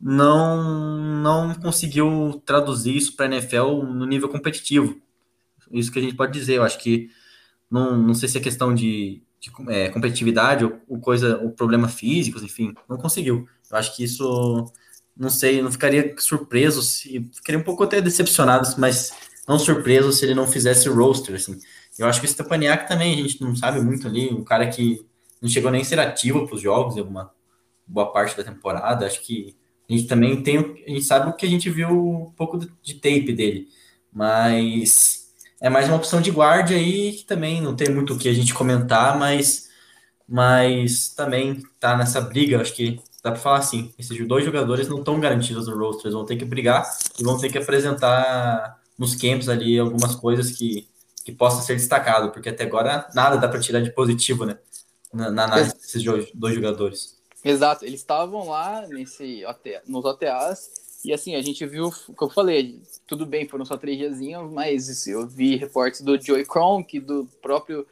não, 0.00 0.98
não 1.22 1.54
conseguiu 1.54 2.42
traduzir 2.44 2.96
isso 2.96 3.16
para 3.16 3.26
a 3.26 3.28
NFL 3.28 3.82
no 3.82 4.04
nível 4.04 4.28
competitivo. 4.28 5.00
Isso 5.72 5.90
que 5.90 5.98
a 5.98 6.02
gente 6.02 6.14
pode 6.14 6.32
dizer, 6.32 6.56
eu 6.56 6.62
acho 6.62 6.78
que 6.78 7.10
não, 7.70 7.96
não 7.96 8.14
sei 8.14 8.28
se 8.28 8.38
é 8.38 8.40
questão 8.40 8.74
de, 8.74 9.22
de 9.40 9.50
é, 9.68 9.88
competitividade 9.88 10.64
ou, 10.64 10.78
ou 10.88 11.00
coisa, 11.00 11.38
ou 11.38 11.50
problema 11.50 11.88
físicos, 11.88 12.42
enfim, 12.42 12.74
não 12.88 12.96
conseguiu. 12.96 13.48
Eu 13.70 13.76
acho 13.76 13.96
que 13.96 14.04
isso, 14.04 14.70
não 15.16 15.30
sei, 15.30 15.62
não 15.62 15.72
ficaria 15.72 16.14
surpreso, 16.18 16.82
se, 16.82 17.30
ficaria 17.34 17.58
um 17.58 17.64
pouco 17.64 17.82
até 17.82 18.00
decepcionado, 18.00 18.68
mas 18.78 19.12
não 19.46 19.58
surpreso 19.58 20.12
se 20.12 20.24
ele 20.24 20.34
não 20.34 20.46
fizesse 20.46 20.88
roster, 20.88 21.34
assim. 21.34 21.58
Eu 21.98 22.06
acho 22.06 22.20
que 22.20 22.26
o 22.26 22.28
Stepaniak 22.28 22.88
também, 22.88 23.14
a 23.14 23.16
gente 23.16 23.40
não 23.42 23.54
sabe 23.54 23.80
muito 23.80 24.06
ali, 24.06 24.32
um 24.32 24.42
cara 24.44 24.66
que 24.68 25.04
não 25.40 25.48
chegou 25.48 25.70
nem 25.70 25.82
a 25.82 25.84
ser 25.84 26.00
ativo 26.00 26.46
para 26.46 26.56
os 26.56 26.62
jogos 26.62 26.96
em 26.96 27.00
alguma 27.00 27.30
boa 27.86 28.10
parte 28.12 28.36
da 28.36 28.42
temporada. 28.42 29.06
Acho 29.06 29.20
que 29.20 29.54
a 29.88 29.92
gente 29.92 30.08
também 30.08 30.42
tem, 30.42 30.58
a 30.86 30.90
gente 30.90 31.04
sabe 31.04 31.28
o 31.28 31.34
que 31.34 31.46
a 31.46 31.48
gente 31.48 31.68
viu 31.70 31.88
um 31.90 32.32
pouco 32.32 32.58
de 32.58 32.94
tape 32.94 33.32
dele, 33.32 33.68
mas 34.12 35.24
é 35.60 35.68
mais 35.68 35.86
uma 35.86 35.96
opção 35.96 36.20
de 36.20 36.30
guarda 36.30 36.74
aí 36.74 37.12
que 37.12 37.24
também 37.24 37.60
não 37.60 37.76
tem 37.76 37.90
muito 37.90 38.14
o 38.14 38.18
que 38.18 38.28
a 38.28 38.32
gente 38.32 38.54
comentar, 38.54 39.18
mas, 39.18 39.68
mas 40.26 41.10
também 41.10 41.62
tá 41.78 41.96
nessa 41.96 42.20
briga. 42.20 42.60
Acho 42.60 42.74
que 42.74 43.00
dá 43.22 43.30
para 43.30 43.40
falar 43.40 43.58
assim: 43.58 43.92
esses 43.98 44.26
dois 44.26 44.44
jogadores 44.44 44.88
não 44.88 44.98
estão 44.98 45.20
garantidos 45.20 45.66
no 45.66 45.78
roster, 45.78 46.10
vão 46.10 46.24
ter 46.24 46.36
que 46.36 46.44
brigar 46.44 46.84
e 47.18 47.22
vão 47.22 47.38
ter 47.38 47.50
que 47.50 47.58
apresentar 47.58 48.78
nos 48.98 49.14
camps 49.14 49.48
ali 49.48 49.78
algumas 49.78 50.14
coisas 50.14 50.52
que, 50.52 50.88
que 51.24 51.32
possam 51.32 51.62
ser 51.62 51.74
destacado, 51.74 52.30
porque 52.30 52.48
até 52.48 52.64
agora 52.64 53.08
nada 53.14 53.36
dá 53.36 53.48
para 53.48 53.60
tirar 53.60 53.80
de 53.80 53.90
positivo, 53.92 54.44
né? 54.44 54.58
Na, 55.12 55.30
na 55.30 55.44
análise 55.44 55.74
desses 55.74 56.02
dois 56.34 56.54
jogadores. 56.54 57.20
Exato, 57.44 57.84
eles 57.84 58.00
estavam 58.00 58.48
lá 58.48 58.86
nesse 58.88 59.44
nos 59.86 60.04
OTAs 60.04 60.84
e 61.04 61.12
assim, 61.12 61.34
a 61.34 61.42
gente 61.42 61.66
viu 61.66 61.92
o 62.08 62.14
que 62.14 62.24
eu 62.24 62.30
falei, 62.30 62.80
tudo 63.06 63.26
bem, 63.26 63.46
foram 63.46 63.64
só 63.64 63.76
três 63.76 63.98
diazinhos, 63.98 64.50
mas 64.50 65.06
eu 65.06 65.26
vi 65.26 65.54
reportes 65.54 66.00
do 66.00 66.18
Joey 66.18 66.46
Kronk, 66.46 66.98
do 66.98 67.28
próprio 67.42 67.86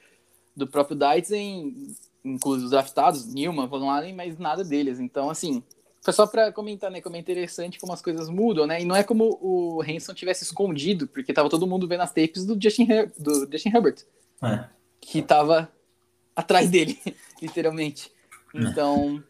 do 0.56 0.66
próprio 0.66 0.96
Daitzen, 0.96 1.94
inclusive 2.24 2.66
os 2.66 2.70
draftados, 2.70 3.26
Nilman, 3.26 3.66
Von 3.66 3.90
Allen, 3.90 4.14
mas 4.14 4.38
nada 4.38 4.62
deles. 4.62 5.00
Então, 5.00 5.30
assim, 5.30 5.62
foi 6.02 6.12
só 6.12 6.26
para 6.26 6.50
comentar, 6.50 6.90
né, 6.90 7.00
como 7.00 7.14
é 7.14 7.18
interessante 7.20 7.78
como 7.78 7.92
as 7.92 8.02
coisas 8.02 8.28
mudam, 8.28 8.66
né? 8.66 8.82
E 8.82 8.84
não 8.84 8.96
é 8.96 9.04
como 9.04 9.38
o 9.40 9.80
Hanson 9.82 10.12
tivesse 10.12 10.42
escondido, 10.42 11.06
porque 11.06 11.32
tava 11.32 11.48
todo 11.48 11.66
mundo 11.66 11.86
vendo 11.86 12.00
as 12.00 12.12
tapes 12.12 12.44
do 12.44 12.60
Justin, 12.60 12.90
Her 12.90 13.12
do 13.16 13.48
Justin 13.50 13.68
Herbert, 13.68 14.04
é. 14.42 14.64
que 15.00 15.22
tava 15.22 15.70
atrás 16.34 16.68
dele, 16.68 16.98
literalmente. 17.40 18.10
É. 18.52 18.58
Então, 18.58 19.22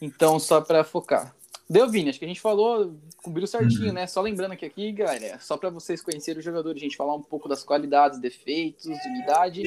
é. 0.00 0.04
então 0.06 0.38
só 0.38 0.62
para 0.62 0.82
focar. 0.84 1.36
Deu, 1.68 1.88
Vini, 1.88 2.08
acho 2.08 2.18
que 2.18 2.24
a 2.24 2.28
gente 2.28 2.40
falou, 2.40 2.94
cobriu 3.22 3.46
certinho, 3.46 3.88
uhum. 3.88 3.92
né? 3.92 4.06
Só 4.06 4.22
lembrando 4.22 4.56
que 4.56 4.64
aqui, 4.64 4.90
galera, 4.90 5.38
só 5.38 5.56
para 5.58 5.68
vocês 5.68 6.02
conhecerem 6.02 6.40
o 6.40 6.42
jogador, 6.42 6.74
a 6.74 6.78
gente 6.78 6.96
falar 6.96 7.14
um 7.14 7.22
pouco 7.22 7.46
das 7.46 7.62
qualidades, 7.62 8.18
defeitos, 8.18 8.86
unidade, 8.86 9.62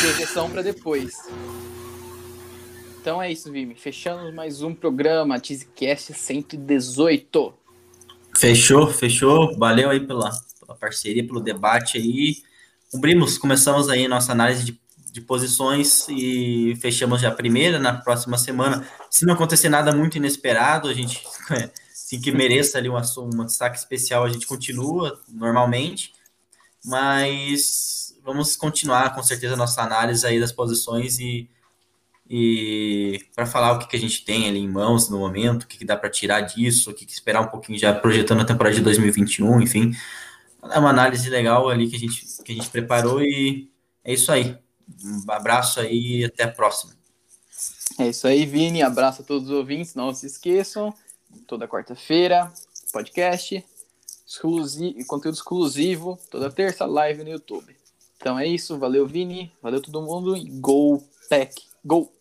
projeção 0.00 0.50
para 0.50 0.62
depois. 0.62 1.14
Então 3.06 3.22
é 3.22 3.30
isso, 3.30 3.52
Vime. 3.52 3.76
Fechamos 3.76 4.34
mais 4.34 4.62
um 4.62 4.74
programa, 4.74 5.38
TeaseCast 5.38 6.12
118. 6.12 7.54
Fechou, 8.36 8.88
fechou. 8.88 9.56
Valeu 9.56 9.90
aí 9.90 10.00
pela, 10.04 10.28
pela 10.58 10.76
parceria, 10.76 11.24
pelo 11.24 11.38
debate 11.38 11.98
aí. 11.98 12.38
Cumprimos, 12.90 13.38
começamos 13.38 13.88
aí 13.88 14.08
nossa 14.08 14.32
análise 14.32 14.64
de, 14.64 14.80
de 15.12 15.20
posições 15.20 16.08
e 16.08 16.76
fechamos 16.80 17.20
já 17.20 17.28
a 17.28 17.32
primeira 17.32 17.78
na 17.78 17.92
próxima 17.92 18.36
semana. 18.36 18.84
Se 19.08 19.24
não 19.24 19.34
acontecer 19.34 19.68
nada 19.68 19.94
muito 19.94 20.16
inesperado, 20.16 20.88
a 20.88 20.92
gente, 20.92 21.22
assim 21.94 22.20
que 22.20 22.32
mereça 22.32 22.76
ali 22.76 22.88
um, 22.88 22.96
um 22.96 23.44
destaque 23.44 23.78
especial, 23.78 24.24
a 24.24 24.28
gente 24.30 24.48
continua 24.48 25.22
normalmente. 25.28 26.12
Mas 26.84 28.16
vamos 28.24 28.56
continuar 28.56 29.14
com 29.14 29.22
certeza 29.22 29.54
a 29.54 29.56
nossa 29.56 29.80
análise 29.80 30.26
aí 30.26 30.40
das 30.40 30.50
posições 30.50 31.20
e 31.20 31.48
e 32.28 33.20
para 33.34 33.46
falar 33.46 33.72
o 33.72 33.78
que, 33.78 33.88
que 33.88 33.96
a 33.96 34.00
gente 34.00 34.24
tem 34.24 34.48
ali 34.48 34.58
em 34.58 34.68
mãos 34.68 35.08
no 35.08 35.18
momento, 35.18 35.62
o 35.62 35.66
que, 35.66 35.78
que 35.78 35.84
dá 35.84 35.96
para 35.96 36.10
tirar 36.10 36.40
disso, 36.40 36.90
o 36.90 36.94
que, 36.94 37.06
que, 37.06 37.12
esperar 37.12 37.40
um 37.40 37.46
pouquinho 37.46 37.78
já 37.78 37.94
projetando 37.94 38.40
a 38.40 38.44
temporada 38.44 38.74
de 38.74 38.82
2021, 38.82 39.60
enfim. 39.60 39.92
É 40.70 40.78
uma 40.78 40.90
análise 40.90 41.30
legal 41.30 41.68
ali 41.68 41.88
que 41.88 41.96
a 41.96 41.98
gente, 41.98 42.26
que 42.42 42.52
a 42.52 42.54
gente 42.54 42.68
preparou 42.68 43.22
e 43.22 43.70
é 44.04 44.12
isso 44.12 44.32
aí. 44.32 44.58
Um 45.04 45.30
abraço 45.30 45.80
aí 45.80 46.20
e 46.20 46.24
até 46.24 46.44
a 46.44 46.50
próxima. 46.50 46.94
É 47.98 48.08
isso 48.08 48.26
aí, 48.26 48.44
Vini. 48.44 48.82
Abraço 48.82 49.22
a 49.22 49.24
todos 49.24 49.48
os 49.48 49.56
ouvintes. 49.56 49.94
Não 49.94 50.12
se 50.12 50.26
esqueçam, 50.26 50.92
toda 51.46 51.68
quarta-feira, 51.68 52.52
podcast, 52.92 53.64
exclusivo, 54.26 55.06
conteúdo 55.06 55.36
exclusivo, 55.36 56.18
toda 56.30 56.50
terça, 56.50 56.84
live 56.84 57.22
no 57.22 57.30
YouTube. 57.30 57.76
Então 58.16 58.38
é 58.38 58.46
isso. 58.46 58.78
Valeu, 58.78 59.06
Vini. 59.06 59.52
Valeu 59.62 59.80
todo 59.80 60.02
mundo. 60.02 60.34
Go 60.60 61.02
Pack! 61.28 61.62
Go! 61.84 62.15